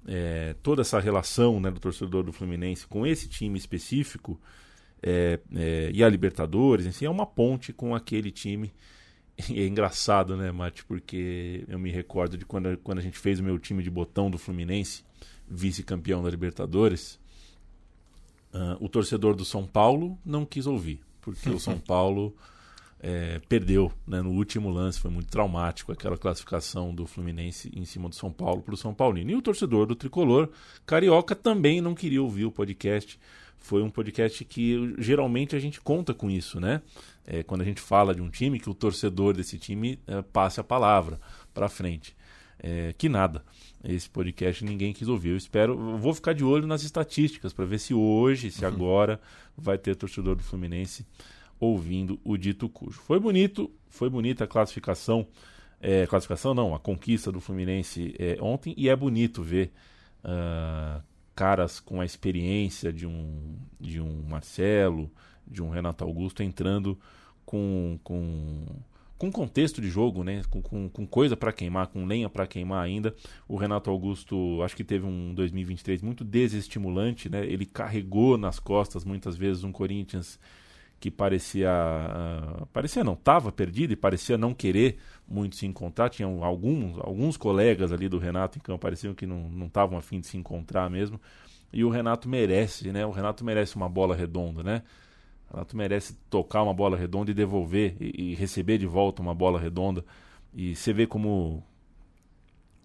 é, 0.06 0.54
toda 0.62 0.82
essa 0.82 0.98
relação 0.98 1.60
né, 1.60 1.70
do 1.70 1.80
torcedor 1.80 2.22
do 2.22 2.32
Fluminense 2.32 2.86
com 2.86 3.06
esse 3.06 3.28
time 3.28 3.58
específico 3.58 4.40
é, 5.02 5.38
é, 5.54 5.90
e 5.92 6.02
a 6.02 6.08
Libertadores, 6.08 6.86
assim, 6.86 7.04
é 7.04 7.10
uma 7.10 7.26
ponte 7.26 7.72
com 7.72 7.94
aquele 7.94 8.30
time. 8.30 8.72
E 9.48 9.60
é 9.60 9.66
engraçado, 9.66 10.36
né, 10.36 10.52
Mate? 10.52 10.84
Porque 10.84 11.64
eu 11.66 11.78
me 11.78 11.90
recordo 11.90 12.36
de 12.36 12.44
quando, 12.44 12.76
quando 12.78 12.98
a 12.98 13.02
gente 13.02 13.18
fez 13.18 13.40
o 13.40 13.42
meu 13.42 13.58
time 13.58 13.82
de 13.82 13.90
botão 13.90 14.30
do 14.30 14.36
Fluminense, 14.36 15.02
vice-campeão 15.48 16.22
da 16.22 16.28
Libertadores. 16.28 17.18
Uh, 18.52 18.84
o 18.84 18.88
torcedor 18.88 19.34
do 19.34 19.44
São 19.44 19.66
Paulo 19.66 20.18
não 20.24 20.44
quis 20.44 20.66
ouvir, 20.66 21.00
porque 21.22 21.48
o 21.48 21.56
São 21.60 21.78
Paulo 21.78 22.36
é, 23.02 23.40
perdeu 23.48 23.90
né, 24.06 24.20
no 24.20 24.30
último 24.30 24.68
lance, 24.68 25.00
foi 25.00 25.10
muito 25.10 25.30
traumático 25.30 25.90
aquela 25.90 26.18
classificação 26.18 26.94
do 26.94 27.06
Fluminense 27.06 27.72
em 27.74 27.84
cima 27.84 28.08
do 28.08 28.14
São 28.14 28.30
Paulo 28.30 28.62
para 28.62 28.74
o 28.74 28.76
São 28.76 28.92
Paulino. 28.92 29.30
E 29.30 29.34
o 29.34 29.42
torcedor 29.42 29.86
do 29.86 29.96
Tricolor 29.96 30.50
Carioca 30.84 31.34
também 31.34 31.80
não 31.80 31.94
queria 31.94 32.22
ouvir 32.22 32.44
o 32.44 32.52
podcast. 32.52 33.18
Foi 33.58 33.82
um 33.82 33.90
podcast 33.90 34.44
que 34.44 34.94
geralmente 34.98 35.56
a 35.56 35.58
gente 35.58 35.80
conta 35.80 36.12
com 36.12 36.30
isso, 36.30 36.60
né? 36.60 36.82
É, 37.26 37.42
quando 37.42 37.62
a 37.62 37.64
gente 37.64 37.80
fala 37.80 38.14
de 38.14 38.20
um 38.20 38.28
time, 38.28 38.60
que 38.60 38.68
o 38.68 38.74
torcedor 38.74 39.34
desse 39.34 39.58
time 39.58 39.98
é, 40.06 40.20
passe 40.20 40.60
a 40.60 40.64
palavra 40.64 41.18
para 41.54 41.68
frente. 41.68 42.14
É, 42.62 42.94
que 42.96 43.08
nada. 43.08 43.42
Esse 43.82 44.10
podcast 44.10 44.62
ninguém 44.62 44.92
quis 44.92 45.08
ouvir. 45.08 45.30
Eu 45.30 45.36
espero, 45.36 45.72
eu 45.72 45.98
vou 45.98 46.12
ficar 46.12 46.34
de 46.34 46.44
olho 46.44 46.66
nas 46.66 46.82
estatísticas 46.82 47.52
para 47.52 47.64
ver 47.64 47.78
se 47.78 47.94
hoje, 47.94 48.50
se 48.50 48.62
uhum. 48.62 48.68
agora 48.68 49.20
vai 49.56 49.78
ter 49.78 49.94
torcedor 49.96 50.36
do 50.36 50.42
Fluminense 50.42 51.06
ouvindo 51.60 52.18
o 52.24 52.38
dito 52.38 52.68
cujo. 52.68 52.98
Foi 53.00 53.20
bonito, 53.20 53.70
foi 53.88 54.08
bonita 54.08 54.44
a 54.44 54.46
classificação, 54.46 55.28
é, 55.78 56.06
classificação 56.06 56.54
não, 56.54 56.74
a 56.74 56.78
conquista 56.80 57.30
do 57.30 57.40
Fluminense 57.40 58.14
é, 58.18 58.38
ontem 58.40 58.74
e 58.76 58.88
é 58.88 58.96
bonito 58.96 59.42
ver 59.42 59.70
uh, 60.24 61.02
caras 61.34 61.78
com 61.78 62.00
a 62.00 62.04
experiência 62.04 62.92
de 62.92 63.06
um, 63.06 63.56
de 63.78 64.00
um 64.00 64.22
Marcelo, 64.28 65.10
de 65.46 65.62
um 65.62 65.68
Renato 65.68 66.02
Augusto 66.02 66.42
entrando 66.42 66.98
com, 67.44 67.98
com, 68.02 68.64
com 69.18 69.30
contexto 69.30 69.82
de 69.82 69.90
jogo, 69.90 70.24
né? 70.24 70.42
com, 70.48 70.62
com, 70.62 70.88
com 70.88 71.06
coisa 71.06 71.36
para 71.36 71.52
queimar, 71.52 71.88
com 71.88 72.06
lenha 72.06 72.28
para 72.28 72.46
queimar 72.46 72.82
ainda. 72.82 73.14
O 73.46 73.56
Renato 73.56 73.90
Augusto 73.90 74.62
acho 74.62 74.76
que 74.76 74.84
teve 74.84 75.04
um 75.04 75.34
2023 75.34 76.00
muito 76.00 76.24
desestimulante, 76.24 77.28
né? 77.28 77.44
ele 77.44 77.66
carregou 77.66 78.38
nas 78.38 78.58
costas 78.58 79.04
muitas 79.04 79.36
vezes 79.36 79.64
um 79.64 79.72
Corinthians 79.72 80.38
que 81.00 81.10
parecia. 81.10 81.70
Uh, 81.70 82.66
parecia 82.66 83.02
não, 83.02 83.14
estava 83.14 83.50
perdido 83.50 83.94
e 83.94 83.96
parecia 83.96 84.36
não 84.36 84.52
querer 84.52 84.98
muito 85.26 85.56
se 85.56 85.66
encontrar. 85.66 86.10
Tinha 86.10 86.28
alguns, 86.28 86.98
alguns 86.98 87.38
colegas 87.38 87.90
ali 87.90 88.06
do 88.06 88.18
Renato 88.18 88.58
em 88.58 88.60
campo 88.60 88.80
pareciam 88.80 89.14
que 89.14 89.26
não 89.26 89.66
estavam 89.66 89.96
afim 89.96 90.20
de 90.20 90.26
se 90.26 90.36
encontrar 90.36 90.90
mesmo. 90.90 91.18
E 91.72 91.82
o 91.84 91.88
Renato 91.88 92.28
merece, 92.28 92.92
né? 92.92 93.06
O 93.06 93.10
Renato 93.10 93.44
merece 93.44 93.76
uma 93.76 93.88
bola 93.88 94.14
redonda, 94.14 94.62
né? 94.62 94.82
O 95.48 95.54
Renato 95.54 95.76
merece 95.76 96.18
tocar 96.28 96.62
uma 96.62 96.74
bola 96.74 96.96
redonda 96.96 97.30
e 97.30 97.34
devolver 97.34 97.96
e, 97.98 98.32
e 98.32 98.34
receber 98.34 98.76
de 98.76 98.86
volta 98.86 99.22
uma 99.22 99.34
bola 99.34 99.58
redonda. 99.58 100.04
E 100.52 100.76
você 100.76 100.92
vê 100.92 101.06
como 101.06 101.64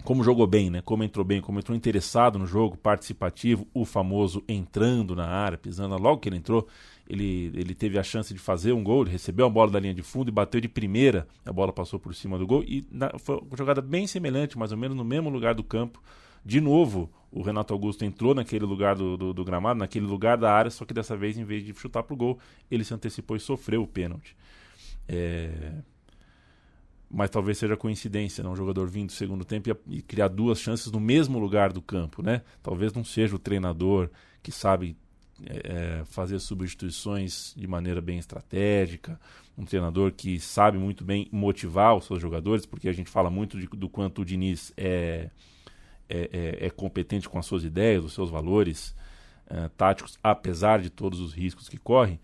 como 0.05 0.23
jogou 0.23 0.45
bem, 0.45 0.69
né? 0.69 0.81
Como 0.81 1.03
entrou 1.03 1.25
bem, 1.25 1.41
como 1.41 1.59
entrou 1.59 1.75
interessado 1.75 2.37
no 2.37 2.45
jogo, 2.45 2.77
participativo, 2.77 3.67
o 3.73 3.83
famoso 3.83 4.43
entrando 4.47 5.15
na 5.15 5.27
área, 5.27 5.57
pisando. 5.57 5.97
Logo 5.97 6.21
que 6.21 6.29
ele 6.29 6.37
entrou, 6.37 6.67
ele, 7.07 7.51
ele 7.53 7.75
teve 7.75 7.99
a 7.99 8.03
chance 8.03 8.33
de 8.33 8.39
fazer 8.39 8.73
um 8.73 8.83
gol, 8.83 9.03
ele 9.03 9.11
recebeu 9.11 9.45
a 9.45 9.49
bola 9.49 9.71
da 9.71 9.79
linha 9.79 9.93
de 9.93 10.01
fundo 10.01 10.29
e 10.29 10.31
bateu 10.31 10.59
de 10.59 10.67
primeira. 10.67 11.27
A 11.45 11.53
bola 11.53 11.71
passou 11.71 11.99
por 11.99 12.13
cima 12.15 12.37
do 12.37 12.47
gol 12.47 12.63
e 12.63 12.85
na, 12.91 13.11
foi 13.19 13.37
uma 13.37 13.57
jogada 13.57 13.81
bem 13.81 14.07
semelhante, 14.07 14.57
mais 14.57 14.71
ou 14.71 14.77
menos 14.77 14.97
no 14.97 15.03
mesmo 15.03 15.29
lugar 15.29 15.53
do 15.53 15.63
campo. 15.63 16.01
De 16.43 16.61
novo, 16.61 17.11
o 17.31 17.41
Renato 17.41 17.73
Augusto 17.73 18.05
entrou 18.05 18.35
naquele 18.35 18.65
lugar 18.65 18.95
do, 18.95 19.17
do, 19.17 19.33
do 19.33 19.43
gramado, 19.43 19.79
naquele 19.79 20.05
lugar 20.05 20.37
da 20.37 20.51
área, 20.51 20.69
só 20.69 20.85
que 20.85 20.93
dessa 20.93 21.15
vez, 21.17 21.37
em 21.37 21.43
vez 21.43 21.63
de 21.63 21.73
chutar 21.73 22.03
pro 22.03 22.15
gol, 22.15 22.39
ele 22.69 22.83
se 22.83 22.93
antecipou 22.93 23.35
e 23.35 23.39
sofreu 23.39 23.81
o 23.83 23.87
pênalti. 23.87 24.35
É 25.07 25.73
mas 27.09 27.29
talvez 27.29 27.57
seja 27.57 27.77
coincidência, 27.77 28.43
né? 28.43 28.49
um 28.49 28.55
jogador 28.55 28.87
vindo 28.87 29.07
do 29.07 29.13
segundo 29.13 29.45
tempo 29.45 29.69
e, 29.69 29.97
e, 29.97 30.01
criar 30.01 30.27
duas 30.27 30.59
chances 30.59 30.91
no 30.91 30.99
mesmo 30.99 31.39
lugar 31.39 31.71
do 31.71 31.81
campo, 31.81 32.21
né? 32.21 32.41
Talvez 32.61 32.93
não 32.93 33.05
seja 33.05 33.35
o 33.35 33.39
treinador 33.39 34.09
que 34.41 34.51
sabe 34.51 34.97
é, 35.43 35.99
é, 35.99 36.05
fazer 36.05 36.39
substituições 36.39 37.53
de 37.57 37.67
maneira 37.67 37.99
bem 37.99 38.17
estratégica, 38.17 39.19
um 39.57 39.65
treinador 39.65 40.11
que 40.11 40.39
sabe 40.39 40.77
muito 40.77 41.03
bem 41.03 41.27
motivar 41.31 41.95
os 41.95 42.05
seus 42.05 42.21
jogadores, 42.21 42.65
porque 42.65 42.87
a 42.87 42.93
gente 42.93 43.09
fala 43.09 43.29
muito 43.29 43.59
de, 43.59 43.67
do 43.67 43.89
quanto 43.89 44.21
o 44.21 44.25
Diniz 44.25 44.71
é, 44.77 45.29
é, 46.09 46.29
é, 46.31 46.65
é 46.67 46.69
competente 46.69 47.27
com 47.27 47.37
as 47.37 47.45
suas 47.45 47.63
ideias, 47.63 48.05
os 48.05 48.13
seus 48.13 48.29
valores 48.29 48.95
é, 49.47 49.69
táticos, 49.69 50.17
apesar 50.23 50.81
de 50.81 50.89
todos 50.89 51.19
os 51.19 51.33
riscos 51.33 51.67
que 51.67 51.77
corre. 51.77 52.19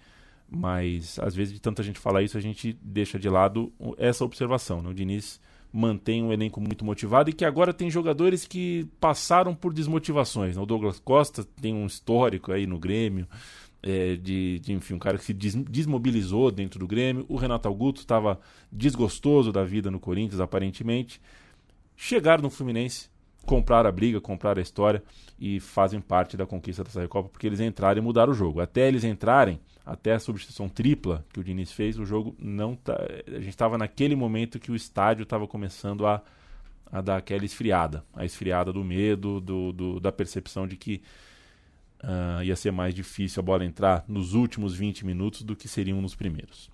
Mas 0.49 1.17
às 1.19 1.33
vezes 1.33 1.53
de 1.53 1.61
tanta 1.61 1.81
gente 1.81 1.99
falar 1.99 2.23
isso, 2.23 2.37
a 2.37 2.41
gente 2.41 2.77
deixa 2.81 3.17
de 3.17 3.29
lado 3.29 3.71
essa 3.97 4.25
observação. 4.25 4.81
Né? 4.81 4.89
O 4.89 4.93
Diniz 4.93 5.39
mantém 5.71 6.21
um 6.23 6.33
elenco 6.33 6.59
muito 6.59 6.83
motivado 6.83 7.29
e 7.29 7.33
que 7.33 7.45
agora 7.45 7.73
tem 7.73 7.89
jogadores 7.89 8.45
que 8.45 8.87
passaram 8.99 9.55
por 9.55 9.73
desmotivações. 9.73 10.55
Né? 10.55 10.61
O 10.61 10.65
Douglas 10.65 10.99
Costa 10.99 11.43
tem 11.43 11.73
um 11.73 11.85
histórico 11.85 12.51
aí 12.51 12.67
no 12.67 12.77
Grêmio. 12.77 13.27
É, 13.83 14.15
de, 14.15 14.59
de, 14.59 14.73
enfim, 14.73 14.93
um 14.93 14.99
cara 14.99 15.17
que 15.17 15.25
se 15.25 15.33
des 15.33 15.55
desmobilizou 15.55 16.51
dentro 16.51 16.79
do 16.79 16.85
Grêmio. 16.85 17.25
O 17.27 17.35
Renato 17.35 17.67
Augusto 17.67 17.97
estava 17.97 18.39
desgostoso 18.71 19.51
da 19.51 19.63
vida 19.63 19.89
no 19.89 19.99
Corinthians, 19.99 20.39
aparentemente. 20.39 21.19
Chegaram 21.95 22.43
no 22.43 22.49
Fluminense, 22.49 23.09
compraram 23.43 23.89
a 23.89 23.91
briga, 23.91 24.21
compraram 24.21 24.59
a 24.59 24.61
história 24.61 25.03
e 25.39 25.59
fazem 25.59 25.99
parte 25.99 26.37
da 26.37 26.45
conquista 26.45 26.83
dessa 26.83 27.01
Recopa 27.01 27.29
porque 27.29 27.47
eles 27.47 27.59
entraram 27.59 27.99
e 27.99 28.03
mudaram 28.03 28.33
o 28.33 28.35
jogo. 28.35 28.61
Até 28.61 28.87
eles 28.87 29.03
entrarem, 29.03 29.59
até 29.85 30.13
a 30.13 30.19
substituição 30.19 30.69
tripla 30.69 31.25
que 31.33 31.39
o 31.39 31.43
Diniz 31.43 31.71
fez, 31.71 31.97
o 31.97 32.05
jogo 32.05 32.35
não 32.39 32.75
tá, 32.75 32.93
a 33.27 33.39
gente 33.39 33.49
estava 33.49 33.77
naquele 33.77 34.15
momento 34.15 34.59
que 34.59 34.71
o 34.71 34.75
estádio 34.75 35.23
estava 35.23 35.47
começando 35.47 36.05
a, 36.05 36.21
a 36.91 37.01
dar 37.01 37.17
aquela 37.17 37.43
esfriada, 37.43 38.03
a 38.13 38.23
esfriada 38.23 38.71
do 38.71 38.83
medo, 38.83 39.41
do, 39.41 39.71
do 39.71 39.99
da 39.99 40.11
percepção 40.11 40.67
de 40.67 40.75
que 40.75 41.01
uh, 42.03 42.43
ia 42.43 42.55
ser 42.55 42.71
mais 42.71 42.93
difícil 42.93 43.39
a 43.39 43.43
bola 43.43 43.65
entrar 43.65 44.05
nos 44.07 44.33
últimos 44.33 44.75
20 44.75 45.05
minutos 45.05 45.41
do 45.41 45.55
que 45.55 45.67
seriam 45.67 46.01
nos 46.01 46.15
primeiros. 46.15 46.69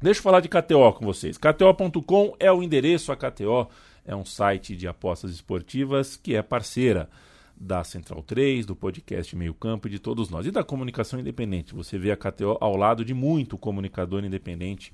Deixa 0.00 0.20
eu 0.20 0.22
falar 0.22 0.40
de 0.40 0.48
KTO 0.48 0.92
com 0.92 1.04
vocês. 1.04 1.36
KTO.com 1.36 2.36
é 2.38 2.52
o 2.52 2.62
endereço, 2.62 3.10
a 3.10 3.16
KTO 3.16 3.68
é 4.06 4.14
um 4.14 4.24
site 4.24 4.76
de 4.76 4.86
apostas 4.86 5.32
esportivas 5.32 6.16
que 6.16 6.36
é 6.36 6.42
parceira 6.42 7.08
da 7.60 7.82
Central 7.82 8.22
3, 8.22 8.64
do 8.66 8.76
podcast 8.76 9.34
Meio 9.34 9.54
Campo 9.54 9.88
e 9.88 9.90
de 9.90 9.98
todos 9.98 10.30
nós. 10.30 10.46
E 10.46 10.50
da 10.50 10.62
comunicação 10.62 11.18
independente. 11.18 11.74
Você 11.74 11.98
vê 11.98 12.10
a 12.10 12.16
KTO 12.16 12.56
ao 12.60 12.76
lado 12.76 13.04
de 13.04 13.14
muito 13.14 13.58
comunicador 13.58 14.24
independente 14.24 14.92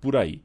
por 0.00 0.16
aí. 0.16 0.42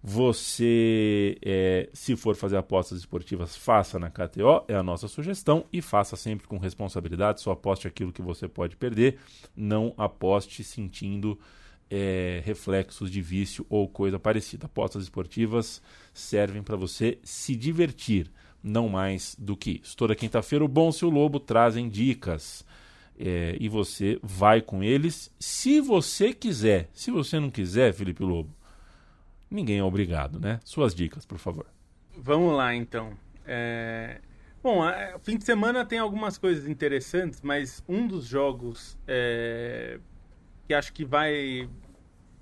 Você, 0.00 1.36
é, 1.42 1.88
se 1.92 2.14
for 2.14 2.36
fazer 2.36 2.56
apostas 2.56 2.98
esportivas, 2.98 3.56
faça 3.56 3.98
na 3.98 4.08
KTO, 4.08 4.64
é 4.68 4.74
a 4.74 4.82
nossa 4.82 5.08
sugestão, 5.08 5.64
e 5.72 5.82
faça 5.82 6.14
sempre 6.14 6.46
com 6.46 6.56
responsabilidade. 6.56 7.40
Só 7.40 7.50
aposte 7.50 7.88
aquilo 7.88 8.12
que 8.12 8.22
você 8.22 8.46
pode 8.46 8.76
perder, 8.76 9.18
não 9.56 9.92
aposte 9.98 10.62
sentindo 10.62 11.36
é, 11.90 12.40
reflexos 12.44 13.10
de 13.10 13.20
vício 13.20 13.66
ou 13.68 13.88
coisa 13.88 14.20
parecida. 14.20 14.66
Apostas 14.66 15.02
esportivas 15.02 15.82
servem 16.14 16.62
para 16.62 16.76
você 16.76 17.18
se 17.24 17.56
divertir 17.56 18.30
não 18.62 18.88
mais 18.88 19.36
do 19.38 19.56
que 19.56 19.80
isso. 19.82 19.96
Toda 19.96 20.14
quinta-feira 20.14 20.64
o 20.64 20.68
Bom 20.68 20.90
Seu 20.92 21.10
Lobo 21.10 21.38
trazem 21.38 21.88
dicas 21.88 22.64
é, 23.18 23.56
e 23.58 23.68
você 23.68 24.18
vai 24.22 24.60
com 24.60 24.82
eles 24.82 25.30
se 25.38 25.80
você 25.80 26.32
quiser. 26.32 26.88
Se 26.92 27.10
você 27.10 27.40
não 27.40 27.50
quiser, 27.50 27.92
Felipe 27.92 28.22
Lobo, 28.22 28.54
ninguém 29.50 29.78
é 29.78 29.84
obrigado, 29.84 30.38
né? 30.38 30.60
Suas 30.64 30.94
dicas, 30.94 31.26
por 31.26 31.38
favor. 31.38 31.66
Vamos 32.16 32.56
lá, 32.56 32.74
então. 32.74 33.12
É... 33.46 34.20
Bom, 34.62 34.82
a, 34.82 35.18
fim 35.20 35.36
de 35.36 35.44
semana 35.44 35.84
tem 35.84 35.98
algumas 35.98 36.36
coisas 36.36 36.68
interessantes, 36.68 37.40
mas 37.42 37.82
um 37.88 38.06
dos 38.06 38.26
jogos 38.26 38.98
é... 39.06 39.98
que 40.66 40.74
acho 40.74 40.92
que 40.92 41.04
vai 41.04 41.68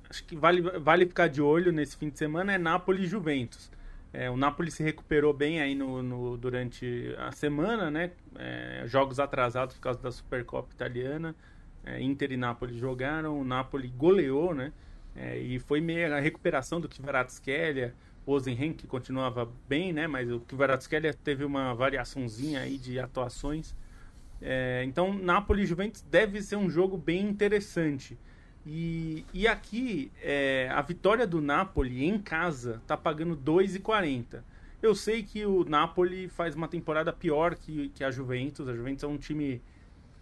acho 0.09 0.25
que 0.25 0.37
vale, 0.37 0.61
vale 0.61 1.07
ficar 1.07 1.29
de 1.29 1.43
olho 1.43 1.73
nesse 1.73 1.97
fim 1.97 2.09
de 2.09 2.19
semana 2.19 2.53
é 2.53 2.59
Napoli 2.59 3.07
Juventus. 3.07 3.71
É, 4.19 4.31
o 4.31 4.37
Napoli 4.37 4.71
se 4.71 4.83
recuperou 4.83 5.35
bem 5.35 5.61
aí 5.61 5.75
no, 5.75 6.03
no 6.03 6.39
durante 6.39 7.15
a 7.19 7.31
semana, 7.33 7.91
né? 7.91 8.13
É, 8.39 8.83
jogos 8.87 9.21
atrasados 9.21 9.75
por 9.75 9.83
causa 9.83 10.01
da 10.01 10.11
Supercopa 10.11 10.73
Italiana. 10.73 11.37
É, 11.85 12.01
Inter 12.01 12.33
e 12.33 12.37
Napoli 12.39 12.79
jogaram, 12.79 13.39
o 13.39 13.45
Napoli 13.45 13.89
goleou, 13.89 14.55
né? 14.55 14.73
É, 15.15 15.37
e 15.37 15.59
foi 15.59 15.83
meio 15.83 16.15
a 16.15 16.19
recuperação 16.19 16.81
do 16.81 16.89
Kvaratskhelia, 16.89 17.95
Ozenhen, 18.25 18.73
que 18.73 18.87
continuava 18.87 19.53
bem, 19.69 19.93
né? 19.93 20.07
Mas 20.07 20.31
o 20.31 20.41
Kvaratskhelia 20.41 21.13
teve 21.13 21.45
uma 21.45 21.75
variaçãozinha 21.75 22.61
aí 22.61 22.79
de 22.79 22.99
atuações. 22.99 23.77
É, 24.41 24.83
então, 24.87 25.13
Napoli 25.13 25.65
e 25.65 25.67
Juventus 25.67 26.01
deve 26.01 26.41
ser 26.41 26.57
um 26.57 26.71
jogo 26.71 26.97
bem 26.97 27.29
interessante. 27.29 28.19
E, 28.67 29.25
e 29.33 29.47
aqui, 29.47 30.11
é, 30.21 30.69
a 30.73 30.83
vitória 30.83 31.25
do 31.25 31.41
Napoli 31.41 32.05
em 32.05 32.19
casa 32.19 32.83
tá 32.87 32.97
pagando 32.97 33.37
2,40. 33.37 34.43
Eu 34.83 34.95
sei 34.95 35.23
que 35.23 35.47
o 35.47 35.65
Napoli 35.65 36.29
faz 36.29 36.57
uma 36.57 36.67
temporada 36.67 37.13
pior 37.13 37.55
que, 37.55 37.91
que 37.91 38.03
a 38.03 38.11
Juventus. 38.11 38.69
A 38.69 38.75
Juventus 38.75 39.05
é 39.05 39.07
um 39.07 39.17
time 39.17 39.63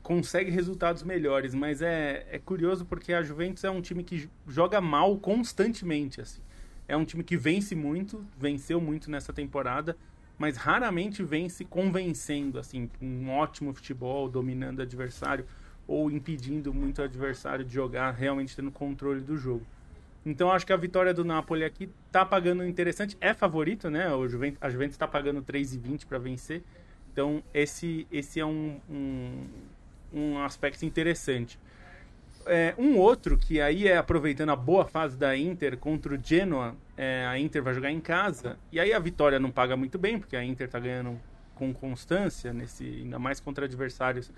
consegue 0.03 0.51
resultados 0.51 1.03
melhores, 1.03 1.55
mas 1.55 1.81
é, 1.81 2.27
é 2.31 2.39
curioso 2.39 2.85
porque 2.85 3.15
a 3.15 3.23
Juventus 3.23 3.65
é 3.65 3.71
um 3.71 3.81
time 3.81 4.05
que 4.05 4.29
joga 4.47 4.79
mal 4.79 5.17
constantemente. 5.17 6.21
Assim. 6.21 6.43
É 6.87 6.95
um 6.95 7.07
time 7.07 7.25
que 7.25 7.39
vence 7.39 7.75
muito, 7.75 8.23
venceu 8.39 8.79
muito 8.79 9.11
nessa 9.11 9.33
temporada, 9.33 9.97
mas 10.37 10.59
raramente 10.59 11.23
vence 11.23 11.65
convencendo, 11.65 12.59
assim, 12.59 12.91
um 13.01 13.31
ótimo 13.31 13.73
futebol, 13.73 14.29
dominando 14.29 14.81
o 14.81 14.83
adversário 14.83 15.47
ou 15.87 16.11
impedindo 16.11 16.73
muito 16.73 17.01
o 17.01 17.05
adversário 17.05 17.65
de 17.65 17.73
jogar, 17.73 18.11
realmente 18.13 18.57
tendo 18.57 18.71
controle 18.71 19.21
do 19.21 19.37
jogo. 19.37 19.67
Então 20.25 20.51
acho 20.51 20.67
que 20.67 20.73
a 20.73 20.77
vitória 20.77 21.13
do 21.13 21.25
Napoli 21.25 21.65
aqui 21.65 21.91
tá 22.11 22.25
pagando 22.25 22.65
interessante, 22.65 23.17
é 23.21 23.35
favorito, 23.35 23.91
né? 23.91 24.13
O 24.15 24.27
Juventus, 24.27 24.59
a 24.61 24.71
Juventus 24.71 24.95
está 24.95 25.07
pagando 25.07 25.43
3,20 25.43 26.07
para 26.07 26.19
vencer. 26.19 26.63
Então 27.13 27.43
esse 27.53 28.07
esse 28.11 28.41
é 28.41 28.47
um, 28.47 28.81
um, 28.89 29.47
um 30.13 30.39
aspecto 30.39 30.85
interessante. 30.87 31.59
É, 32.47 32.75
um 32.79 32.99
outro 32.99 33.39
que 33.39 33.61
aí 33.61 33.87
é 33.89 33.97
aproveitando 33.97 34.51
a 34.51 34.57
boa 34.57 34.87
fase 34.87 35.17
da 35.17 35.37
Inter 35.37 35.77
contra 35.79 36.15
o 36.15 36.19
Genoa, 36.23 36.75
é, 36.97 37.27
a 37.27 37.39
Inter 37.39 37.63
vai 37.63 37.75
jogar 37.75 37.91
em 37.91 38.01
casa 38.01 38.59
e 38.71 38.79
aí 38.81 38.93
a 38.93 38.99
vitória 38.99 39.39
não 39.39 39.51
paga 39.51 39.77
muito 39.77 39.99
bem 39.99 40.19
porque 40.19 40.37
a 40.37 40.45
Inter 40.45 40.67
está 40.67 40.79
ganhando 40.79 41.19
com 41.55 41.73
constância 41.73 42.53
nesse 42.53 42.85
ainda 42.85 43.19
mais 43.19 43.41
contra 43.41 43.65
adversários 43.65 44.31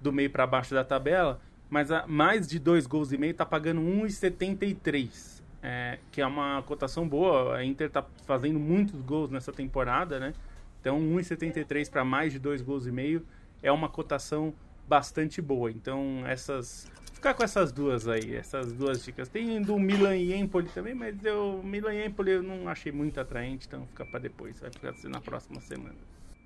do 0.00 0.12
meio 0.12 0.30
para 0.30 0.46
baixo 0.46 0.74
da 0.74 0.84
tabela, 0.84 1.40
mas 1.70 1.90
a 1.90 2.06
mais 2.06 2.46
de 2.46 2.58
dois 2.58 2.86
gols 2.86 3.12
e 3.12 3.18
meio 3.18 3.32
está 3.32 3.44
pagando 3.44 3.80
1,73, 3.80 5.42
é, 5.62 5.98
que 6.12 6.20
é 6.20 6.26
uma 6.26 6.62
cotação 6.62 7.08
boa. 7.08 7.56
A 7.56 7.64
Inter 7.64 7.88
está 7.88 8.04
fazendo 8.26 8.58
muitos 8.58 9.00
gols 9.00 9.30
nessa 9.30 9.52
temporada, 9.52 10.20
né? 10.20 10.34
Então 10.80 11.00
1,73 11.00 11.90
para 11.90 12.04
mais 12.04 12.32
de 12.32 12.38
dois 12.38 12.60
gols 12.60 12.86
e 12.86 12.92
meio 12.92 13.24
é 13.62 13.72
uma 13.72 13.88
cotação 13.88 14.52
bastante 14.86 15.40
boa. 15.40 15.70
Então 15.70 16.22
essas 16.26 16.90
ficar 17.24 17.32
com 17.32 17.42
essas 17.42 17.72
duas 17.72 18.06
aí, 18.06 18.36
essas 18.36 18.70
duas 18.74 19.02
dicas. 19.02 19.30
Tem 19.30 19.62
do 19.62 19.78
Milan 19.78 20.14
e 20.14 20.34
Empoli 20.34 20.68
também, 20.68 20.94
mas 20.94 21.24
eu 21.24 21.62
Milan 21.64 21.94
e 21.94 22.06
Empoli 22.06 22.32
eu 22.32 22.42
não 22.42 22.68
achei 22.68 22.92
muito 22.92 23.18
atraente, 23.18 23.66
então 23.66 23.86
fica 23.86 24.04
para 24.04 24.20
depois, 24.20 24.60
vai 24.60 24.70
ficar 24.70 24.92
na 25.08 25.22
próxima 25.22 25.58
semana. 25.62 25.96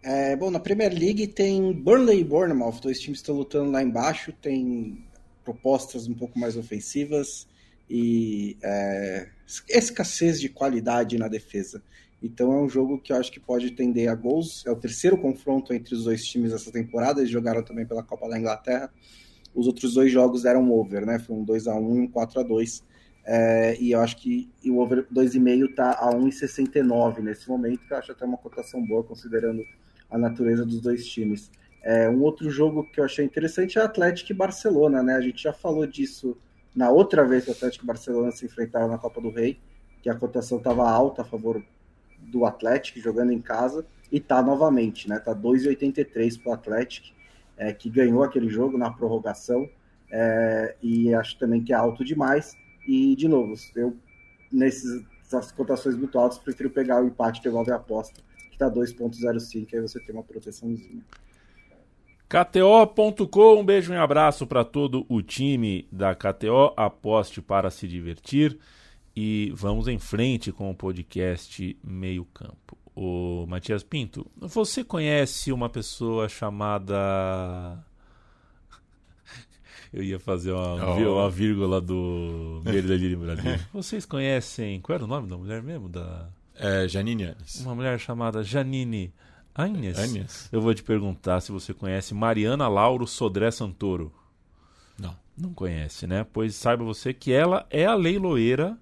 É, 0.02 0.36
bom, 0.36 0.50
na 0.50 0.60
Premier 0.60 0.92
League 0.92 1.26
tem 1.26 1.72
Burnley 1.72 2.20
e 2.20 2.24
Bournemouth, 2.24 2.80
dois 2.80 3.00
times 3.00 3.18
estão 3.18 3.34
lutando 3.34 3.70
lá 3.70 3.82
embaixo, 3.82 4.32
tem 4.32 5.04
propostas 5.44 6.06
um 6.06 6.14
pouco 6.14 6.38
mais 6.38 6.56
ofensivas 6.56 7.46
e 7.90 8.56
é, 8.62 9.28
escassez 9.68 10.40
de 10.40 10.48
qualidade 10.48 11.18
na 11.18 11.26
defesa. 11.26 11.82
Então 12.22 12.52
é 12.52 12.60
um 12.60 12.68
jogo 12.68 12.98
que 12.98 13.12
eu 13.12 13.16
acho 13.16 13.30
que 13.30 13.40
pode 13.40 13.70
tender 13.72 14.10
a 14.10 14.14
gols. 14.14 14.64
É 14.66 14.70
o 14.70 14.76
terceiro 14.76 15.16
confronto 15.16 15.72
entre 15.72 15.94
os 15.94 16.04
dois 16.04 16.24
times 16.24 16.52
essa 16.52 16.70
temporada. 16.70 17.20
Eles 17.20 17.30
jogaram 17.30 17.62
também 17.62 17.86
pela 17.86 18.02
Copa 18.02 18.28
da 18.28 18.38
Inglaterra. 18.38 18.92
Os 19.54 19.66
outros 19.66 19.94
dois 19.94 20.12
jogos 20.12 20.44
eram 20.44 20.70
over, 20.72 21.06
né? 21.06 21.18
Foi 21.18 21.36
um 21.36 21.44
2x1 21.44 21.96
e 21.96 22.00
um 22.00 22.08
4x2. 22.08 22.82
É, 23.24 23.76
e 23.80 23.92
eu 23.92 24.00
acho 24.00 24.16
que 24.16 24.50
o 24.64 24.78
over 24.78 25.06
2,5 25.12 25.70
está 25.70 25.92
a 25.92 26.10
1,69 26.12 27.20
nesse 27.20 27.48
momento, 27.48 27.86
que 27.86 27.92
eu 27.92 27.98
acho 27.98 28.12
até 28.12 28.24
uma 28.24 28.38
cotação 28.38 28.84
boa, 28.84 29.04
considerando 29.04 29.62
a 30.10 30.16
natureza 30.16 30.64
dos 30.64 30.80
dois 30.80 31.06
times. 31.06 31.50
É, 31.82 32.08
um 32.08 32.22
outro 32.22 32.50
jogo 32.50 32.84
que 32.84 33.00
eu 33.00 33.04
achei 33.04 33.24
interessante 33.24 33.78
é 33.78 33.82
Atlético 33.82 34.32
e 34.32 34.34
Barcelona, 34.34 35.02
né? 35.02 35.14
A 35.14 35.20
gente 35.20 35.42
já 35.42 35.52
falou 35.52 35.86
disso 35.86 36.36
na 36.74 36.90
outra 36.90 37.24
vez 37.24 37.44
que 37.44 37.50
o 37.50 37.54
Atlético 37.54 37.84
e 37.84 37.86
Barcelona 37.86 38.30
se 38.30 38.46
enfrentaram 38.46 38.88
na 38.88 38.98
Copa 38.98 39.20
do 39.20 39.30
Rei, 39.30 39.58
que 40.02 40.10
a 40.10 40.14
cotação 40.14 40.58
estava 40.58 40.88
alta 40.88 41.22
a 41.22 41.24
favor 41.24 41.62
do 42.18 42.44
Atlético, 42.44 43.00
jogando 43.00 43.32
em 43.32 43.40
casa, 43.40 43.86
e 44.10 44.20
tá 44.20 44.42
novamente, 44.42 45.08
né? 45.08 45.18
Tá 45.18 45.34
2,83 45.34 46.40
para 46.42 46.50
o 46.50 46.54
Atlético, 46.54 47.08
é, 47.56 47.72
que 47.72 47.88
ganhou 47.88 48.22
aquele 48.22 48.48
jogo 48.48 48.76
na 48.76 48.90
prorrogação, 48.90 49.68
é, 50.10 50.76
e 50.82 51.14
acho 51.14 51.38
também 51.38 51.62
que 51.62 51.72
é 51.72 51.76
alto 51.76 52.04
demais. 52.04 52.56
E, 52.86 53.14
de 53.16 53.28
novo, 53.28 53.54
eu, 53.76 53.96
nessas 54.52 55.52
cotações 55.52 55.96
muito 55.96 56.18
altas, 56.18 56.38
prefiro 56.38 56.70
pegar 56.70 57.02
o 57.02 57.06
empate 57.06 57.40
que 57.40 57.48
envolve 57.48 57.70
a 57.70 57.76
aposta 57.76 58.27
tá 58.58 58.70
2.05, 58.70 59.74
aí 59.74 59.80
você 59.80 60.00
tem 60.00 60.14
uma 60.14 60.24
proteçãozinha. 60.24 61.02
KTO.com, 62.28 63.60
um 63.60 63.64
beijo 63.64 63.94
e 63.94 63.96
um 63.96 64.02
abraço 64.02 64.46
para 64.46 64.62
todo 64.62 65.06
o 65.08 65.22
time 65.22 65.88
da 65.90 66.14
KTO. 66.14 66.74
Aposte 66.76 67.40
para 67.40 67.70
se 67.70 67.88
divertir 67.88 68.58
e 69.16 69.50
vamos 69.56 69.88
em 69.88 69.98
frente 69.98 70.52
com 70.52 70.70
o 70.70 70.74
podcast 70.74 71.76
Meio 71.82 72.26
Campo. 72.26 72.76
O 72.94 73.46
Matias 73.48 73.82
Pinto, 73.82 74.30
você 74.36 74.84
conhece 74.84 75.52
uma 75.52 75.70
pessoa 75.70 76.28
chamada. 76.28 77.82
Eu 79.90 80.02
ia 80.02 80.20
fazer 80.20 80.52
uma, 80.52 80.96
oh. 80.96 81.14
uma 81.14 81.30
vírgula 81.30 81.80
do 81.80 82.60
Meio 82.62 82.82
da 82.82 83.34
Brasil. 83.34 83.66
Vocês 83.72 84.04
conhecem. 84.04 84.80
Qual 84.82 84.94
era 84.94 85.04
o 85.04 85.08
nome 85.08 85.28
da 85.28 85.38
mulher 85.38 85.62
mesmo? 85.62 85.88
Da... 85.88 86.28
É, 86.58 86.88
Janine 86.88 87.24
Anes. 87.24 87.60
Uma 87.60 87.74
mulher 87.74 87.98
chamada 87.98 88.42
Janine 88.42 89.12
Agnes. 89.54 89.96
Eu 90.52 90.60
vou 90.60 90.74
te 90.74 90.82
perguntar 90.82 91.40
se 91.40 91.52
você 91.52 91.72
conhece 91.72 92.14
Mariana 92.14 92.68
Lauro 92.68 93.06
Sodré 93.06 93.50
Santoro. 93.50 94.12
Não. 94.98 95.16
Não 95.36 95.54
conhece, 95.54 96.06
né? 96.06 96.26
Pois 96.32 96.54
saiba 96.54 96.84
você 96.84 97.14
que 97.14 97.32
ela 97.32 97.66
é 97.70 97.86
a 97.86 97.94
leiloeira 97.94 98.76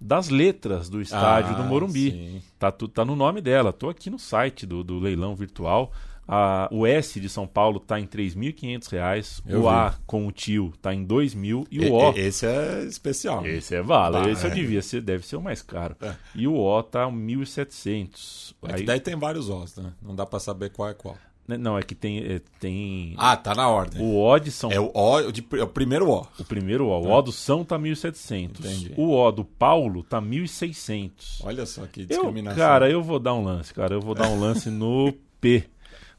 das 0.00 0.28
letras 0.28 0.88
do 0.88 1.02
estádio 1.02 1.52
ah, 1.52 1.56
do 1.56 1.64
Morumbi. 1.64 2.10
Sim. 2.10 2.42
Tá, 2.58 2.70
tá 2.70 3.04
no 3.04 3.16
nome 3.16 3.40
dela. 3.40 3.72
Tô 3.72 3.88
aqui 3.88 4.08
no 4.08 4.18
site 4.18 4.64
do, 4.64 4.82
do 4.84 4.98
leilão 4.98 5.34
virtual. 5.34 5.92
A, 6.30 6.68
o 6.70 6.86
S 6.86 7.18
de 7.18 7.28
São 7.28 7.46
Paulo 7.46 7.80
tá 7.80 7.98
em 7.98 8.02
R$ 8.02 8.08
3.500. 8.08 9.42
Eu 9.46 9.60
O 9.60 9.62
vi. 9.62 9.68
A 9.68 9.94
com 10.06 10.26
o 10.26 10.30
tio 10.30 10.72
tá 10.82 10.92
em 10.94 11.00
R$ 11.00 11.06
2.000. 11.06 11.66
E 11.70 11.78
E- 11.78 11.88
o 11.88 11.94
O. 11.94 12.10
Esse 12.14 12.44
é 12.46 12.84
especial. 12.84 13.46
Esse 13.46 13.74
é 13.74 13.82
vala, 13.82 14.26
Ah, 14.26 14.30
esse 14.30 14.44
eu 14.46 14.50
é. 14.50 14.54
devia 14.54 14.82
ser, 14.82 15.00
deve 15.00 15.26
ser 15.26 15.36
o 15.36 15.40
mais 15.40 15.62
caro. 15.62 15.96
É. 16.02 16.14
E 16.34 16.46
o 16.46 16.54
O 16.54 16.82
tá 16.82 17.06
1.700. 17.10 18.54
É 18.62 18.66
que 18.68 18.74
Aí- 18.74 18.84
daí 18.84 19.00
tem 19.00 19.16
vários 19.16 19.48
Os, 19.48 19.76
né? 19.76 19.92
Não 20.02 20.14
dá 20.14 20.26
pra 20.26 20.38
saber 20.38 20.70
qual 20.70 20.88
é 20.90 20.94
qual. 20.94 21.16
né, 21.46 21.56
Não, 21.56 21.78
é 21.78 21.82
que 21.82 21.94
tem. 21.94 22.18
é, 22.18 22.40
tem 22.60 23.14
Ah, 23.16 23.34
tá 23.34 23.54
na 23.54 23.66
ordem. 23.70 24.02
o 24.02 24.22
O 24.22 24.38
de 24.38 24.50
São 24.50 24.70
É 24.70 24.78
o 24.78 24.90
O, 24.94 25.32
de- 25.32 25.46
é 25.58 25.62
o 25.62 25.66
primeiro 25.68 26.10
O. 26.10 26.26
O 26.38 26.44
primeiro 26.44 26.86
O. 26.88 26.90
O 27.06 27.10
O 27.10 27.22
do 27.22 27.32
São 27.32 27.64
tá 27.64 27.78
1.700. 27.78 28.60
Entendi. 28.60 28.92
O 28.98 29.14
O 29.16 29.32
do 29.32 29.44
Paulo 29.46 30.02
tá 30.02 30.20
1.600. 30.20 31.40
Olha 31.42 31.64
só 31.64 31.86
que 31.86 32.02
Eu, 32.02 32.06
discriminação. 32.06 32.58
cara, 32.58 32.90
eu 32.90 33.02
vou 33.02 33.18
dar 33.18 33.32
um 33.34 33.42
lance, 33.42 33.72
cara. 33.72 33.94
Eu 33.94 34.00
vou 34.02 34.14
dar 34.14 34.28
um 34.28 34.38
lance 34.38 34.68
no 34.68 35.10
P. 35.40 35.64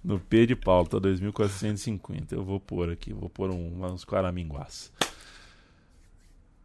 No 0.04 0.20
P 0.20 0.45
de 0.45 0.56
Paulo, 0.56 0.88
tá 0.88 0.97
2.450. 0.97 2.32
Eu 2.32 2.43
vou 2.43 2.60
pôr 2.60 2.89
aqui, 2.91 3.12
vou 3.14 3.30
pôr 3.30 3.50
um, 3.52 3.84
uns 3.86 4.06
quaraminguás. 4.06 4.91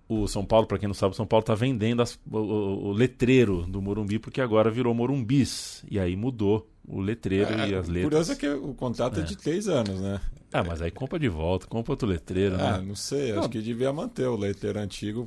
O 0.09 0.29
São 0.29 0.45
Paulo, 0.45 0.67
pra 0.67 0.79
quem 0.79 0.87
não 0.87 0.95
sabe, 0.95 1.13
o 1.15 1.17
São 1.17 1.27
Paulo 1.27 1.43
tá 1.45 1.55
vendendo 1.55 2.03
as- 2.03 2.19
o, 2.31 2.37
o- 2.39 2.93
letreiro 2.93 3.63
do 3.67 3.81
Morumbi, 3.81 4.19
porque 4.19 4.41
agora 4.41 4.71
virou 4.71 4.95
Morumbis. 4.95 5.83
E 5.91 5.99
aí 5.99 6.15
mudou 6.15 6.69
o 6.87 7.01
letreiro 7.01 7.51
É, 7.55 7.71
e 7.71 7.75
as 7.75 7.89
letras. 7.89 8.05
curioso 8.05 8.33
é 8.33 8.37
que 8.37 8.49
o 8.49 8.75
contrato 8.75 9.21
é, 9.21 9.23
de 9.23 9.37
três 9.37 9.67
anos, 9.67 9.99
né? 10.01 10.21
Ah, 10.53 10.63
mas 10.63 10.81
aí 10.83 10.91
compra 10.91 11.19
de 11.19 11.29
volta, 11.29 11.67
compra 11.67 11.93
outro 11.95 12.07
letreiro, 12.07 12.55
Ah, 12.57 12.79
né? 12.79 12.85
não 12.87 12.95
sei, 12.95 13.33
acho 13.33 13.41
Não. 13.41 13.49
que 13.49 13.61
devia 13.63 13.93
manter 13.93 14.27
o 14.29 14.37
leiteiro 14.37 14.79
antigo 14.79 15.27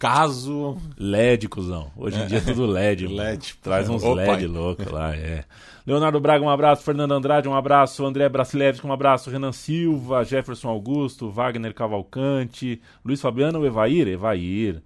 caso. 0.00 0.78
LED, 0.96 1.46
cuzão. 1.46 1.92
Hoje 1.94 2.18
em 2.18 2.26
dia 2.26 2.38
é 2.38 2.40
tudo 2.40 2.64
LED. 2.64 3.06
LED. 3.06 3.56
Traz 3.62 3.86
uns 3.88 4.02
Ô, 4.02 4.14
LED 4.14 4.26
pai. 4.26 4.46
loucos 4.46 4.86
lá, 4.86 5.14
é. 5.14 5.44
Leonardo 5.86 6.18
Braga, 6.18 6.42
um 6.42 6.48
abraço. 6.48 6.82
Fernando 6.82 7.12
Andrade, 7.12 7.46
um 7.46 7.54
abraço. 7.54 8.04
André 8.04 8.26
Brasilevski, 8.28 8.86
um 8.86 8.92
abraço. 8.92 9.28
Renan 9.28 9.52
Silva, 9.52 10.24
Jefferson 10.24 10.70
Augusto, 10.70 11.30
Wagner 11.30 11.74
Cavalcante, 11.74 12.80
Luiz 13.04 13.20
Fabiano, 13.20 13.64
Evair? 13.64 14.08
Evair. 14.08 14.82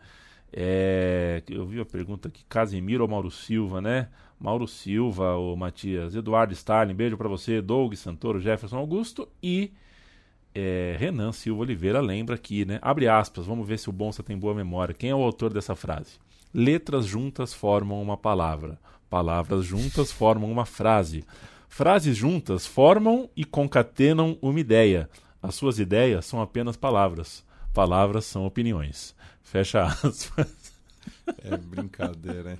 É, 0.52 1.42
eu 1.48 1.64
vi 1.64 1.80
a 1.80 1.84
pergunta 1.84 2.26
aqui, 2.28 2.44
Casimiro 2.48 3.04
ou 3.04 3.08
Mauro 3.08 3.30
Silva, 3.30 3.80
né? 3.80 4.08
Mauro 4.38 4.66
Silva, 4.66 5.36
o 5.36 5.56
Matias, 5.56 6.14
Eduardo 6.14 6.52
Stalin, 6.52 6.94
beijo 6.94 7.16
pra 7.16 7.28
você, 7.28 7.62
Doug 7.62 7.94
Santoro, 7.94 8.40
Jefferson 8.40 8.76
Augusto 8.76 9.28
e 9.42 9.72
é, 10.54 10.96
Renan 10.98 11.32
Silva 11.32 11.62
Oliveira 11.62 12.00
lembra 12.00 12.36
aqui, 12.36 12.64
né? 12.64 12.78
Abre 12.80 13.08
aspas, 13.08 13.46
vamos 13.46 13.66
ver 13.66 13.78
se 13.78 13.88
o 13.88 13.92
Bonsa 13.92 14.22
tem 14.22 14.38
boa 14.38 14.54
memória. 14.54 14.94
Quem 14.94 15.10
é 15.10 15.14
o 15.14 15.22
autor 15.22 15.52
dessa 15.52 15.74
frase? 15.74 16.12
Letras 16.52 17.04
juntas 17.04 17.52
formam 17.52 18.00
uma 18.00 18.16
palavra. 18.16 18.78
Palavras 19.10 19.64
juntas 19.64 20.12
formam 20.12 20.50
uma 20.50 20.64
frase. 20.64 21.24
Frases 21.68 22.16
juntas 22.16 22.66
formam 22.66 23.28
e 23.36 23.44
concatenam 23.44 24.38
uma 24.40 24.60
ideia. 24.60 25.10
As 25.42 25.56
suas 25.56 25.80
ideias 25.80 26.24
são 26.24 26.40
apenas 26.40 26.76
palavras. 26.76 27.44
Palavras 27.72 28.24
são 28.24 28.46
opiniões. 28.46 29.14
Fecha 29.42 29.84
aspas. 29.84 30.72
É 31.42 31.56
brincadeira, 31.56 32.52
hein? 32.52 32.58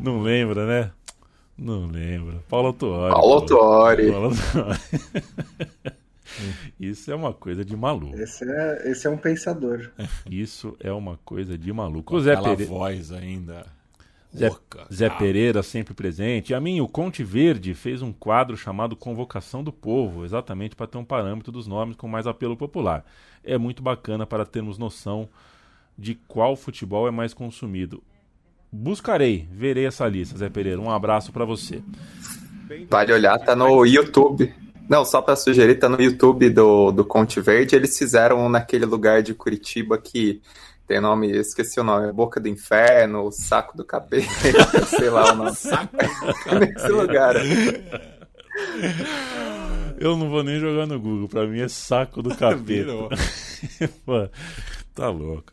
Não 0.00 0.22
lembra, 0.22 0.66
né? 0.66 0.90
Não 1.58 1.86
lembra. 1.86 2.42
Paulo 2.48 2.68
Autuori. 2.68 3.12
Paulo 3.12 3.28
pô. 3.28 3.54
Autuori. 3.54 4.10
Paulo 4.10 4.26
Autuori. 4.28 5.96
Isso 6.78 7.10
é 7.10 7.14
uma 7.14 7.32
coisa 7.32 7.64
de 7.64 7.76
maluco. 7.76 8.18
Esse 8.18 8.44
é, 8.44 8.90
esse 8.90 9.06
é 9.06 9.10
um 9.10 9.16
pensador. 9.16 9.90
Isso 10.30 10.76
é 10.80 10.92
uma 10.92 11.18
coisa 11.24 11.56
de 11.56 11.72
maluco. 11.72 12.16
O 12.16 12.20
Zé, 12.20 12.34
Aquela 12.34 12.56
Pere... 12.56 12.64
voz 12.68 13.12
ainda. 13.12 13.66
Zé, 14.36 14.48
rouca. 14.48 14.86
Zé 14.92 15.08
Pereira 15.08 15.62
sempre 15.62 15.94
presente. 15.94 16.54
A 16.54 16.60
mim, 16.60 16.80
o 16.80 16.88
Conte 16.88 17.24
Verde 17.24 17.74
fez 17.74 18.02
um 18.02 18.12
quadro 18.12 18.56
chamado 18.56 18.94
Convocação 18.94 19.64
do 19.64 19.72
Povo, 19.72 20.24
exatamente 20.24 20.76
para 20.76 20.86
ter 20.86 20.98
um 20.98 21.04
parâmetro 21.04 21.50
dos 21.50 21.66
nomes 21.66 21.96
com 21.96 22.06
mais 22.06 22.26
apelo 22.26 22.56
popular. 22.56 23.04
É 23.42 23.56
muito 23.56 23.82
bacana 23.82 24.26
para 24.26 24.44
termos 24.44 24.76
noção 24.76 25.28
de 25.96 26.14
qual 26.14 26.56
futebol 26.56 27.08
é 27.08 27.10
mais 27.10 27.32
consumido. 27.32 28.02
Buscarei, 28.70 29.48
verei 29.50 29.86
essa 29.86 30.06
lista, 30.06 30.36
Zé 30.36 30.50
Pereira. 30.50 30.80
Um 30.80 30.90
abraço 30.90 31.32
para 31.32 31.44
você. 31.44 31.82
Vale 32.90 33.12
olhar, 33.12 33.38
tá 33.38 33.56
no 33.56 33.86
YouTube. 33.86 34.52
Não, 34.88 35.04
só 35.04 35.20
pra 35.20 35.36
sugerir, 35.36 35.76
tá 35.76 35.88
no 35.88 36.00
YouTube 36.00 36.50
do, 36.50 36.92
do 36.92 37.04
Conte 37.04 37.40
Verde. 37.40 37.74
Eles 37.74 37.96
fizeram 37.98 38.48
naquele 38.48 38.86
lugar 38.86 39.22
de 39.22 39.34
Curitiba 39.34 39.98
que 39.98 40.40
tem 40.86 41.00
nome, 41.00 41.30
esqueci 41.32 41.80
o 41.80 41.84
nome, 41.84 42.12
Boca 42.12 42.38
do 42.38 42.48
Inferno, 42.48 43.32
Saco 43.32 43.76
do 43.76 43.84
Capeta, 43.84 44.86
sei 44.86 45.10
lá 45.10 45.32
o 45.32 45.36
nome. 45.36 45.56
Saco 45.56 45.96
Nesse 46.60 46.88
lugar. 46.88 47.34
Eu 49.98 50.16
não 50.16 50.28
vou 50.28 50.42
nem 50.42 50.58
jogar 50.58 50.86
no 50.86 50.98
Google, 51.00 51.28
pra 51.28 51.46
mim 51.46 51.60
é 51.60 51.68
saco 51.68 52.22
do 52.22 52.30
capeta. 52.36 53.08
Tá 54.94 55.08
louco. 55.10 55.52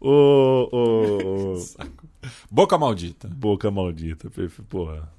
Ô, 0.00 0.68
ô, 0.72 1.54
ô. 1.54 1.64
Boca 2.50 2.76
maldita. 2.78 3.28
boca 3.28 3.70
maldita, 3.70 4.30
porra. 4.68 5.13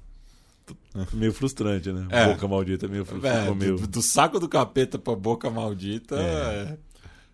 Meio 1.12 1.32
frustrante, 1.32 1.90
né? 1.92 2.06
É. 2.10 2.26
Boca 2.28 2.48
maldita, 2.48 2.88
meio 2.88 3.04
frustrante. 3.04 3.48
É, 3.50 3.54
meio- 3.54 3.76
do, 3.78 3.86
do 3.86 4.02
saco 4.02 4.38
do 4.40 4.48
capeta 4.48 4.98
pra 4.98 5.14
boca 5.14 5.50
maldita. 5.50 6.16
É. 6.20 6.78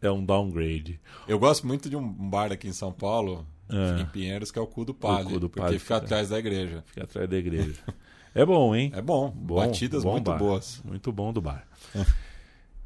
é. 0.03 0.09
É 0.09 0.11
um 0.11 0.25
downgrade. 0.25 0.99
Eu 1.29 1.39
gosto 1.39 1.65
muito 1.67 1.89
de 1.89 1.97
um 1.97 2.03
bar 2.09 2.51
aqui 2.51 2.67
em 2.67 2.73
São 2.73 2.93
Paulo, 2.93 3.47
É. 3.71 4.01
em 4.03 4.07
Pinheiros, 4.07 4.51
que 4.51 4.59
é 4.59 4.63
o 4.63 4.67
Cu 4.67 4.85
do 4.85 4.93
Padre. 4.93 5.35
Cu 5.35 5.39
do 5.41 5.49
porque 5.49 5.79
fica 5.79 5.81
fica- 5.81 5.97
atrás 5.99 6.29
da 6.31 6.39
igreja. 6.41 6.83
Fica 6.87 7.05
atrás 7.05 7.29
da 7.29 7.37
igreja. 7.37 7.75
É 8.35 8.47
bom, 8.47 8.75
hein? 8.75 8.91
É 8.95 9.03
bom. 9.03 9.31
Bom, 9.31 9.57
Batidas 9.57 10.03
bom 10.05 10.13
muito 10.13 10.31
bar. 10.31 10.39
boas. 10.39 10.81
Muito 10.87 11.13
bom 11.13 11.35
do 11.35 11.43
bar. 11.43 11.69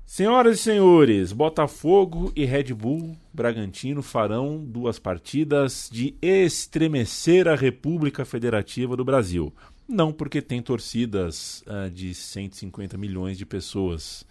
Senhoras 0.04 0.58
e 0.58 0.62
senhores, 0.62 1.32
Botafogo 1.32 2.32
e 2.34 2.44
Red 2.44 2.74
Bull 2.74 3.16
Bragantino 3.32 4.02
farão 4.02 4.58
duas 4.64 4.98
partidas 4.98 5.88
de 5.92 6.16
estremecer 6.22 7.46
a 7.48 7.54
República 7.54 8.24
Federativa 8.24 8.96
do 8.96 9.04
Brasil. 9.04 9.54
Não 9.89 10.12
porque 10.12 10.43
tem 10.43 10.61
torcidas 10.61 11.62
ah, 11.66 11.89
de 11.89 12.14
150 12.14 12.99
milhões 12.99 13.39
de 13.39 13.47
pessoas 13.47 14.24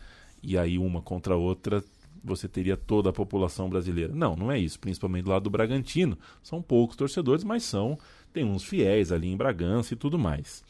e 0.43 0.58
aí 0.58 0.78
uma 0.78 1.01
contra 1.01 1.34
a 1.34 1.38
outra 1.38 1.84
você 2.26 2.47
teria 2.47 2.76
toda 2.76 3.10
a 3.12 3.14
população 3.14 3.70
brasileira. 3.70 4.14
Não, 4.14 4.36
não 4.36 4.51
é 4.51 4.60
isso. 4.60 4.80
Principalmente 4.80 5.26
do 5.26 5.30
lado 5.30 5.43
do 5.43 5.49
Bragantino. 5.49 6.18
São 6.41 6.62
poucos 6.62 6.97
torcedores, 6.97 7.43
mas 7.43 7.64
são. 7.64 7.97
Tem 8.34 8.43
uns 8.43 8.64
fiéis 8.64 9.12
ali 9.12 9.28
em 9.28 9.38
Bragança 9.38 9.93
e 9.93 9.97
tudo 9.97 10.18
mais. 10.18 10.64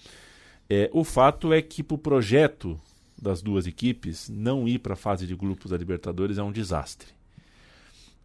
É, 0.70 0.90
o 0.92 1.04
fato 1.04 1.54
é 1.54 1.62
que 1.62 1.82
para 1.82 1.96
o 1.96 1.98
projeto 1.98 2.80
das 3.20 3.42
duas 3.42 3.66
equipes, 3.66 4.30
não 4.30 4.68
ir 4.68 4.80
para 4.80 4.94
a 4.94 4.98
fase 4.98 5.26
de 5.26 5.36
grupos 5.36 5.72
da 5.72 5.78
Libertadores 5.78 6.38
é 6.38 6.44
um 6.44 6.52
desastre. 6.52 7.08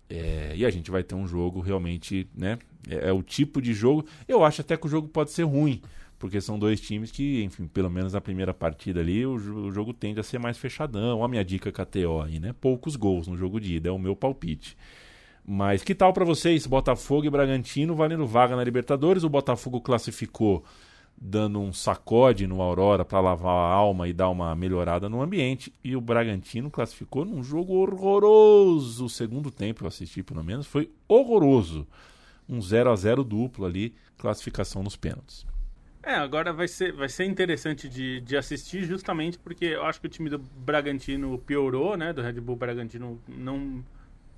É, 0.08 0.54
e 0.56 0.66
a 0.66 0.70
gente 0.70 0.90
vai 0.90 1.04
ter 1.04 1.14
um 1.14 1.26
jogo 1.26 1.60
realmente, 1.60 2.28
né? 2.34 2.58
É, 2.88 3.08
é 3.08 3.12
o 3.12 3.22
tipo 3.22 3.62
de 3.62 3.72
jogo. 3.72 4.04
Eu 4.26 4.44
acho 4.44 4.60
até 4.60 4.76
que 4.76 4.86
o 4.86 4.90
jogo 4.90 5.06
pode 5.08 5.30
ser 5.30 5.44
ruim, 5.44 5.80
porque 6.20 6.38
são 6.38 6.58
dois 6.58 6.78
times 6.82 7.10
que, 7.10 7.42
enfim, 7.42 7.66
pelo 7.66 7.88
menos 7.88 8.12
na 8.12 8.20
primeira 8.20 8.52
partida 8.52 9.00
ali, 9.00 9.24
o, 9.24 9.32
o 9.32 9.72
jogo 9.72 9.94
tende 9.94 10.20
a 10.20 10.22
ser 10.22 10.38
mais 10.38 10.58
fechadão. 10.58 11.24
A 11.24 11.28
minha 11.28 11.42
dica 11.42 11.72
KTO 11.72 12.20
aí, 12.20 12.38
né? 12.38 12.54
Poucos 12.60 12.94
gols 12.94 13.26
no 13.26 13.38
jogo 13.38 13.58
de 13.58 13.76
ida, 13.76 13.88
é 13.88 13.92
o 13.92 13.98
meu 13.98 14.14
palpite. 14.14 14.76
Mas 15.42 15.82
que 15.82 15.94
tal 15.94 16.12
para 16.12 16.22
vocês? 16.22 16.66
Botafogo 16.66 17.24
e 17.24 17.30
Bragantino 17.30 17.96
valendo 17.96 18.26
vaga 18.26 18.54
na 18.54 18.62
Libertadores. 18.62 19.24
O 19.24 19.30
Botafogo 19.30 19.80
classificou 19.80 20.62
dando 21.16 21.58
um 21.58 21.72
sacode 21.72 22.46
no 22.46 22.60
Aurora 22.60 23.02
para 23.02 23.20
lavar 23.20 23.54
a 23.54 23.72
alma 23.72 24.06
e 24.06 24.12
dar 24.12 24.28
uma 24.28 24.54
melhorada 24.54 25.08
no 25.08 25.22
ambiente. 25.22 25.72
E 25.82 25.96
o 25.96 26.02
Bragantino 26.02 26.70
classificou 26.70 27.24
num 27.24 27.42
jogo 27.42 27.72
horroroso. 27.76 29.06
O 29.06 29.08
segundo 29.08 29.50
tempo 29.50 29.84
eu 29.84 29.88
assisti, 29.88 30.22
pelo 30.22 30.44
menos, 30.44 30.66
foi 30.66 30.90
horroroso. 31.08 31.86
Um 32.46 32.60
0 32.60 32.90
a 32.90 32.96
0 32.96 33.24
duplo 33.24 33.64
ali, 33.64 33.94
classificação 34.18 34.82
nos 34.82 34.96
pênaltis. 34.96 35.46
É, 36.02 36.14
agora 36.14 36.52
vai 36.52 36.66
ser, 36.66 36.92
vai 36.92 37.08
ser 37.10 37.24
interessante 37.24 37.88
de, 37.88 38.20
de 38.22 38.36
assistir 38.36 38.84
justamente 38.84 39.38
porque 39.38 39.66
eu 39.66 39.84
acho 39.84 40.00
que 40.00 40.06
o 40.06 40.10
time 40.10 40.30
do 40.30 40.38
Bragantino 40.38 41.38
piorou, 41.38 41.96
né? 41.96 42.12
Do 42.12 42.22
Red 42.22 42.40
Bull 42.40 42.56
Bragantino 42.56 43.20
não, 43.28 43.84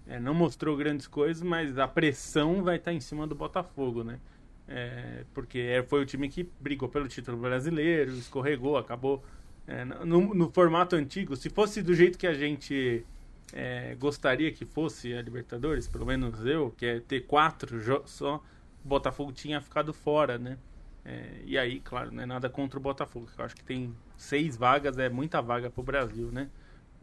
é, 0.09 0.19
não 0.19 0.35
mostrou 0.35 0.77
grandes 0.77 1.07
coisas, 1.07 1.43
mas 1.43 1.79
a 1.79 1.87
pressão 1.87 2.65
vai 2.65 2.77
estar 2.77 2.93
em 2.93 2.99
cima 3.01 3.27
do 3.29 3.35
Botafogo, 3.37 4.03
né? 4.03 4.19
É, 4.67 5.25
porque 5.33 5.59
é, 5.59 5.83
foi 5.85 6.03
o 6.03 6.07
time 6.07 6.29
que 6.29 6.49
brigou 6.61 6.89
pelo 6.89 7.07
título 7.07 7.37
brasileiro, 7.37 8.13
escorregou, 8.13 8.77
acabou. 8.77 9.23
é, 9.67 9.85
no, 9.85 10.35
no 10.35 10.51
formato 10.51 10.97
antigo, 10.97 11.37
se 11.37 11.49
fosse 11.49 11.81
do 11.83 11.95
jeito 11.95 12.19
que 12.19 12.27
a 12.27 12.35
gente 12.35 13.05
é, 13.53 13.95
gostaria 13.97 14.51
que 14.51 14.65
fosse 14.65 15.15
a 15.15 15.23
Libertadores, 15.23 15.87
pelo 15.87 16.07
menos 16.07 16.45
eu, 16.45 16.71
que 16.77 16.87
é 16.87 17.01
ter 17.01 17.21
quatro 17.21 17.81
só, 18.07 18.43
o 18.85 18.89
Botafogo 18.89 19.33
tinha 19.33 19.61
ficado 19.61 19.93
fora, 19.93 20.39
né? 20.39 20.59
É, 21.05 21.43
e 21.45 21.59
aí, 21.59 21.81
claro, 21.81 22.13
não 22.13 22.23
é 22.23 22.27
nada 22.27 22.49
contra 22.49 22.79
o 22.79 22.83
Botafogo, 22.83 23.29
que 23.35 23.41
eu 23.41 23.45
acho 23.45 23.57
que 23.57 23.65
tem 23.65 23.95
seis 24.17 24.57
vagas, 24.57 24.99
é 24.99 25.09
muita 25.09 25.41
vaga 25.43 25.69
pro 25.69 25.83
Brasil, 25.83 26.31
né? 26.31 26.49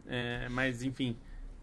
É, 0.06 0.48
mas, 0.48 0.82
enfim, 0.82 1.16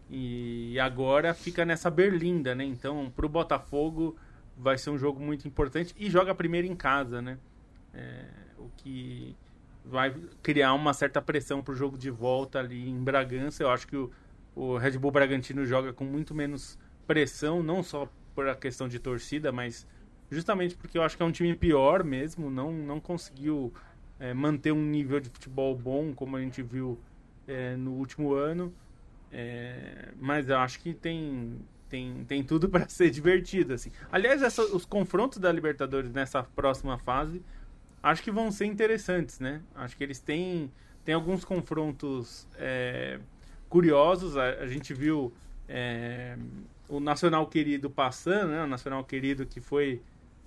e 0.08 0.78
agora 0.80 1.34
fica 1.34 1.64
nessa 1.64 1.90
berlinda, 1.90 2.54
né? 2.54 2.64
Então, 2.64 3.12
pro 3.14 3.28
Botafogo 3.28 4.16
vai 4.56 4.78
ser 4.78 4.90
um 4.90 4.98
jogo 4.98 5.20
muito 5.20 5.46
importante 5.46 5.94
e 5.98 6.08
joga 6.08 6.34
primeiro 6.34 6.66
em 6.66 6.74
casa, 6.74 7.20
né? 7.20 7.38
É, 7.92 8.24
o 8.58 8.70
que 8.76 9.36
vai 9.84 10.14
criar 10.42 10.74
uma 10.74 10.92
certa 10.92 11.20
pressão 11.20 11.62
para 11.62 11.72
o 11.72 11.76
jogo 11.76 11.98
de 11.98 12.10
volta 12.10 12.58
ali 12.58 12.88
em 12.88 13.02
Bragança. 13.02 13.62
Eu 13.62 13.70
acho 13.70 13.86
que 13.86 13.96
o, 13.96 14.10
o 14.54 14.76
Red 14.76 14.98
Bull 14.98 15.10
Bragantino 15.10 15.64
joga 15.66 15.92
com 15.92 16.04
muito 16.04 16.34
menos 16.34 16.78
pressão, 17.06 17.62
não 17.62 17.82
só 17.82 18.08
por 18.34 18.48
a 18.48 18.54
questão 18.54 18.88
de 18.88 18.98
torcida, 18.98 19.50
mas 19.50 19.86
justamente 20.30 20.76
porque 20.76 20.98
eu 20.98 21.02
acho 21.02 21.16
que 21.16 21.22
é 21.22 21.26
um 21.26 21.32
time 21.32 21.54
pior 21.54 22.04
mesmo, 22.04 22.50
não, 22.50 22.72
não 22.72 23.00
conseguiu 23.00 23.72
é, 24.18 24.34
manter 24.34 24.72
um 24.72 24.82
nível 24.82 25.20
de 25.20 25.28
futebol 25.28 25.76
bom 25.76 26.12
como 26.12 26.36
a 26.36 26.40
gente 26.40 26.62
viu 26.62 26.98
é, 27.46 27.76
no 27.76 27.92
último 27.92 28.34
ano. 28.34 28.72
É, 29.30 30.08
mas 30.18 30.48
eu 30.48 30.58
acho 30.58 30.80
que 30.80 30.94
tem, 30.94 31.58
tem, 31.88 32.24
tem 32.24 32.42
tudo 32.42 32.68
para 32.70 32.88
ser 32.88 33.10
divertido. 33.10 33.74
Assim. 33.74 33.90
Aliás, 34.10 34.42
essa, 34.42 34.62
os 34.62 34.84
confrontos 34.84 35.38
da 35.38 35.50
Libertadores 35.52 36.12
nessa 36.12 36.42
próxima 36.42 36.98
fase 36.98 37.42
acho 38.02 38.22
que 38.22 38.30
vão 38.30 38.50
ser 38.50 38.66
interessantes, 38.66 39.40
né? 39.40 39.60
Acho 39.74 39.96
que 39.96 40.04
eles 40.04 40.20
têm, 40.20 40.70
têm 41.04 41.14
alguns 41.14 41.44
confrontos 41.44 42.46
é, 42.56 43.18
curiosos. 43.68 44.36
A, 44.36 44.50
a, 44.50 44.66
gente 44.66 44.94
viu 44.94 45.32
é, 45.68 46.36
o 46.88 47.00
Nacional 47.00 47.46
Querido 47.46 47.90
passando, 47.90 48.50
né? 48.50 48.62
O 48.62 48.66
Nacional 48.66 49.04
Querido 49.04 49.44
que 49.46 49.60
foi 49.60 50.00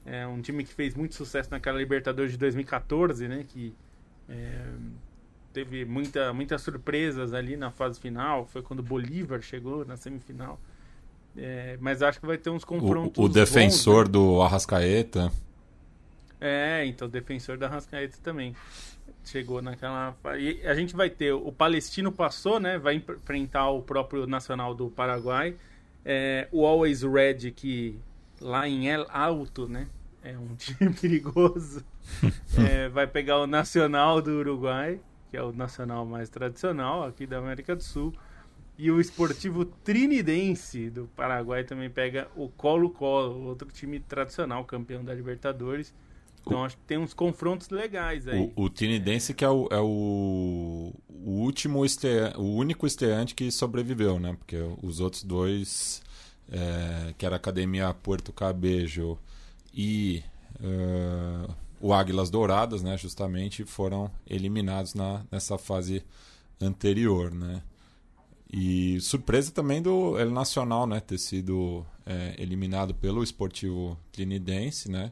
é, 0.06 0.26
um 0.26 0.42
time 0.42 0.64
que 0.64 0.74
fez 0.74 0.96
muito 0.96 1.16
sucesso 1.16 1.50
naquela 1.52 1.78
Libertadores 1.78 2.32
de 2.32 2.38
2014, 2.38 3.28
né? 3.28 3.46
Que 3.48 3.74
é, 4.28 4.64
teve 5.54 5.86
muita, 5.86 6.34
muitas 6.34 6.62
surpresas 6.62 7.34
ali 7.34 7.56
na 7.56 7.72
fase 7.72 8.00
final. 8.00 8.48
Foi 8.48 8.62
quando 8.62 8.80
o 8.80 8.84
Bolívar 8.84 9.42
chegou 9.42 9.86
na 9.86 9.96
semifinal. 9.96 10.60
É, 11.38 11.78
mas 11.80 12.02
acho 12.02 12.20
que 12.20 12.26
vai 12.26 12.38
ter 12.38 12.50
uns 12.50 12.66
confrontos. 12.66 13.18
O, 13.18 13.26
o 13.26 13.30
defensor 13.30 14.06
bons, 14.06 14.08
né? 14.08 14.12
do 14.12 14.42
Arrascaeta. 14.42 15.32
É, 16.40 16.86
então 16.86 17.08
o 17.08 17.12
defensor 17.12 17.58
da 17.58 17.68
Arrascaeta 17.68 18.18
também 18.24 18.56
chegou 19.24 19.62
naquela. 19.62 20.16
E 20.38 20.66
a 20.66 20.74
gente 20.74 20.96
vai 20.96 21.10
ter. 21.10 21.32
O 21.32 21.52
Palestino 21.52 22.12
passou, 22.12 22.60
né? 22.60 22.78
Vai 22.78 22.96
enfrentar 22.96 23.70
o 23.70 23.82
próprio 23.82 24.26
Nacional 24.26 24.74
do 24.74 24.90
Paraguai. 24.90 25.56
É, 26.04 26.48
o 26.52 26.66
Always 26.66 27.04
Red, 27.04 27.52
que 27.52 28.00
lá 28.42 28.68
em 28.68 28.88
El 28.88 29.06
Alto, 29.10 29.68
né? 29.68 29.88
É 30.24 30.38
um 30.38 30.56
time 30.58 30.94
perigoso. 30.94 31.84
é, 32.58 32.90
vai 32.90 33.08
pegar 33.08 33.40
o 33.40 33.48
Nacional 33.48 34.22
do 34.22 34.32
Uruguai, 34.32 35.00
que 35.30 35.38
é 35.38 35.44
o 35.44 35.52
nacional 35.54 36.06
mais 36.06 36.30
tradicional 36.30 37.04
aqui 37.04 37.26
da 37.26 37.38
América 37.38 37.76
do 37.76 37.84
Sul. 37.84 38.14
E 38.78 38.90
o 38.90 39.00
Esportivo 39.00 39.64
Trinidense 39.64 40.90
do 40.90 41.08
Paraguai 41.16 41.64
também 41.64 41.90
pega 41.90 42.28
o 42.36 42.50
Colo-Colo, 42.50 43.46
outro 43.46 43.70
time 43.72 44.00
tradicional, 44.00 44.66
campeão 44.66 45.04
da 45.04 45.14
Libertadores. 45.14 45.94
Então 46.42 46.66
acho 46.66 46.76
que 46.76 46.84
tem 46.84 46.98
uns 46.98 47.14
confrontos 47.14 47.70
legais 47.70 48.28
aí. 48.28 48.52
O, 48.56 48.64
o 48.64 48.70
Trinidense 48.70 49.34
que 49.34 49.46
é 49.46 49.50
o, 49.50 49.68
é 49.70 49.80
o, 49.80 50.92
o 51.08 51.30
último 51.30 51.86
estreante, 51.86 52.38
o 52.38 52.56
único 52.56 52.88
estreante 52.88 53.36
que 53.36 53.52
sobreviveu, 53.52 54.20
né? 54.20 54.36
Porque 54.38 54.58
os 54.82 55.00
outros 55.00 55.24
dois, 55.24 56.02
é, 56.52 57.14
que 57.18 57.26
era 57.26 57.36
a 57.36 57.38
Academia 57.38 57.94
Porto 57.94 58.34
Cabejo 58.34 59.18
e 59.74 60.22
uh, 60.60 61.54
o 61.80 61.94
Águilas 61.94 62.30
Douradas, 62.30 62.84
né? 62.84 62.98
Justamente 62.98 63.64
foram 63.64 64.12
eliminados 64.28 64.94
na, 64.94 65.26
nessa 65.32 65.58
fase 65.58 66.04
anterior, 66.62 67.34
né? 67.34 67.64
E 68.54 69.00
surpresa 69.00 69.52
também 69.52 69.82
do 69.82 70.20
El 70.20 70.30
Nacional, 70.30 70.86
né? 70.86 71.00
Ter 71.00 71.18
sido 71.18 71.86
é, 72.06 72.36
eliminado 72.38 72.94
pelo 72.94 73.24
Esportivo 73.24 73.98
Trinidense, 74.12 74.92
né? 74.92 75.12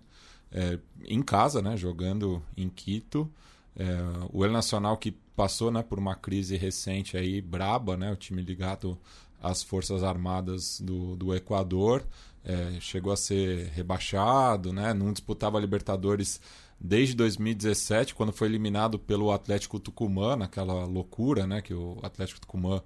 É, 0.52 0.78
em 1.06 1.22
casa, 1.22 1.62
né? 1.62 1.78
Jogando 1.78 2.44
em 2.58 2.68
Quito. 2.70 3.32
É, 3.76 3.86
o 4.32 4.44
El 4.44 4.52
Nacional 4.52 4.98
que 4.98 5.12
passou 5.36 5.72
né, 5.72 5.82
por 5.82 5.98
uma 5.98 6.16
crise 6.16 6.58
recente 6.58 7.16
aí, 7.16 7.40
braba, 7.40 7.96
né? 7.96 8.12
O 8.12 8.16
time 8.18 8.42
ligado 8.42 8.98
às 9.42 9.64
Forças 9.64 10.04
Armadas 10.04 10.80
do, 10.82 11.16
do 11.16 11.34
Equador. 11.34 12.06
É, 12.44 12.80
chegou 12.80 13.12
a 13.12 13.18
ser 13.18 13.68
rebaixado, 13.76 14.72
né? 14.72 14.94
Não 14.94 15.12
disputava 15.12 15.60
Libertadores 15.60 16.40
desde 16.80 17.14
2017, 17.16 18.16
quando 18.16 18.32
foi 18.32 18.48
eliminado 18.48 18.98
pelo 18.98 19.32
Atlético 19.32 19.80
Tucumã, 19.80 20.36
naquela 20.36 20.86
loucura, 20.86 21.46
né? 21.46 21.62
Que 21.62 21.74
o 21.74 21.98
Atlético 22.02 22.40
Tucumã 22.40 22.82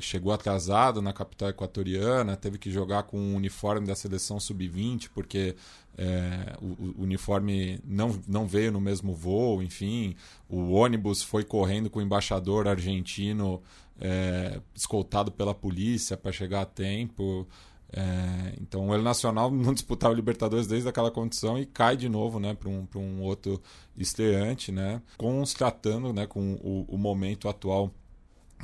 chegou 0.00 0.32
atrasado 0.32 1.00
na 1.00 1.12
capital 1.12 1.48
equatoriana, 1.48 2.36
teve 2.36 2.58
que 2.58 2.70
jogar 2.70 3.04
com 3.04 3.18
o 3.18 3.34
uniforme 3.34 3.86
da 3.86 3.94
seleção 3.94 4.38
sub-20, 4.38 5.08
porque 5.14 5.56
é, 5.96 6.56
o, 6.60 7.00
o, 7.00 7.02
uniforme 7.02 7.80
não, 7.84 8.20
não 8.28 8.46
veio 8.46 8.70
no 8.70 8.80
mesmo 8.80 9.14
voo, 9.14 9.62
enfim, 9.62 10.14
o 10.48 10.72
ônibus 10.72 11.22
foi 11.22 11.44
correndo 11.44 11.88
com 11.88 11.98
o 11.98 12.02
embaixador 12.02 12.68
argentino 12.68 13.62
é, 14.00 14.60
escoltado 14.74 15.30
pela 15.32 15.54
polícia 15.54 16.16
para 16.16 16.32
chegar 16.32 16.62
a 16.62 16.66
tempo. 16.66 17.46
É, 17.92 18.54
então 18.60 18.88
o 18.88 18.98
Nacional 18.98 19.50
não 19.52 19.72
disputava 19.72 20.12
o 20.12 20.16
Libertadores 20.16 20.66
desde 20.66 20.88
aquela 20.88 21.10
condição 21.10 21.58
e 21.58 21.64
cai 21.64 21.96
de 21.96 22.08
novo 22.08 22.38
né, 22.40 22.54
para 22.54 22.68
um, 22.68 22.86
um 22.96 23.22
outro 23.22 23.62
estreante, 23.96 24.72
né, 24.72 25.00
constatando 25.16 26.12
né, 26.12 26.26
com 26.26 26.54
o, 26.54 26.84
o 26.88 26.98
momento 26.98 27.48
atual 27.48 27.92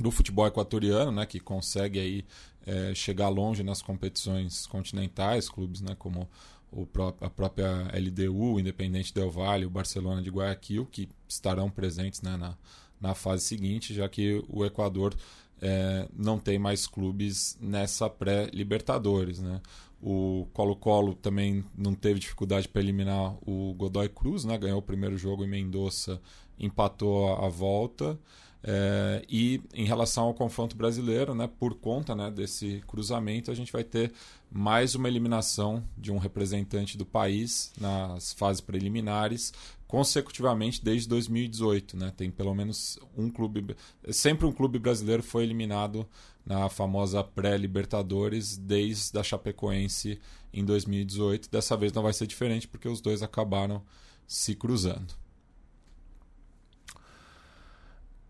do 0.00 0.10
futebol 0.10 0.46
equatoriano, 0.46 1.12
né, 1.12 1.26
que 1.26 1.38
consegue 1.38 1.98
aí 1.98 2.24
é, 2.66 2.94
chegar 2.94 3.28
longe 3.28 3.62
nas 3.62 3.82
competições 3.82 4.66
continentais, 4.66 5.48
clubes 5.48 5.80
né, 5.80 5.94
como 5.98 6.28
o 6.70 6.86
pró 6.86 7.14
a 7.20 7.28
própria 7.28 7.90
LDU, 7.92 8.58
Independente 8.58 9.12
Del 9.12 9.30
Valle, 9.30 9.66
o 9.66 9.70
Barcelona 9.70 10.22
de 10.22 10.30
Guayaquil, 10.30 10.86
que 10.86 11.08
estarão 11.28 11.70
presentes 11.70 12.22
né, 12.22 12.36
na, 12.36 12.56
na 13.02 13.14
fase 13.14 13.44
seguinte, 13.44 13.92
já 13.92 14.08
que 14.08 14.42
o 14.48 14.64
Equador 14.64 15.14
é, 15.60 16.08
não 16.16 16.38
tem 16.38 16.58
mais 16.58 16.86
clubes 16.86 17.58
nessa 17.60 18.08
pré-Libertadores. 18.08 19.40
Né? 19.40 19.60
O 20.00 20.46
Colo-Colo 20.52 21.14
também 21.14 21.64
não 21.76 21.94
teve 21.94 22.20
dificuldade 22.20 22.68
para 22.68 22.80
eliminar 22.80 23.36
o 23.46 23.74
Godoy 23.74 24.08
Cruz, 24.08 24.44
né? 24.44 24.56
ganhou 24.56 24.78
o 24.78 24.82
primeiro 24.82 25.18
jogo 25.18 25.44
em 25.44 25.48
Mendoza, 25.48 26.20
empatou 26.58 27.34
a 27.34 27.48
volta. 27.48 28.18
É, 28.64 29.24
e 29.28 29.60
em 29.74 29.84
relação 29.84 30.24
ao 30.24 30.34
confronto 30.34 30.76
brasileiro, 30.76 31.34
né, 31.34 31.50
por 31.58 31.74
conta 31.74 32.14
né, 32.14 32.30
desse 32.30 32.80
cruzamento, 32.86 33.50
a 33.50 33.54
gente 33.54 33.72
vai 33.72 33.82
ter 33.82 34.12
mais 34.48 34.94
uma 34.94 35.08
eliminação 35.08 35.82
de 35.98 36.12
um 36.12 36.18
representante 36.18 36.96
do 36.96 37.04
país 37.04 37.72
nas 37.80 38.32
fases 38.32 38.60
preliminares, 38.60 39.52
consecutivamente 39.92 40.82
desde 40.82 41.06
2018. 41.06 41.98
Né? 41.98 42.10
Tem 42.16 42.30
pelo 42.30 42.54
menos 42.54 42.98
um 43.14 43.28
clube. 43.28 43.76
Sempre 44.08 44.46
um 44.46 44.52
clube 44.52 44.78
brasileiro 44.78 45.22
foi 45.22 45.42
eliminado 45.42 46.08
na 46.46 46.70
famosa 46.70 47.22
pré-Libertadores 47.22 48.56
desde 48.56 49.18
a 49.18 49.22
Chapecoense 49.22 50.18
em 50.50 50.64
2018. 50.64 51.50
Dessa 51.50 51.76
vez 51.76 51.92
não 51.92 52.02
vai 52.02 52.14
ser 52.14 52.26
diferente 52.26 52.66
porque 52.66 52.88
os 52.88 53.02
dois 53.02 53.22
acabaram 53.22 53.82
se 54.26 54.54
cruzando. 54.54 55.12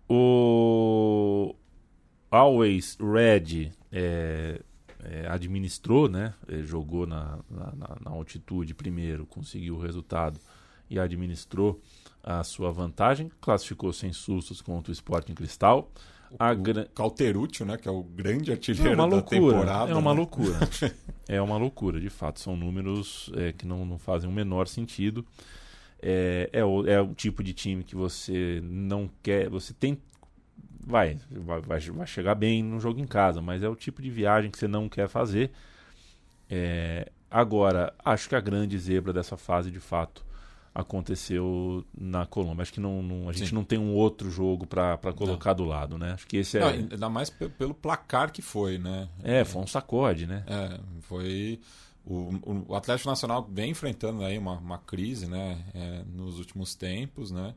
O 0.08 1.54
Always 2.28 2.98
Red 3.00 3.70
é, 3.92 4.60
é, 4.98 5.28
administrou, 5.28 6.08
né? 6.08 6.34
Ele 6.48 6.66
jogou 6.66 7.06
na, 7.06 7.38
na, 7.48 7.96
na, 8.00 8.10
altitude 8.10 8.74
primeiro, 8.74 9.24
conseguiu 9.24 9.76
o 9.76 9.80
resultado 9.80 10.40
e 10.92 10.98
administrou 10.98 11.80
a 12.22 12.44
sua 12.44 12.70
vantagem, 12.70 13.30
classificou 13.40 13.92
sem 13.92 14.12
sustos 14.12 14.60
contra 14.60 14.90
o 14.90 14.92
Sporting 14.92 15.34
Cristal. 15.34 15.90
A 16.38 16.52
o 16.52 16.88
Cauterúcio, 16.94 17.66
né, 17.66 17.76
que 17.76 17.88
é 17.88 17.90
o 17.90 18.02
grande 18.02 18.52
artilheiro 18.52 18.90
é 18.90 18.94
uma 18.94 19.08
da 19.08 19.16
loucura, 19.16 19.40
temporada. 19.40 19.90
É 19.90 19.94
uma 19.94 20.12
né? 20.12 20.18
loucura. 20.18 20.58
é 21.28 21.42
uma 21.42 21.56
loucura, 21.58 22.00
de 22.00 22.08
fato. 22.08 22.40
São 22.40 22.56
números 22.56 23.30
é, 23.34 23.52
que 23.52 23.66
não, 23.66 23.84
não 23.84 23.98
fazem 23.98 24.30
o 24.30 24.32
menor 24.32 24.66
sentido 24.66 25.26
é, 26.02 26.50
é, 26.52 26.64
o, 26.64 26.84
é 26.86 27.00
o 27.00 27.14
tipo 27.14 27.44
de 27.44 27.54
time 27.54 27.84
que 27.84 27.94
você 27.94 28.60
não 28.64 29.08
quer. 29.22 29.48
Você 29.48 29.72
tem. 29.72 29.96
Vai, 30.84 31.16
vai, 31.30 31.80
vai 31.80 32.06
chegar 32.08 32.34
bem 32.34 32.60
no 32.60 32.80
jogo 32.80 32.98
em 32.98 33.06
casa, 33.06 33.40
mas 33.40 33.62
é 33.62 33.68
o 33.68 33.76
tipo 33.76 34.02
de 34.02 34.10
viagem 34.10 34.50
que 34.50 34.58
você 34.58 34.66
não 34.66 34.88
quer 34.88 35.08
fazer. 35.08 35.52
É, 36.50 37.10
agora, 37.30 37.94
acho 38.04 38.28
que 38.28 38.34
a 38.34 38.40
grande 38.40 38.76
zebra 38.76 39.12
dessa 39.12 39.36
fase, 39.36 39.70
de 39.70 39.78
fato, 39.78 40.24
aconteceu 40.74 41.84
na 41.96 42.24
Colômbia. 42.24 42.62
Acho 42.62 42.72
que 42.72 42.80
não, 42.80 43.02
não 43.02 43.28
a 43.28 43.32
gente 43.32 43.50
Sim. 43.50 43.54
não 43.54 43.64
tem 43.64 43.78
um 43.78 43.94
outro 43.94 44.30
jogo 44.30 44.66
para 44.66 44.96
colocar 45.14 45.50
não. 45.50 45.56
do 45.56 45.64
lado, 45.64 45.98
né? 45.98 46.12
Acho 46.12 46.26
que 46.26 46.38
esse 46.38 46.58
é. 46.58 46.60
Não, 46.60 46.68
ainda 46.68 47.08
mais 47.08 47.30
pelo 47.30 47.74
placar 47.74 48.32
que 48.32 48.40
foi, 48.40 48.78
né? 48.78 49.08
É, 49.22 49.44
foi 49.44 49.62
um 49.62 49.66
sacode, 49.66 50.26
né? 50.26 50.44
É, 50.46 50.80
foi. 51.02 51.60
O, 52.04 52.64
o 52.68 52.74
Atlético 52.74 53.08
Nacional 53.08 53.48
vem 53.48 53.70
enfrentando 53.70 54.24
aí 54.24 54.36
uma, 54.36 54.58
uma 54.58 54.78
crise 54.78 55.28
né, 55.28 55.64
é, 55.72 56.02
nos 56.12 56.38
últimos 56.38 56.74
tempos, 56.74 57.30
né? 57.30 57.54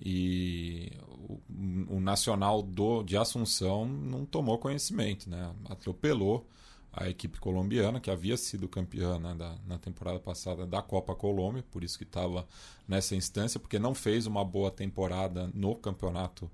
E 0.00 0.92
o, 1.06 1.96
o, 1.96 2.00
Nacional 2.00 2.62
do, 2.62 3.02
de 3.02 3.16
Assunção 3.16 3.84
não 3.86 4.24
tomou 4.24 4.56
conhecimento, 4.58 5.28
né? 5.28 5.52
Atropelou 5.68 6.48
a 6.92 7.08
equipe 7.08 7.40
colombiana, 7.40 7.98
que 7.98 8.10
havia 8.10 8.36
sido 8.36 8.68
campeã 8.68 9.18
né, 9.18 9.34
da, 9.34 9.54
na 9.66 9.78
temporada 9.78 10.18
passada 10.18 10.66
da 10.66 10.82
Copa 10.82 11.14
Colômbia, 11.14 11.64
por 11.70 11.82
isso 11.82 11.96
que 11.96 12.04
estava 12.04 12.46
nessa 12.86 13.16
instância, 13.16 13.58
porque 13.58 13.78
não 13.78 13.94
fez 13.94 14.26
uma 14.26 14.44
boa 14.44 14.70
temporada 14.70 15.50
no 15.54 15.74
campeonato 15.74 16.50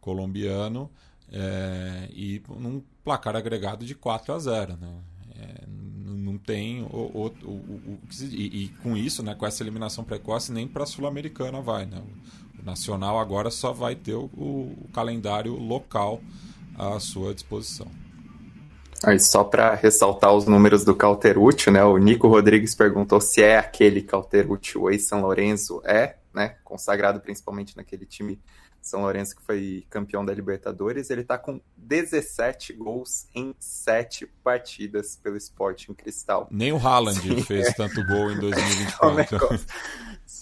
colombiano 0.00 0.90
é, 1.30 2.08
e 2.12 2.42
num 2.48 2.82
placar 3.02 3.34
agregado 3.34 3.86
de 3.86 3.94
4 3.94 4.34
a 4.34 4.38
0. 4.38 4.76
Né? 4.76 4.94
É, 5.36 5.64
não 5.66 6.36
tem 6.36 6.82
o, 6.82 6.86
o, 6.86 7.26
o, 7.42 7.50
o 7.50 7.98
e, 8.20 8.64
e, 8.64 8.68
com 8.82 8.94
isso, 8.94 9.22
né, 9.22 9.34
com 9.34 9.46
essa 9.46 9.62
eliminação 9.62 10.04
precoce, 10.04 10.52
nem 10.52 10.68
para 10.68 10.82
a 10.82 10.86
Sul-Americana 10.86 11.62
vai. 11.62 11.86
Né? 11.86 12.02
O 12.60 12.62
Nacional 12.62 13.18
agora 13.18 13.50
só 13.50 13.72
vai 13.72 13.94
ter 13.94 14.14
o 14.14 14.76
calendário 14.92 15.54
local 15.54 16.20
à 16.76 17.00
sua 17.00 17.32
disposição. 17.32 18.01
Aí 19.04 19.18
só 19.18 19.42
para 19.42 19.74
ressaltar 19.74 20.32
os 20.32 20.46
números 20.46 20.84
do 20.84 20.94
Calterucci, 20.94 21.70
né? 21.70 21.84
O 21.84 21.98
Nico 21.98 22.28
Rodrigues 22.28 22.74
perguntou 22.74 23.20
se 23.20 23.42
é 23.42 23.58
aquele 23.58 24.02
Calterucci, 24.02 24.78
o 24.78 24.90
ex-São 24.90 25.20
Lourenço. 25.20 25.82
É, 25.84 26.16
né? 26.32 26.56
Consagrado 26.64 27.20
principalmente 27.20 27.76
naquele 27.76 28.06
time 28.06 28.40
São 28.80 29.02
Lourenço 29.02 29.36
que 29.36 29.42
foi 29.42 29.84
campeão 29.90 30.24
da 30.24 30.32
Libertadores. 30.32 31.10
Ele 31.10 31.22
está 31.22 31.36
com 31.36 31.60
17 31.76 32.72
gols 32.72 33.26
em 33.34 33.54
7 33.58 34.26
partidas 34.42 35.16
pelo 35.16 35.36
Sporting 35.36 35.94
Cristal. 35.94 36.48
Nem 36.50 36.72
o 36.72 36.78
Haaland 36.78 37.20
Sim, 37.20 37.42
fez 37.42 37.68
é. 37.68 37.72
tanto 37.72 38.04
gol 38.06 38.30
em 38.30 38.38
2024. 38.40 39.60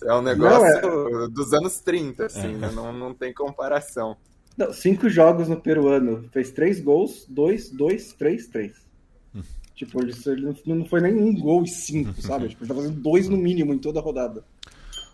É 0.05 0.15
um 0.15 0.23
negócio, 0.23 0.83
não, 0.83 1.25
é... 1.25 1.29
dos 1.29 1.53
anos 1.53 1.81
30, 1.81 2.27
assim, 2.27 2.55
é. 2.55 2.59
né? 2.59 2.71
não, 2.73 2.93
não 2.93 3.13
tem 3.13 3.35
comparação. 3.35 4.17
Não, 4.57 4.73
cinco 4.73 5.09
jogos 5.09 5.49
no 5.49 5.61
peruano. 5.61 6.29
Fez 6.33 6.51
três 6.51 6.81
gols, 6.81 7.27
dois, 7.29 7.71
dois, 7.71 8.13
três, 8.13 8.47
três. 8.47 8.87
Hum. 9.35 9.43
Tipo, 9.75 10.03
ele, 10.03 10.13
não 10.67 10.85
foi 10.85 11.01
nem 11.01 11.15
um 11.15 11.35
gol 11.35 11.65
e 11.65 11.69
cinco, 11.69 12.15
sabe? 12.21 12.49
tipo, 12.49 12.63
ele 12.63 12.69
tá 12.69 12.75
fazendo 12.75 13.01
dois 13.01 13.29
no 13.29 13.37
mínimo 13.37 13.73
em 13.73 13.79
toda 13.79 14.01
a 14.01 14.03
rodada. 14.03 14.45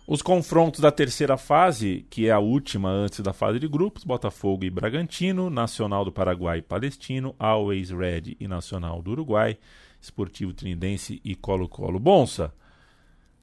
Os 0.07 0.21
confrontos 0.21 0.79
da 0.79 0.89
terceira 0.89 1.35
fase, 1.35 2.05
que 2.09 2.27
é 2.27 2.31
a 2.31 2.39
última 2.39 2.89
antes 2.89 3.19
da 3.19 3.33
fase 3.33 3.59
de 3.59 3.67
grupos, 3.67 4.05
Botafogo 4.05 4.63
e 4.63 4.69
Bragantino, 4.69 5.49
Nacional 5.49 6.05
do 6.05 6.13
Paraguai 6.13 6.59
e 6.59 6.61
Palestino, 6.61 7.35
Always 7.37 7.89
Red 7.89 8.37
e 8.39 8.47
Nacional 8.47 9.01
do 9.01 9.11
Uruguai, 9.11 9.57
Esportivo 9.99 10.53
Trinidense 10.53 11.19
e 11.25 11.35
Colo-Colo. 11.35 11.99
Bonsa, 11.99 12.53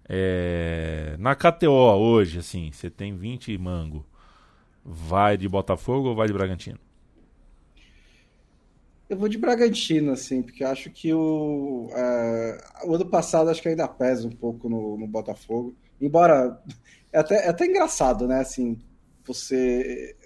é... 0.08 1.16
na 1.18 1.34
KTO 1.34 1.70
hoje, 1.70 2.38
assim, 2.38 2.70
você 2.72 2.88
tem 2.88 3.14
20 3.14 3.58
mango. 3.58 4.06
Vai 4.84 5.36
de 5.36 5.48
Botafogo 5.48 6.08
ou 6.08 6.14
vai 6.14 6.26
de 6.26 6.32
Bragantino? 6.32 6.78
Eu 9.08 9.16
vou 9.16 9.28
de 9.28 9.38
Bragantino, 9.38 10.12
assim, 10.12 10.42
porque 10.42 10.64
acho 10.64 10.90
que 10.90 11.12
o, 11.12 11.88
uh, 11.90 12.88
o 12.88 12.94
ano 12.94 13.06
passado 13.06 13.50
acho 13.50 13.62
que 13.62 13.68
ainda 13.68 13.86
pesa 13.86 14.26
um 14.26 14.32
pouco 14.32 14.68
no, 14.68 14.96
no 14.96 15.06
Botafogo. 15.06 15.74
Embora 16.00 16.60
é 17.12 17.18
até, 17.18 17.46
é 17.46 17.48
até 17.48 17.66
engraçado, 17.66 18.26
né? 18.26 18.40
Assim, 18.40 18.78
você 19.24 20.16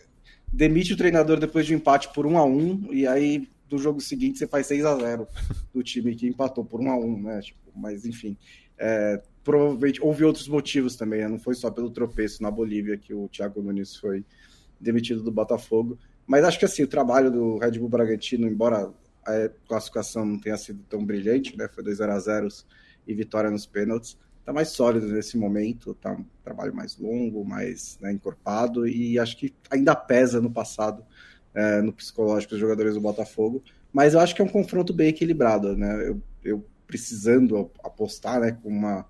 demite 0.52 0.92
o 0.92 0.96
treinador 0.96 1.38
depois 1.38 1.66
de 1.66 1.74
um 1.74 1.76
empate 1.76 2.12
por 2.12 2.26
1 2.26 2.38
a 2.38 2.44
1 2.44 2.92
e 2.92 3.06
aí 3.06 3.48
do 3.68 3.78
jogo 3.78 4.00
seguinte 4.00 4.38
você 4.38 4.46
faz 4.46 4.66
6 4.66 4.84
a 4.86 4.96
0 4.96 5.28
do 5.74 5.82
time 5.82 6.14
que 6.14 6.26
empatou 6.26 6.64
por 6.64 6.80
1 6.80 6.90
a 6.90 6.96
1 6.96 7.22
né? 7.22 7.40
Tipo, 7.40 7.58
mas 7.76 8.06
enfim, 8.06 8.36
é, 8.78 9.20
provavelmente 9.48 9.98
houve 10.02 10.26
outros 10.26 10.46
motivos 10.46 10.94
também, 10.94 11.20
né? 11.20 11.28
não 11.28 11.38
foi 11.38 11.54
só 11.54 11.70
pelo 11.70 11.90
tropeço 11.90 12.42
na 12.42 12.50
Bolívia 12.50 12.98
que 12.98 13.14
o 13.14 13.30
Thiago 13.30 13.62
Nunes 13.62 13.96
foi 13.96 14.22
demitido 14.78 15.22
do 15.22 15.32
Botafogo. 15.32 15.98
Mas 16.26 16.44
acho 16.44 16.58
que 16.58 16.66
assim, 16.66 16.82
o 16.82 16.86
trabalho 16.86 17.30
do 17.30 17.56
Red 17.56 17.78
Bull 17.78 17.88
Bragantino, 17.88 18.46
embora 18.46 18.92
a 19.26 19.48
classificação 19.66 20.26
não 20.26 20.38
tenha 20.38 20.58
sido 20.58 20.84
tão 20.90 21.02
brilhante, 21.02 21.56
né? 21.56 21.66
Foi 21.66 21.82
2 21.82 21.98
a 21.98 22.18
0 22.18 22.48
e 23.06 23.14
vitória 23.14 23.50
nos 23.50 23.64
pênaltis. 23.64 24.18
Está 24.38 24.52
mais 24.52 24.68
sólido 24.68 25.06
nesse 25.06 25.38
momento, 25.38 25.92
está 25.92 26.12
um 26.12 26.26
trabalho 26.44 26.74
mais 26.74 26.98
longo, 26.98 27.42
mais 27.42 27.98
né, 28.02 28.12
encorpado, 28.12 28.86
e 28.86 29.18
acho 29.18 29.34
que 29.38 29.54
ainda 29.70 29.96
pesa 29.96 30.42
no 30.42 30.50
passado, 30.50 31.02
é, 31.54 31.80
no 31.80 31.94
psicológico 31.94 32.50
dos 32.50 32.60
jogadores 32.60 32.92
do 32.92 33.00
Botafogo. 33.00 33.62
Mas 33.90 34.12
eu 34.12 34.20
acho 34.20 34.34
que 34.34 34.42
é 34.42 34.44
um 34.44 34.48
confronto 34.48 34.92
bem 34.92 35.08
equilibrado, 35.08 35.74
né? 35.74 36.06
Eu, 36.06 36.22
eu 36.44 36.66
precisando 36.86 37.70
apostar, 37.82 38.40
né, 38.40 38.52
com 38.52 38.68
uma 38.68 39.06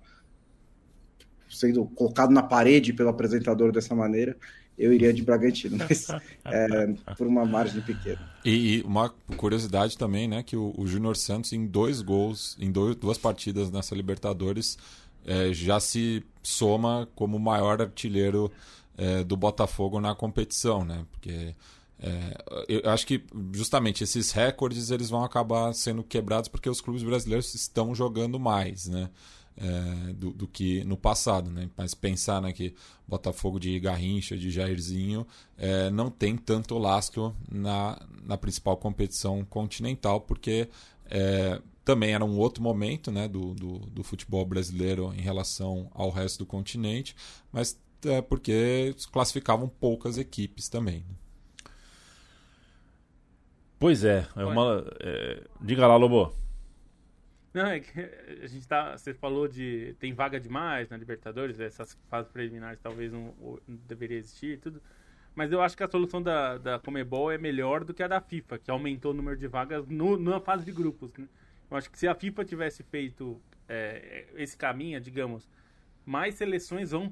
sendo 1.49 1.85
colocado 1.85 2.31
na 2.31 2.43
parede 2.43 2.93
pelo 2.93 3.09
apresentador 3.09 3.71
dessa 3.71 3.95
maneira, 3.95 4.35
eu 4.77 4.93
iria 4.93 5.13
de 5.13 5.21
Bragantino, 5.21 5.77
mas 5.89 6.07
é, 6.45 7.13
por 7.17 7.27
uma 7.27 7.45
margem 7.45 7.81
pequena. 7.81 8.19
E, 8.45 8.77
e, 8.77 8.81
uma 8.83 9.09
curiosidade 9.35 9.97
também, 9.97 10.27
né, 10.27 10.41
que 10.41 10.55
o, 10.55 10.73
o 10.77 10.87
Júnior 10.87 11.17
Santos 11.17 11.51
em 11.51 11.65
dois 11.65 12.01
gols, 12.01 12.55
em 12.59 12.71
dois, 12.71 12.95
duas 12.95 13.17
partidas 13.17 13.69
nessa 13.69 13.93
Libertadores, 13.93 14.77
é, 15.25 15.51
já 15.53 15.79
se 15.79 16.23
soma 16.41 17.07
como 17.13 17.37
o 17.37 17.39
maior 17.39 17.81
artilheiro 17.81 18.49
é, 18.97 19.23
do 19.23 19.35
Botafogo 19.35 19.99
na 19.99 20.15
competição, 20.15 20.85
né? 20.85 21.05
Porque 21.11 21.53
é, 22.01 22.37
eu 22.67 22.89
acho 22.89 23.05
que 23.05 23.23
justamente 23.53 24.03
esses 24.03 24.31
recordes 24.31 24.89
eles 24.89 25.09
vão 25.09 25.23
acabar 25.23 25.73
sendo 25.73 26.01
quebrados 26.03 26.47
porque 26.47 26.69
os 26.69 26.79
clubes 26.79 27.03
brasileiros 27.03 27.53
estão 27.53 27.93
jogando 27.93 28.39
mais, 28.39 28.87
né? 28.87 29.09
É, 29.59 30.13
do, 30.13 30.31
do, 30.31 30.47
que 30.47 30.83
no 30.85 30.95
passado. 30.95 31.49
Né? 31.49 31.69
Mas 31.75 31.93
pensar 31.93 32.41
né, 32.41 32.53
que 32.53 32.73
Botafogo 33.07 33.59
de 33.59 33.79
Garrincha, 33.79 34.37
de 34.37 34.49
Jairzinho, 34.49 35.27
é, 35.57 35.89
não 35.89 36.09
tem 36.09 36.37
tanto 36.37 36.77
lastro 36.77 37.35
na, 37.51 38.01
na 38.23 38.37
principal 38.37 38.77
competição 38.77 39.43
continental, 39.43 40.21
porque 40.21 40.69
é, 41.09 41.61
também 41.83 42.13
era 42.13 42.23
um 42.23 42.37
outro 42.37 42.63
momento 42.63 43.11
né, 43.11 43.27
do, 43.27 43.53
do, 43.53 43.79
do, 43.79 44.03
futebol 44.03 44.45
brasileiro 44.45 45.13
em 45.13 45.21
relação 45.21 45.89
ao 45.93 46.09
resto 46.09 46.39
do 46.39 46.45
continente, 46.45 47.15
mas 47.51 47.77
é 48.05 48.21
porque 48.21 48.95
classificavam 49.11 49.67
poucas 49.67 50.17
equipes 50.17 50.69
também. 50.69 50.99
Né? 50.99 51.15
Pois 53.77 54.03
é, 54.03 54.27
é 54.35 54.45
uma. 54.45 54.85
É... 54.99 55.41
Diga 55.61 55.87
lá, 55.87 55.95
Lobo. 55.95 56.33
Não, 57.53 57.65
é 57.65 57.79
que 57.79 57.99
a 58.43 58.47
gente 58.47 58.67
tá. 58.67 58.97
Você 58.97 59.13
falou 59.13 59.47
de. 59.47 59.95
Tem 59.99 60.13
vaga 60.13 60.39
demais 60.39 60.89
na 60.89 60.97
Libertadores, 60.97 61.59
essas 61.59 61.97
fases 62.09 62.31
preliminares 62.31 62.79
talvez 62.81 63.11
não, 63.11 63.33
não 63.67 63.75
deveria 63.87 64.17
existir 64.17 64.53
e 64.53 64.57
tudo. 64.57 64.81
Mas 65.35 65.51
eu 65.51 65.61
acho 65.61 65.75
que 65.75 65.83
a 65.83 65.89
solução 65.89 66.21
da, 66.21 66.57
da 66.57 66.79
Comebol 66.79 67.31
é 67.31 67.37
melhor 67.37 67.83
do 67.83 67.93
que 67.93 68.03
a 68.03 68.07
da 68.07 68.19
FIFA, 68.19 68.59
que 68.59 68.69
aumentou 68.69 69.11
o 69.11 69.13
número 69.13 69.37
de 69.37 69.47
vagas 69.47 69.87
no, 69.87 70.17
na 70.17 70.39
fase 70.39 70.65
de 70.65 70.71
grupos. 70.71 71.13
Né? 71.13 71.27
Eu 71.71 71.77
acho 71.77 71.89
que 71.89 71.97
se 71.97 72.07
a 72.07 72.15
FIFA 72.15 72.43
tivesse 72.43 72.83
feito 72.83 73.41
é, 73.67 74.25
esse 74.35 74.57
caminho, 74.57 74.99
digamos, 74.99 75.49
mais 76.05 76.35
seleções 76.35 76.91
vão 76.91 77.09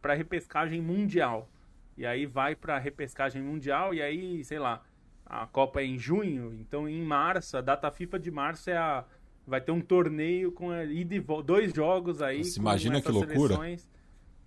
para 0.00 0.12
a 0.12 0.16
repescagem 0.16 0.80
mundial. 0.80 1.50
E 1.96 2.06
aí 2.06 2.26
vai 2.26 2.54
para 2.54 2.76
a 2.76 2.78
repescagem 2.78 3.42
mundial, 3.42 3.92
e 3.92 4.00
aí, 4.00 4.44
sei 4.44 4.60
lá, 4.60 4.84
a 5.26 5.46
Copa 5.46 5.80
é 5.80 5.84
em 5.84 5.98
junho, 5.98 6.54
então 6.54 6.88
em 6.88 7.02
março, 7.02 7.56
a 7.56 7.60
data 7.60 7.90
FIFA 7.90 8.18
de 8.18 8.30
março 8.30 8.70
é 8.70 8.76
a 8.76 9.04
vai 9.48 9.60
ter 9.60 9.72
um 9.72 9.80
torneio 9.80 10.52
com 10.52 10.72
e 10.74 11.04
dois 11.44 11.72
jogos 11.72 12.20
aí. 12.20 12.44
Você 12.44 12.60
imagina 12.60 13.00
que 13.00 13.10
loucura. 13.10 13.54
Seleções. 13.54 13.88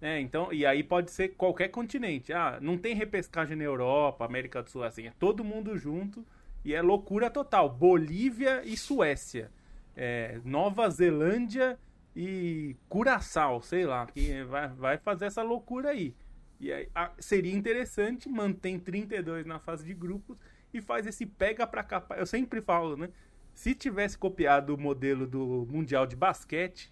É, 0.01 0.19
então, 0.19 0.51
e 0.51 0.65
aí 0.65 0.83
pode 0.83 1.11
ser 1.11 1.29
qualquer 1.29 1.67
continente. 1.67 2.33
Ah, 2.33 2.57
não 2.61 2.77
tem 2.77 2.95
repescagem 2.95 3.55
na 3.55 3.63
Europa, 3.63 4.25
América 4.25 4.63
do 4.63 4.69
Sul, 4.69 4.83
assim, 4.83 5.07
é 5.07 5.13
todo 5.19 5.43
mundo 5.43 5.77
junto 5.77 6.25
e 6.65 6.73
é 6.73 6.81
loucura 6.81 7.29
total. 7.29 7.69
Bolívia 7.69 8.61
e 8.63 8.75
Suécia. 8.75 9.51
É, 9.95 10.39
Nova 10.43 10.89
Zelândia 10.89 11.77
e 12.15 12.75
Curaçao, 12.89 13.61
sei 13.61 13.85
lá, 13.85 14.07
que 14.07 14.43
vai, 14.45 14.67
vai 14.69 14.97
fazer 14.97 15.25
essa 15.25 15.43
loucura 15.43 15.89
aí. 15.89 16.15
E 16.59 16.71
aí, 16.71 16.87
a, 16.95 17.11
seria 17.19 17.55
interessante, 17.55 18.29
mantém 18.29 18.79
32 18.79 19.45
na 19.45 19.59
fase 19.59 19.85
de 19.85 19.93
grupos 19.93 20.37
e 20.73 20.81
faz 20.81 21.05
esse 21.05 21.25
pega 21.25 21.67
pra 21.67 21.83
capa. 21.83 22.15
Eu 22.15 22.25
sempre 22.25 22.61
falo, 22.61 22.97
né? 22.97 23.09
Se 23.53 23.75
tivesse 23.75 24.17
copiado 24.17 24.73
o 24.73 24.77
modelo 24.77 25.27
do 25.27 25.67
Mundial 25.69 26.07
de 26.07 26.15
Basquete, 26.15 26.91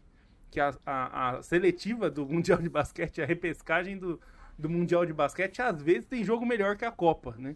que 0.52 0.60
a, 0.60 0.74
a, 0.86 1.38
a 1.38 1.44
seletiva 1.44 2.10
do 2.10 2.26
Mundial 2.28 2.62
de 2.62 2.70
Basquete, 2.70 3.22
a 3.22 3.26
repescagem 3.26 3.98
do, 3.98 4.20
do 4.58 4.70
Mundial 4.70 5.06
de 5.06 5.14
Basquete, 5.14 5.62
às 5.62 5.82
vezes 5.82 6.06
tem 6.06 6.24
jogo 6.24 6.46
melhor 6.46 6.76
que 6.76 6.86
a 6.86 6.92
Copa, 6.92 7.36
né? 7.38 7.56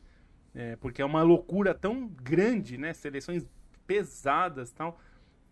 É, 0.55 0.75
porque 0.75 1.01
é 1.01 1.05
uma 1.05 1.23
loucura 1.23 1.73
tão 1.73 2.07
grande, 2.07 2.77
né? 2.77 2.93
Seleções 2.93 3.45
pesadas 3.87 4.71
tal. 4.71 4.99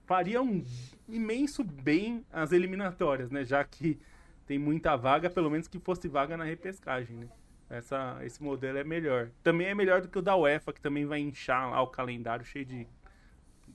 Faria 0.05 0.41
um 0.41 0.63
imenso 1.07 1.63
bem 1.63 2.25
as 2.31 2.51
eliminatórias, 2.51 3.31
né? 3.31 3.43
Já 3.43 3.63
que 3.63 3.99
tem 4.45 4.59
muita 4.59 4.95
vaga, 4.95 5.29
pelo 5.29 5.49
menos 5.49 5.67
que 5.67 5.79
fosse 5.79 6.07
vaga 6.07 6.37
na 6.37 6.43
repescagem, 6.43 7.15
né? 7.17 7.27
Essa, 7.69 8.19
esse 8.23 8.43
modelo 8.43 8.77
é 8.77 8.83
melhor. 8.83 9.31
Também 9.41 9.67
é 9.67 9.73
melhor 9.73 10.01
do 10.01 10.09
que 10.09 10.19
o 10.19 10.21
da 10.21 10.35
UEFA, 10.35 10.73
que 10.73 10.81
também 10.81 11.05
vai 11.05 11.19
inchar 11.19 11.71
lá 11.71 11.81
o 11.81 11.87
calendário 11.87 12.43
cheio 12.43 12.65
de 12.65 12.85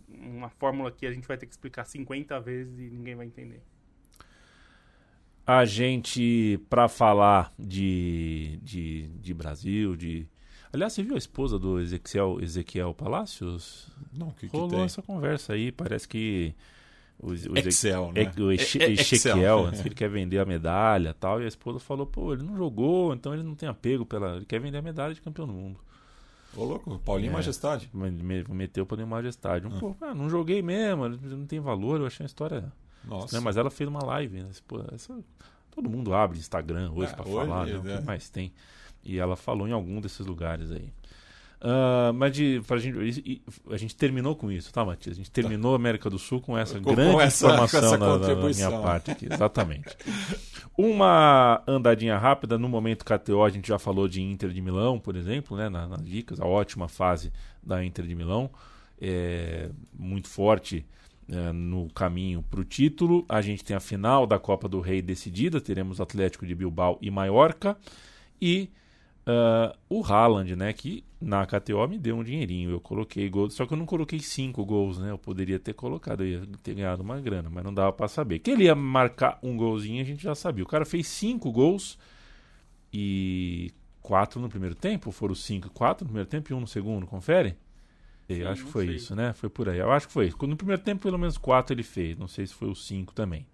uma 0.08 0.48
fórmula 0.50 0.90
que 0.90 1.06
a 1.06 1.12
gente 1.12 1.26
vai 1.28 1.36
ter 1.36 1.46
que 1.46 1.52
explicar 1.52 1.84
50 1.84 2.38
vezes 2.40 2.78
e 2.78 2.90
ninguém 2.90 3.14
vai 3.14 3.26
entender. 3.26 3.62
A 5.46 5.64
gente, 5.64 6.58
para 6.68 6.88
falar 6.88 7.52
de, 7.58 8.58
de, 8.62 9.08
de 9.20 9.32
Brasil, 9.34 9.96
de 9.96 10.26
Aliás, 10.72 10.92
você 10.92 11.02
viu 11.02 11.14
a 11.14 11.18
esposa 11.18 11.58
do 11.58 11.78
Ezequiel, 11.80 12.38
Ezequiel 12.42 12.92
Palácios? 12.92 13.88
Não, 14.12 14.28
o 14.28 14.32
que, 14.34 14.48
que 14.48 14.56
Rolou 14.56 14.68
tem? 14.68 14.82
essa 14.84 15.00
conversa 15.00 15.52
aí, 15.54 15.70
parece 15.72 16.06
que 16.08 16.52
o, 17.18 17.28
o 17.28 17.34
Eze- 17.56 17.68
Excel, 17.68 18.12
né? 18.12 18.32
é, 18.36 18.40
o 18.40 18.50
Eche- 18.52 18.82
É- 18.82 18.86
é 18.86 18.90
Ezequiel, 18.92 19.36
Excel. 19.38 19.66
antes 19.66 19.80
que 19.80 19.88
ele 19.88 19.94
quer 19.94 20.10
vender 20.10 20.38
a 20.38 20.44
medalha 20.44 21.10
e 21.10 21.14
tal, 21.14 21.40
e 21.40 21.44
a 21.44 21.48
esposa 21.48 21.78
falou, 21.78 22.06
pô, 22.06 22.32
ele 22.34 22.42
não 22.42 22.56
jogou, 22.56 23.14
então 23.14 23.32
ele 23.32 23.44
não 23.44 23.54
tem 23.54 23.68
apego 23.68 24.04
pela. 24.04 24.36
Ele 24.36 24.44
quer 24.44 24.60
vender 24.60 24.78
a 24.78 24.82
medalha 24.82 25.14
de 25.14 25.22
campeão 25.22 25.46
do 25.46 25.52
mundo. 25.52 25.80
Ô, 26.54 26.64
louco, 26.64 26.98
Paulinho 27.00 27.30
É. 27.30 27.34
Majestade. 27.34 27.88
Me- 27.92 28.10
me- 28.10 28.44
Meteu 28.48 28.84
pra 28.86 28.96
nenhuma 28.96 29.16
majestade. 29.16 29.66
Um, 29.66 29.78
pô, 29.78 29.96
ah, 30.00 30.14
não 30.14 30.28
joguei 30.28 30.62
mesmo, 30.62 31.08
não 31.08 31.46
tem 31.46 31.60
valor, 31.60 32.00
eu 32.00 32.06
achei 32.06 32.22
uma 32.24 32.28
história. 32.28 32.72
Nossa. 33.04 33.36
Né? 33.36 33.42
Mas 33.44 33.56
ela 33.56 33.70
fez 33.70 33.88
uma 33.88 34.04
live, 34.04 34.42
né? 34.42 34.50
Pô, 34.66 34.80
essa- 34.92 35.18
todo 35.70 35.88
mundo 35.88 36.14
abre 36.14 36.38
Instagram 36.38 36.90
hoje 36.92 37.12
É, 37.12 37.14
pra 37.16 37.24
hoje, 37.28 37.46
falar, 37.48 37.66
né? 37.66 37.78
O 37.78 37.88
é. 37.88 37.98
que 37.98 38.04
mais 38.04 38.28
tem? 38.28 38.52
E 39.04 39.18
ela 39.18 39.36
falou 39.36 39.68
em 39.68 39.72
algum 39.72 40.00
desses 40.00 40.24
lugares 40.26 40.70
aí. 40.72 40.90
Ah, 41.60 42.12
mas 42.14 42.32
de, 42.32 42.60
pra 42.66 42.76
gente, 42.78 43.42
a 43.70 43.76
gente 43.76 43.96
terminou 43.96 44.36
com 44.36 44.52
isso, 44.52 44.72
tá, 44.72 44.84
Matias? 44.84 45.16
A 45.16 45.18
gente 45.18 45.30
terminou 45.30 45.72
a 45.72 45.76
América 45.76 46.10
do 46.10 46.18
Sul 46.18 46.40
com 46.40 46.56
essa 46.56 46.78
Com- 46.80 46.94
grande 46.94 47.12
com 47.14 47.20
essa- 47.20 47.46
com 47.46 47.52
informação 47.54 47.78
essa 47.80 47.98
da- 47.98 48.06
da, 48.06 48.12
da 48.12 48.18
contribuição. 48.18 48.68
minha 48.70 48.82
parte 48.82 49.10
aqui, 49.10 49.26
exatamente. 49.32 49.96
Uma 50.76 51.62
andadinha 51.66 52.18
rápida, 52.18 52.58
no 52.58 52.68
momento 52.68 53.04
KTO 53.04 53.42
a 53.42 53.48
gente 53.48 53.68
já 53.68 53.78
falou 53.78 54.06
de 54.06 54.20
Inter 54.22 54.50
de 54.50 54.60
Milão, 54.60 54.98
por 54.98 55.16
exemplo, 55.16 55.56
né, 55.56 55.68
na- 55.68 55.86
nas 55.88 56.04
dicas, 56.04 56.38
a 56.40 56.44
ótima 56.46 56.86
fase 56.88 57.32
da 57.62 57.82
Inter 57.84 58.06
de 58.06 58.14
Milão, 58.14 58.50
é, 59.00 59.70
muito 59.98 60.28
forte 60.28 60.84
é, 61.28 61.50
no 61.52 61.88
caminho 61.92 62.44
para 62.48 62.60
o 62.60 62.64
título. 62.64 63.24
A 63.28 63.40
gente 63.40 63.64
tem 63.64 63.76
a 63.76 63.80
final 63.80 64.26
da 64.28 64.38
Copa 64.38 64.68
do 64.68 64.80
Rei 64.80 65.02
decidida, 65.02 65.60
teremos 65.60 66.00
Atlético 66.00 66.46
de 66.46 66.54
Bilbao 66.54 66.98
e 67.02 67.10
Maiorca. 67.10 67.76
E 68.40 68.70
ah, 69.26 69.76
o 69.88 70.04
Haaland, 70.04 70.54
né, 70.56 70.72
que 70.72 71.04
na 71.20 71.44
KTO 71.46 71.86
me 71.88 71.98
deu 71.98 72.16
um 72.16 72.22
dinheirinho. 72.24 72.70
Eu 72.70 72.80
coloquei 72.80 73.28
gol, 73.28 73.50
só 73.50 73.66
que 73.66 73.72
eu 73.74 73.78
não 73.78 73.86
coloquei 73.86 74.20
cinco 74.20 74.64
gols, 74.64 74.98
né? 74.98 75.10
Eu 75.10 75.18
poderia 75.18 75.58
ter 75.58 75.74
colocado, 75.74 76.22
eu 76.22 76.28
ia 76.28 76.46
ter 76.62 76.74
ganhado 76.74 77.02
uma 77.02 77.20
grana, 77.20 77.50
mas 77.50 77.64
não 77.64 77.74
dava 77.74 77.92
para 77.92 78.08
saber. 78.08 78.38
Que 78.38 78.52
ele 78.52 78.64
ia 78.64 78.74
marcar 78.74 79.38
um 79.42 79.56
golzinho, 79.56 80.00
a 80.00 80.04
gente 80.04 80.22
já 80.22 80.34
sabia. 80.34 80.64
O 80.64 80.66
cara 80.68 80.84
fez 80.84 81.06
cinco 81.08 81.50
gols 81.50 81.98
e 82.92 83.72
quatro 84.00 84.40
no 84.40 84.48
primeiro 84.48 84.74
tempo, 84.76 85.10
foram 85.10 85.34
cinco, 85.34 85.68
quatro 85.70 86.04
no 86.04 86.10
primeiro 86.10 86.28
tempo 86.28 86.52
e 86.52 86.54
um 86.54 86.60
no 86.60 86.66
segundo, 86.68 87.06
confere? 87.06 87.56
Eu 88.28 88.36
Sim, 88.36 88.44
acho 88.46 88.64
que 88.64 88.70
foi 88.70 88.86
sei. 88.86 88.96
isso, 88.96 89.14
né? 89.14 89.32
Foi 89.32 89.48
por 89.48 89.68
aí. 89.68 89.78
Eu 89.78 89.90
acho 89.92 90.06
que 90.08 90.12
foi 90.12 90.26
isso. 90.28 90.46
No 90.46 90.56
primeiro 90.56 90.82
tempo, 90.82 91.02
pelo 91.02 91.18
menos 91.18 91.38
quatro 91.38 91.74
ele 91.74 91.82
fez. 91.84 92.16
Não 92.18 92.26
sei 92.28 92.46
se 92.46 92.54
foi 92.54 92.68
os 92.68 92.86
cinco 92.86 93.14
também. 93.14 93.46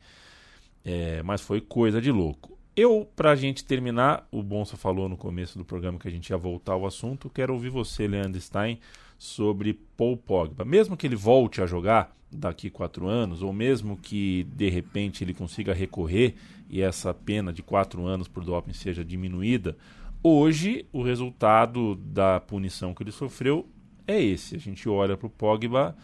É, 0.85 1.23
mas 1.23 1.41
foi 1.41 1.61
coisa 1.61 2.01
de 2.01 2.11
louco. 2.11 2.59
Eu, 2.75 3.07
pra 3.15 3.35
gente 3.35 3.65
terminar, 3.65 4.27
o 4.31 4.43
Bonsa 4.43 4.79
falou 4.79 5.07
no 5.07 5.17
começo 5.17 5.59
do 5.59 5.65
programa 5.65 5.99
que 5.99 6.09
a 6.09 6.11
gente 6.11 6.31
ia 6.31 6.39
voltar 6.39 6.73
ao 6.73 6.87
assunto. 6.87 7.29
Quero 7.29 7.53
ouvir 7.53 7.69
você, 7.69 8.07
Leandro 8.09 8.41
Stein, 8.41 8.79
sobre 9.19 9.75
Paul 9.95 10.17
Pogba. 10.17 10.65
Mesmo 10.65 10.97
que 10.97 11.07
ele 11.07 11.15
volte 11.15 11.61
a 11.61 11.67
jogar 11.67 12.17
daqui 12.31 12.71
quatro 12.71 13.07
anos, 13.07 13.43
ou 13.43 13.53
mesmo 13.53 13.99
que 13.99 14.45
de 14.45 14.71
repente 14.71 15.23
ele 15.23 15.35
consiga 15.35 15.75
recorrer 15.75 16.35
e 16.69 16.81
essa 16.81 17.13
pena 17.13 17.53
de 17.53 17.63
quatro 17.63 18.07
anos 18.07 18.27
por 18.27 18.43
doping 18.43 18.73
seja 18.73 19.05
diminuída, 19.05 19.77
hoje 20.23 20.87
o 20.91 21.03
resultado 21.03 21.95
da 21.97 22.41
punição 22.41 22.95
que 22.95 23.03
ele 23.03 23.13
sofreu 23.13 23.69
é 24.07 24.19
esse. 24.19 24.57
A 24.57 24.59
gente 24.59 24.89
olha 24.89 25.15
para 25.15 25.27
o 25.27 25.31
Pogba 25.31 25.95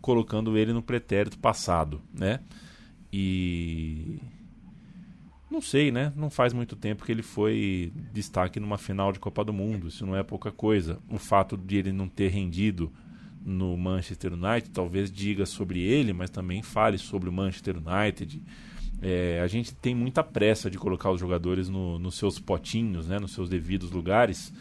colocando 0.00 0.56
ele 0.56 0.72
no 0.72 0.82
pretérito 0.82 1.38
passado, 1.40 2.00
né? 2.14 2.38
E 3.12 4.20
não 5.52 5.60
sei, 5.60 5.92
né? 5.92 6.12
Não 6.16 6.30
faz 6.30 6.52
muito 6.52 6.74
tempo 6.74 7.04
que 7.04 7.12
ele 7.12 7.22
foi 7.22 7.92
destaque 8.12 8.58
numa 8.58 8.78
final 8.78 9.12
de 9.12 9.20
Copa 9.20 9.44
do 9.44 9.52
Mundo. 9.52 9.86
Isso 9.88 10.04
não 10.06 10.16
é 10.16 10.22
pouca 10.22 10.50
coisa. 10.50 10.98
O 11.08 11.18
fato 11.18 11.56
de 11.56 11.76
ele 11.76 11.92
não 11.92 12.08
ter 12.08 12.28
rendido 12.28 12.90
no 13.44 13.76
Manchester 13.76 14.32
United 14.32 14.70
talvez 14.70 15.10
diga 15.10 15.44
sobre 15.46 15.80
ele, 15.80 16.12
mas 16.12 16.30
também 16.30 16.62
fale 16.62 16.96
sobre 16.98 17.28
o 17.28 17.32
Manchester 17.32 17.76
United. 17.76 18.42
É, 19.00 19.40
a 19.42 19.46
gente 19.46 19.74
tem 19.74 19.94
muita 19.94 20.22
pressa 20.22 20.70
de 20.70 20.78
colocar 20.78 21.10
os 21.10 21.20
jogadores 21.20 21.68
no- 21.68 21.98
nos 21.98 22.14
seus 22.14 22.38
potinhos, 22.38 23.08
né? 23.08 23.18
Nos 23.18 23.32
seus 23.32 23.48
devidos 23.48 23.90
lugares. 23.90 24.52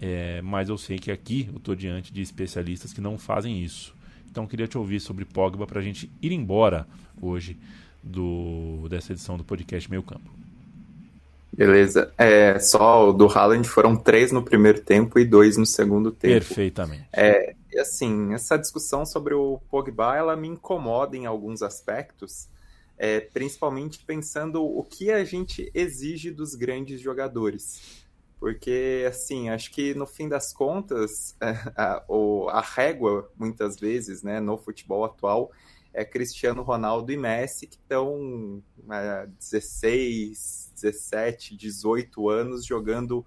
É, 0.00 0.42
mas 0.42 0.68
eu 0.68 0.76
sei 0.76 0.98
que 0.98 1.10
aqui 1.10 1.48
eu 1.50 1.56
estou 1.58 1.74
diante 1.74 2.12
de 2.12 2.20
especialistas 2.20 2.92
que 2.92 3.00
não 3.00 3.16
fazem 3.18 3.62
isso. 3.62 3.94
Então 4.30 4.46
queria 4.46 4.66
te 4.66 4.76
ouvir 4.78 5.00
sobre 5.00 5.24
Pogba 5.24 5.66
para 5.66 5.80
a 5.80 5.82
gente 5.82 6.10
ir 6.20 6.32
embora 6.32 6.86
hoje 7.20 7.56
do, 8.02 8.86
dessa 8.88 9.12
edição 9.12 9.36
do 9.36 9.44
podcast 9.44 9.88
Meio 9.90 10.02
Campo. 10.02 10.30
Beleza. 11.52 12.12
É, 12.16 12.58
só 12.58 13.10
o 13.10 13.12
do 13.12 13.26
Haaland 13.26 13.68
foram 13.68 13.94
três 13.94 14.32
no 14.32 14.42
primeiro 14.42 14.80
tempo 14.80 15.18
e 15.18 15.24
dois 15.24 15.56
no 15.56 15.66
segundo 15.66 16.10
tempo. 16.10 16.32
Perfeitamente. 16.32 17.04
É, 17.12 17.54
e 17.70 17.78
assim, 17.78 18.32
essa 18.32 18.56
discussão 18.56 19.04
sobre 19.04 19.34
o 19.34 19.60
Pogba, 19.70 20.16
ela 20.16 20.34
me 20.34 20.48
incomoda 20.48 21.14
em 21.16 21.26
alguns 21.26 21.62
aspectos, 21.62 22.48
é, 22.96 23.20
principalmente 23.20 24.02
pensando 24.04 24.64
o 24.64 24.82
que 24.82 25.10
a 25.10 25.24
gente 25.24 25.70
exige 25.74 26.30
dos 26.30 26.54
grandes 26.54 27.00
jogadores. 27.00 28.00
Porque, 28.40 29.04
assim, 29.06 29.50
acho 29.50 29.70
que 29.70 29.94
no 29.94 30.06
fim 30.06 30.28
das 30.28 30.52
contas, 30.52 31.36
a, 31.76 32.02
o- 32.08 32.48
a 32.48 32.60
régua, 32.62 33.30
muitas 33.38 33.76
vezes, 33.78 34.22
né, 34.22 34.40
no 34.40 34.56
futebol 34.56 35.04
atual, 35.04 35.52
é 35.92 36.04
Cristiano 36.04 36.62
Ronaldo 36.62 37.12
e 37.12 37.16
Messi, 37.16 37.66
que 37.66 37.76
estão 37.76 38.62
é, 38.90 39.26
16, 39.38 40.72
17, 40.74 41.56
18 41.56 42.28
anos 42.28 42.64
jogando 42.64 43.24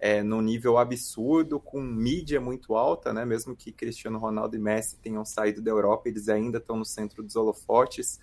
é, 0.00 0.22
num 0.22 0.40
nível 0.40 0.78
absurdo, 0.78 1.58
com 1.58 1.80
mídia 1.80 2.40
muito 2.40 2.74
alta, 2.74 3.12
né? 3.12 3.24
Mesmo 3.24 3.56
que 3.56 3.72
Cristiano 3.72 4.18
Ronaldo 4.18 4.56
e 4.56 4.58
Messi 4.58 4.96
tenham 4.96 5.24
saído 5.24 5.60
da 5.60 5.70
Europa, 5.70 6.08
eles 6.08 6.28
ainda 6.28 6.58
estão 6.58 6.76
no 6.76 6.84
centro 6.84 7.22
dos 7.22 7.36
holofotes, 7.36 8.20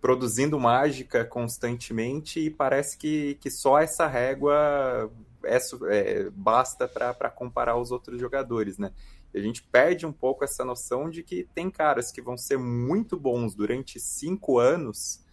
produzindo 0.00 0.58
mágica 0.58 1.24
constantemente, 1.24 2.38
e 2.40 2.50
parece 2.50 2.96
que, 2.96 3.34
que 3.40 3.50
só 3.50 3.78
essa 3.78 4.06
régua 4.06 5.10
é 5.44 5.58
é, 5.90 6.30
basta 6.30 6.88
para 6.88 7.30
comparar 7.30 7.76
os 7.76 7.90
outros 7.90 8.20
jogadores, 8.20 8.78
né? 8.78 8.92
A 9.38 9.42
gente 9.42 9.62
perde 9.62 10.06
um 10.06 10.12
pouco 10.12 10.44
essa 10.44 10.64
noção 10.64 11.08
de 11.08 11.22
que 11.22 11.48
tem 11.54 11.70
caras 11.70 12.10
que 12.10 12.20
vão 12.20 12.36
ser 12.36 12.58
muito 12.58 13.18
bons 13.18 13.54
durante 13.54 13.98
cinco 14.00 14.58
anos, 14.58 15.24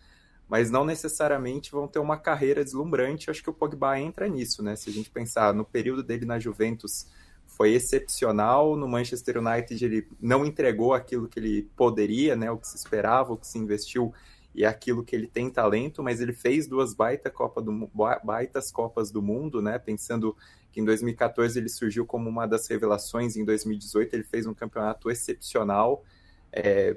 mas 0.47 0.69
não 0.69 0.85
necessariamente 0.85 1.71
vão 1.71 1.87
ter 1.87 1.99
uma 1.99 2.17
carreira 2.17 2.63
deslumbrante. 2.63 3.29
Acho 3.29 3.41
que 3.41 3.49
o 3.49 3.53
Pogba 3.53 3.99
entra 3.99 4.27
nisso, 4.27 4.61
né? 4.61 4.75
Se 4.75 4.89
a 4.89 4.93
gente 4.93 5.09
pensar 5.09 5.53
no 5.53 5.65
período 5.65 6.03
dele 6.03 6.25
na 6.25 6.39
Juventus, 6.39 7.07
foi 7.47 7.73
excepcional. 7.73 8.75
No 8.75 8.87
Manchester 8.87 9.37
United, 9.37 9.83
ele 9.83 10.07
não 10.21 10.45
entregou 10.45 10.93
aquilo 10.93 11.27
que 11.27 11.39
ele 11.39 11.63
poderia, 11.75 12.35
né? 12.35 12.51
O 12.51 12.57
que 12.57 12.67
se 12.67 12.77
esperava, 12.77 13.33
o 13.33 13.37
que 13.37 13.47
se 13.47 13.57
investiu 13.57 14.13
e 14.55 14.63
é 14.63 14.67
aquilo 14.67 15.03
que 15.03 15.13
ele 15.13 15.27
tem 15.27 15.49
talento, 15.49 16.01
mas 16.01 16.21
ele 16.21 16.31
fez 16.31 16.65
duas 16.65 16.93
baita 16.93 17.29
Copa 17.29 17.61
do, 17.61 17.91
baitas 18.23 18.71
Copas 18.71 19.11
do 19.11 19.21
Mundo, 19.21 19.61
né? 19.61 19.77
Pensando 19.77 20.35
que 20.71 20.79
em 20.79 20.85
2014 20.85 21.59
ele 21.59 21.67
surgiu 21.67 22.05
como 22.05 22.29
uma 22.29 22.47
das 22.47 22.65
revelações, 22.67 23.35
em 23.35 23.43
2018 23.43 24.13
ele 24.13 24.23
fez 24.23 24.47
um 24.47 24.53
campeonato 24.53 25.11
excepcional. 25.11 26.05
É, 26.53 26.95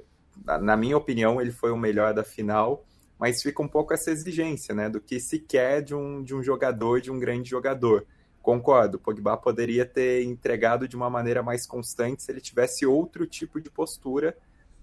na- 0.60 0.76
minha 0.76 0.96
opinião, 0.96 1.40
ele 1.40 1.50
foi 1.50 1.72
o 1.72 1.76
melhor 1.76 2.14
da 2.14 2.22
final, 2.22 2.84
mas 3.18 3.42
fica 3.42 3.60
um 3.60 3.66
pouco 3.68 3.92
essa 3.92 4.12
exigência, 4.12 4.72
né? 4.72 4.88
Do 4.88 5.00
que 5.00 5.18
se 5.18 5.40
quer 5.40 5.82
de 5.82 5.96
um, 5.96 6.22
de 6.22 6.36
um 6.36 6.42
jogador, 6.42 7.00
de 7.00 7.10
um 7.10 7.18
grande 7.18 7.50
jogador. 7.50 8.06
Concordo, 8.40 9.00
Pogba 9.00 9.36
poderia 9.36 9.84
ter 9.84 10.22
entregado 10.22 10.86
de 10.86 10.94
uma 10.94 11.10
maneira 11.10 11.42
mais 11.42 11.66
constante 11.66 12.22
se 12.22 12.30
ele 12.30 12.40
tivesse 12.40 12.86
outro 12.86 13.26
tipo 13.26 13.60
de 13.60 13.68
postura, 13.68 14.36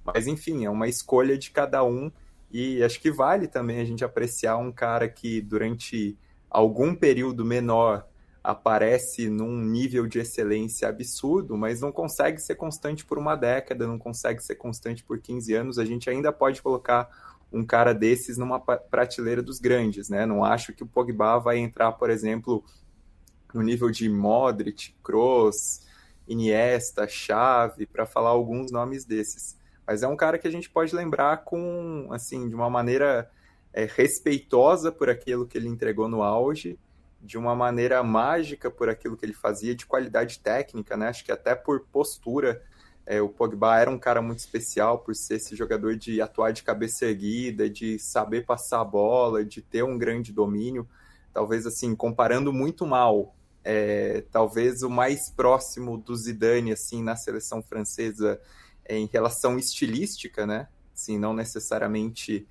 mas 0.03 0.27
enfim, 0.27 0.65
é 0.65 0.69
uma 0.69 0.89
escolha 0.89 1.37
de 1.37 1.51
cada 1.51 1.81
um 1.85 2.11
e 2.55 2.81
acho 2.81 3.01
que 3.01 3.11
vale 3.11 3.47
também 3.47 3.81
a 3.81 3.83
gente 3.83 4.05
apreciar 4.05 4.55
um 4.55 4.71
cara 4.71 5.09
que 5.09 5.41
durante 5.41 6.17
algum 6.49 6.95
período 6.95 7.43
menor 7.43 8.07
aparece 8.41 9.29
num 9.29 9.59
nível 9.59 10.07
de 10.07 10.19
excelência 10.19 10.87
absurdo, 10.87 11.57
mas 11.57 11.81
não 11.81 11.91
consegue 11.91 12.39
ser 12.39 12.55
constante 12.55 13.03
por 13.03 13.17
uma 13.17 13.35
década, 13.35 13.85
não 13.85 13.99
consegue 13.99 14.41
ser 14.41 14.55
constante 14.55 15.03
por 15.03 15.19
15 15.19 15.53
anos. 15.53 15.77
A 15.77 15.83
gente 15.83 16.09
ainda 16.09 16.31
pode 16.31 16.61
colocar 16.61 17.09
um 17.51 17.65
cara 17.65 17.93
desses 17.93 18.37
numa 18.37 18.57
prateleira 18.57 19.41
dos 19.41 19.59
grandes, 19.59 20.07
né? 20.07 20.25
Não 20.25 20.41
acho 20.45 20.71
que 20.71 20.83
o 20.83 20.87
Pogba 20.87 21.37
vai 21.39 21.57
entrar, 21.57 21.91
por 21.91 22.09
exemplo, 22.09 22.63
no 23.53 23.61
nível 23.61 23.91
de 23.91 24.07
Modric, 24.07 24.95
Kroos, 25.03 25.81
Iniesta, 26.25 27.05
Xavi, 27.05 27.85
para 27.85 28.05
falar 28.05 28.29
alguns 28.29 28.71
nomes 28.71 29.03
desses. 29.03 29.57
Mas 29.85 30.03
é 30.03 30.07
um 30.07 30.15
cara 30.15 30.37
que 30.37 30.47
a 30.47 30.51
gente 30.51 30.69
pode 30.69 30.95
lembrar 30.95 31.43
com, 31.43 32.07
assim, 32.11 32.49
de 32.49 32.55
uma 32.55 32.69
maneira 32.69 33.29
é, 33.73 33.85
respeitosa 33.85 34.91
por 34.91 35.09
aquilo 35.09 35.45
que 35.45 35.57
ele 35.57 35.67
entregou 35.67 36.07
no 36.07 36.23
auge, 36.23 36.79
de 37.21 37.37
uma 37.37 37.55
maneira 37.55 38.01
mágica 38.03 38.69
por 38.69 38.89
aquilo 38.89 39.17
que 39.17 39.25
ele 39.25 39.33
fazia, 39.33 39.75
de 39.75 39.85
qualidade 39.85 40.39
técnica, 40.39 40.95
né? 40.95 41.07
Acho 41.07 41.23
que 41.23 41.31
até 41.31 41.55
por 41.55 41.81
postura, 41.91 42.63
é, 43.05 43.21
o 43.21 43.29
Pogba 43.29 43.79
era 43.79 43.89
um 43.89 43.97
cara 43.99 44.21
muito 44.21 44.39
especial 44.39 44.99
por 44.99 45.15
ser 45.15 45.35
esse 45.35 45.55
jogador 45.55 45.95
de 45.95 46.21
atuar 46.21 46.51
de 46.51 46.63
cabeça 46.63 47.05
erguida, 47.05 47.69
de 47.69 47.99
saber 47.99 48.45
passar 48.45 48.81
a 48.81 48.85
bola, 48.85 49.43
de 49.43 49.61
ter 49.61 49.83
um 49.83 49.97
grande 49.97 50.31
domínio. 50.31 50.87
Talvez, 51.33 51.65
assim, 51.65 51.95
comparando 51.95 52.51
muito 52.53 52.85
mal 52.85 53.35
é, 53.65 54.23
talvez 54.31 54.83
o 54.83 54.89
mais 54.89 55.31
próximo 55.31 55.97
do 55.97 56.15
Zidane 56.15 56.71
assim 56.71 57.01
na 57.01 57.15
seleção 57.15 57.63
francesa 57.63 58.39
em 58.89 59.09
relação 59.11 59.57
estilística, 59.57 60.45
né? 60.45 60.67
Assim, 60.93 61.17
não 61.17 61.33
necessariamente 61.33 62.47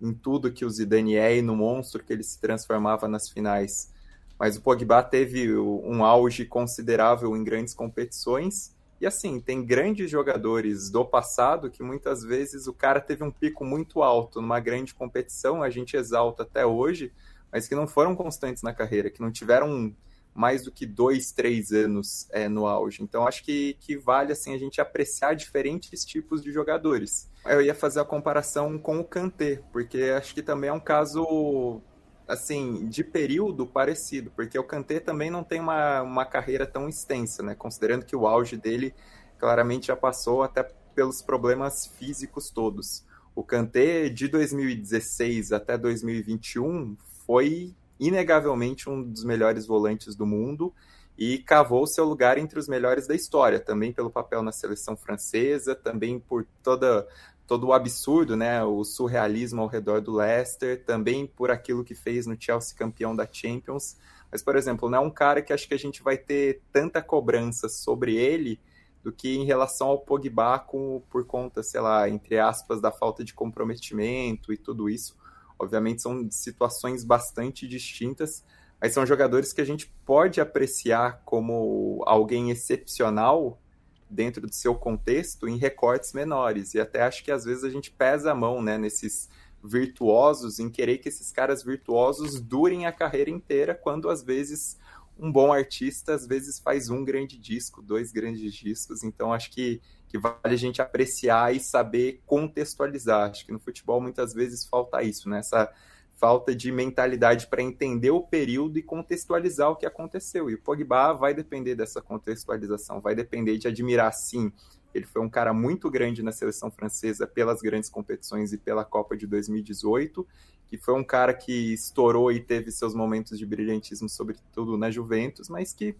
em 0.00 0.12
tudo 0.12 0.52
que 0.52 0.64
o 0.64 0.70
Zidane 0.70 1.16
é 1.16 1.36
e 1.36 1.42
no 1.42 1.56
monstro 1.56 2.02
que 2.02 2.12
ele 2.12 2.22
se 2.22 2.40
transformava 2.40 3.08
nas 3.08 3.28
finais. 3.28 3.92
Mas 4.38 4.56
o 4.56 4.60
Pogba 4.60 5.02
teve 5.02 5.56
um 5.58 6.04
auge 6.04 6.44
considerável 6.44 7.36
em 7.36 7.42
grandes 7.42 7.74
competições. 7.74 8.72
E 9.00 9.06
assim, 9.06 9.40
tem 9.40 9.64
grandes 9.64 10.10
jogadores 10.10 10.90
do 10.90 11.04
passado 11.04 11.70
que 11.70 11.82
muitas 11.82 12.22
vezes 12.22 12.66
o 12.66 12.72
cara 12.72 13.00
teve 13.00 13.24
um 13.24 13.30
pico 13.30 13.64
muito 13.64 14.02
alto 14.02 14.40
numa 14.40 14.60
grande 14.60 14.94
competição, 14.94 15.62
a 15.62 15.70
gente 15.70 15.96
exalta 15.96 16.44
até 16.44 16.64
hoje, 16.64 17.12
mas 17.50 17.68
que 17.68 17.74
não 17.74 17.86
foram 17.86 18.14
constantes 18.14 18.62
na 18.62 18.72
carreira, 18.72 19.10
que 19.10 19.20
não 19.20 19.30
tiveram 19.30 19.94
mais 20.38 20.62
do 20.62 20.70
que 20.70 20.86
dois, 20.86 21.32
três 21.32 21.72
anos 21.72 22.28
é, 22.30 22.48
no 22.48 22.64
auge. 22.64 23.02
Então 23.02 23.26
acho 23.26 23.42
que, 23.42 23.76
que 23.80 23.96
vale 23.96 24.30
assim 24.30 24.54
a 24.54 24.58
gente 24.58 24.80
apreciar 24.80 25.34
diferentes 25.34 26.04
tipos 26.04 26.40
de 26.40 26.52
jogadores. 26.52 27.28
Eu 27.44 27.60
ia 27.60 27.74
fazer 27.74 27.98
a 27.98 28.04
comparação 28.04 28.78
com 28.78 29.00
o 29.00 29.04
Kanté, 29.04 29.60
porque 29.72 30.14
acho 30.16 30.32
que 30.32 30.40
também 30.40 30.70
é 30.70 30.72
um 30.72 30.78
caso 30.78 31.82
assim 32.28 32.88
de 32.88 33.02
período 33.02 33.66
parecido, 33.66 34.30
porque 34.30 34.56
o 34.56 34.62
Kanté 34.62 35.00
também 35.00 35.28
não 35.28 35.42
tem 35.42 35.58
uma, 35.58 36.02
uma 36.02 36.24
carreira 36.24 36.64
tão 36.64 36.88
extensa, 36.88 37.42
né? 37.42 37.56
Considerando 37.56 38.06
que 38.06 38.14
o 38.14 38.24
auge 38.24 38.56
dele 38.56 38.94
claramente 39.38 39.88
já 39.88 39.96
passou 39.96 40.44
até 40.44 40.62
pelos 40.94 41.20
problemas 41.20 41.88
físicos 41.98 42.48
todos. 42.48 43.04
O 43.34 43.42
Kanté 43.42 44.08
de 44.08 44.28
2016 44.28 45.50
até 45.50 45.76
2021 45.76 46.96
foi 47.26 47.74
inegavelmente 47.98 48.88
um 48.88 49.02
dos 49.02 49.24
melhores 49.24 49.66
volantes 49.66 50.14
do 50.14 50.26
mundo 50.26 50.72
e 51.16 51.38
cavou 51.38 51.86
seu 51.86 52.04
lugar 52.04 52.38
entre 52.38 52.58
os 52.58 52.68
melhores 52.68 53.06
da 53.06 53.14
história, 53.14 53.58
também 53.58 53.92
pelo 53.92 54.10
papel 54.10 54.42
na 54.42 54.52
seleção 54.52 54.96
francesa, 54.96 55.74
também 55.74 56.20
por 56.20 56.46
toda 56.62 57.06
todo 57.48 57.68
o 57.68 57.72
absurdo, 57.72 58.36
né, 58.36 58.62
o 58.62 58.84
surrealismo 58.84 59.62
ao 59.62 59.68
redor 59.68 60.02
do 60.02 60.12
Leicester, 60.12 60.84
também 60.84 61.26
por 61.26 61.50
aquilo 61.50 61.82
que 61.82 61.94
fez 61.94 62.26
no 62.26 62.36
Chelsea 62.38 62.76
campeão 62.76 63.16
da 63.16 63.26
Champions. 63.30 63.96
Mas, 64.30 64.42
por 64.42 64.54
exemplo, 64.54 64.90
não 64.90 64.98
é 64.98 65.00
um 65.00 65.10
cara 65.10 65.40
que 65.40 65.50
acho 65.50 65.66
que 65.66 65.72
a 65.72 65.78
gente 65.78 66.02
vai 66.02 66.18
ter 66.18 66.60
tanta 66.70 67.00
cobrança 67.00 67.66
sobre 67.66 68.14
ele 68.16 68.60
do 69.02 69.10
que 69.10 69.34
em 69.34 69.46
relação 69.46 69.88
ao 69.88 70.00
Pogba 70.00 70.58
com, 70.58 71.02
por 71.08 71.24
conta, 71.24 71.62
sei 71.62 71.80
lá, 71.80 72.06
entre 72.06 72.38
aspas, 72.38 72.82
da 72.82 72.92
falta 72.92 73.24
de 73.24 73.32
comprometimento 73.32 74.52
e 74.52 74.58
tudo 74.58 74.90
isso. 74.90 75.16
Obviamente 75.58 76.02
são 76.02 76.30
situações 76.30 77.04
bastante 77.04 77.66
distintas, 77.66 78.44
mas 78.80 78.94
são 78.94 79.04
jogadores 79.04 79.52
que 79.52 79.60
a 79.60 79.64
gente 79.64 79.92
pode 80.04 80.40
apreciar 80.40 81.22
como 81.24 82.02
alguém 82.06 82.50
excepcional 82.50 83.60
dentro 84.08 84.46
do 84.46 84.54
seu 84.54 84.74
contexto 84.74 85.48
em 85.48 85.56
recortes 85.56 86.12
menores. 86.12 86.74
E 86.74 86.80
até 86.80 87.02
acho 87.02 87.24
que 87.24 87.30
às 87.30 87.44
vezes 87.44 87.64
a 87.64 87.70
gente 87.70 87.90
pesa 87.90 88.32
a 88.32 88.34
mão 88.34 88.62
né, 88.62 88.78
nesses 88.78 89.28
virtuosos, 89.62 90.58
em 90.58 90.70
querer 90.70 90.98
que 90.98 91.08
esses 91.08 91.32
caras 91.32 91.62
virtuosos 91.62 92.40
durem 92.40 92.86
a 92.86 92.92
carreira 92.92 93.30
inteira, 93.30 93.74
quando 93.74 94.08
às 94.08 94.22
vezes 94.22 94.78
um 95.18 95.32
bom 95.32 95.52
artista 95.52 96.14
às 96.14 96.26
vezes 96.26 96.60
faz 96.60 96.88
um 96.88 97.04
grande 97.04 97.36
disco, 97.36 97.82
dois 97.82 98.12
grandes 98.12 98.54
discos. 98.54 99.02
Então 99.02 99.32
acho 99.32 99.50
que 99.50 99.80
que 100.08 100.18
vale 100.18 100.38
a 100.44 100.56
gente 100.56 100.80
apreciar 100.80 101.54
e 101.54 101.60
saber 101.60 102.22
contextualizar. 102.26 103.30
Acho 103.30 103.44
que 103.44 103.52
no 103.52 103.60
futebol 103.60 104.00
muitas 104.00 104.32
vezes 104.32 104.64
falta 104.64 105.02
isso, 105.02 105.28
né? 105.28 105.40
Essa 105.40 105.70
falta 106.16 106.54
de 106.54 106.72
mentalidade 106.72 107.46
para 107.46 107.62
entender 107.62 108.10
o 108.10 108.20
período 108.20 108.78
e 108.78 108.82
contextualizar 108.82 109.70
o 109.70 109.76
que 109.76 109.86
aconteceu. 109.86 110.50
E 110.50 110.54
o 110.54 110.58
Pogba 110.60 111.12
vai 111.12 111.32
depender 111.32 111.76
dessa 111.76 112.02
contextualização, 112.02 113.00
vai 113.00 113.14
depender 113.14 113.56
de 113.56 113.68
admirar 113.68 114.12
sim. 114.12 114.52
Ele 114.92 115.06
foi 115.06 115.22
um 115.22 115.28
cara 115.28 115.52
muito 115.52 115.88
grande 115.88 116.22
na 116.22 116.32
seleção 116.32 116.70
francesa 116.70 117.26
pelas 117.26 117.60
grandes 117.60 117.88
competições 117.88 118.52
e 118.52 118.58
pela 118.58 118.84
Copa 118.84 119.16
de 119.16 119.26
2018, 119.26 120.26
que 120.68 120.76
foi 120.76 120.94
um 120.94 121.04
cara 121.04 121.32
que 121.32 121.72
estourou 121.72 122.32
e 122.32 122.40
teve 122.40 122.72
seus 122.72 122.94
momentos 122.94 123.38
de 123.38 123.46
brilhantismo, 123.46 124.08
sobretudo 124.08 124.76
na 124.76 124.90
Juventus, 124.90 125.48
mas 125.48 125.72
que 125.72 125.94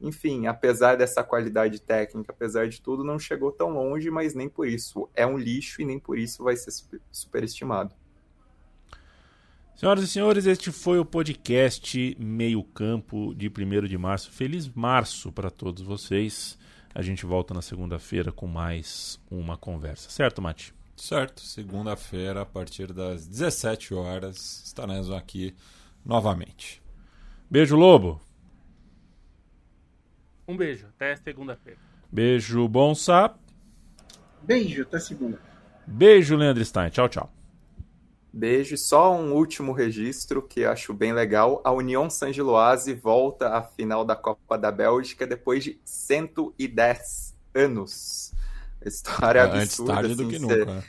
enfim, 0.00 0.46
apesar 0.46 0.96
dessa 0.96 1.22
qualidade 1.22 1.80
técnica, 1.80 2.32
apesar 2.32 2.68
de 2.68 2.80
tudo, 2.80 3.04
não 3.04 3.18
chegou 3.18 3.50
tão 3.50 3.70
longe, 3.70 4.10
mas 4.10 4.34
nem 4.34 4.48
por 4.48 4.66
isso 4.66 5.08
é 5.14 5.26
um 5.26 5.38
lixo 5.38 5.80
e 5.80 5.84
nem 5.84 5.98
por 5.98 6.18
isso 6.18 6.44
vai 6.44 6.56
ser 6.56 6.72
superestimado. 7.10 7.94
Senhoras 9.76 10.04
e 10.04 10.08
senhores, 10.08 10.46
este 10.46 10.70
foi 10.70 11.00
o 11.00 11.04
podcast 11.04 12.16
Meio 12.18 12.62
Campo 12.62 13.34
de 13.34 13.48
1 13.48 13.86
de 13.88 13.98
março. 13.98 14.30
Feliz 14.30 14.68
março 14.68 15.32
para 15.32 15.50
todos 15.50 15.82
vocês. 15.82 16.56
A 16.94 17.02
gente 17.02 17.26
volta 17.26 17.52
na 17.52 17.60
segunda-feira 17.60 18.30
com 18.30 18.46
mais 18.46 19.20
uma 19.28 19.56
conversa. 19.56 20.08
Certo, 20.10 20.40
Mati? 20.40 20.72
Certo. 20.96 21.40
Segunda-feira, 21.40 22.42
a 22.42 22.46
partir 22.46 22.92
das 22.92 23.26
17 23.26 23.94
horas, 23.94 24.62
estaremos 24.64 25.10
aqui 25.10 25.54
novamente. 26.04 26.80
Beijo, 27.50 27.74
Lobo. 27.74 28.20
Um 30.46 30.56
beijo, 30.56 30.86
até 30.86 31.16
segunda-feira. 31.16 31.78
Beijo, 32.10 32.68
Bonsa. 32.68 33.34
Beijo, 34.42 34.82
até 34.82 35.00
segunda. 35.00 35.40
Beijo, 35.86 36.36
Leandro 36.36 36.64
Stein. 36.64 36.90
Tchau, 36.90 37.08
tchau. 37.08 37.32
Beijo. 38.32 38.76
Só 38.76 39.14
um 39.14 39.32
último 39.32 39.72
registro 39.72 40.42
que 40.42 40.64
acho 40.64 40.92
bem 40.92 41.12
legal. 41.12 41.60
A 41.64 41.72
União 41.72 42.10
San 42.10 42.32
Giloase 42.32 42.92
volta 42.92 43.56
à 43.56 43.62
final 43.62 44.04
da 44.04 44.16
Copa 44.16 44.58
da 44.58 44.70
Bélgica 44.70 45.26
depois 45.26 45.64
de 45.64 45.80
110 45.84 47.34
anos. 47.54 48.34
História 48.84 49.40
é, 49.40 49.42
absurda. 49.42 49.62
Antes 49.62 49.76
tarde 49.84 50.12
assim, 50.12 50.22
do 50.24 50.28
que 50.28 50.38
nunca. 50.38 50.64
Né? 50.66 50.84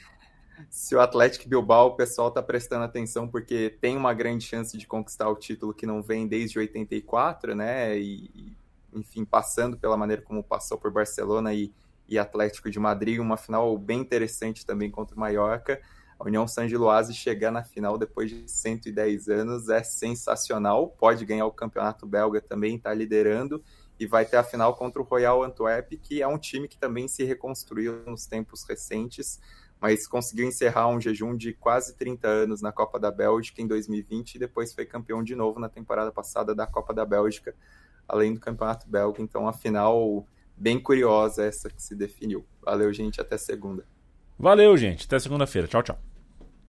Se 0.70 0.95
o 0.95 0.99
Atlético 0.99 1.47
Bilbao, 1.47 1.89
o 1.89 1.95
pessoal 1.95 2.32
tá 2.32 2.41
prestando 2.41 2.84
atenção 2.84 3.28
porque 3.28 3.78
tem 3.80 3.95
uma 3.95 4.14
grande 4.14 4.45
chance 4.45 4.78
de 4.78 4.86
conquistar 4.88 5.30
o 5.30 5.36
título 5.36 5.74
que 5.74 5.86
não 5.86 6.01
vem 6.01 6.28
desde 6.28 6.60
84, 6.60 7.56
né? 7.56 7.97
E, 7.97 8.56
enfim, 8.95 9.25
passando 9.25 9.77
pela 9.77 9.97
maneira 9.97 10.21
como 10.21 10.43
passou 10.43 10.77
por 10.77 10.91
Barcelona 10.91 11.53
e, 11.53 11.73
e 12.07 12.17
Atlético 12.17 12.69
de 12.69 12.79
Madrid, 12.79 13.19
uma 13.19 13.37
final 13.37 13.77
bem 13.77 13.99
interessante 13.99 14.65
também 14.65 14.89
contra 14.89 15.15
o 15.15 15.19
Mallorca. 15.19 15.81
A 16.17 16.25
União 16.25 16.47
San 16.47 16.67
Giloase 16.67 17.13
chegar 17.13 17.51
na 17.51 17.63
final 17.63 17.97
depois 17.97 18.29
de 18.29 18.49
110 18.49 19.27
anos 19.27 19.69
é 19.69 19.83
sensacional. 19.83 20.89
Pode 20.89 21.25
ganhar 21.25 21.45
o 21.45 21.51
campeonato 21.51 22.05
belga 22.05 22.39
também, 22.39 22.77
está 22.77 22.93
liderando 22.93 23.61
e 23.99 24.05
vai 24.05 24.25
ter 24.25 24.37
a 24.37 24.43
final 24.43 24.75
contra 24.75 25.01
o 25.01 25.05
Royal 25.05 25.43
Antwerp, 25.43 25.93
que 26.01 26.21
é 26.21 26.27
um 26.27 26.37
time 26.37 26.67
que 26.67 26.77
também 26.77 27.07
se 27.07 27.23
reconstruiu 27.23 28.03
nos 28.05 28.25
tempos 28.25 28.63
recentes, 28.63 29.39
mas 29.79 30.07
conseguiu 30.07 30.47
encerrar 30.47 30.87
um 30.87 30.99
jejum 30.99 31.35
de 31.35 31.53
quase 31.53 31.95
30 31.95 32.27
anos 32.27 32.61
na 32.61 32.71
Copa 32.71 32.99
da 32.99 33.11
Bélgica 33.11 33.61
em 33.61 33.67
2020 33.67 34.35
e 34.35 34.39
depois 34.39 34.73
foi 34.73 34.85
campeão 34.85 35.23
de 35.23 35.35
novo 35.35 35.59
na 35.59 35.69
temporada 35.69 36.11
passada 36.11 36.53
da 36.53 36.65
Copa 36.65 36.93
da 36.93 37.05
Bélgica 37.05 37.55
além 38.08 38.34
do 38.34 38.39
Campeonato 38.39 38.88
Belga. 38.89 39.22
Então, 39.22 39.47
a 39.47 39.53
final 39.53 40.26
bem 40.56 40.80
curiosa 40.80 41.43
essa 41.43 41.70
que 41.70 41.82
se 41.82 41.95
definiu. 41.95 42.45
Valeu, 42.62 42.91
gente. 42.93 43.20
Até 43.20 43.38
segunda. 43.38 43.86
Valeu, 44.38 44.76
gente. 44.78 45.06
Até 45.06 45.20
segunda-feira. 45.20 45.68
Tchau, 45.68 45.84
tchau. 45.84 46.14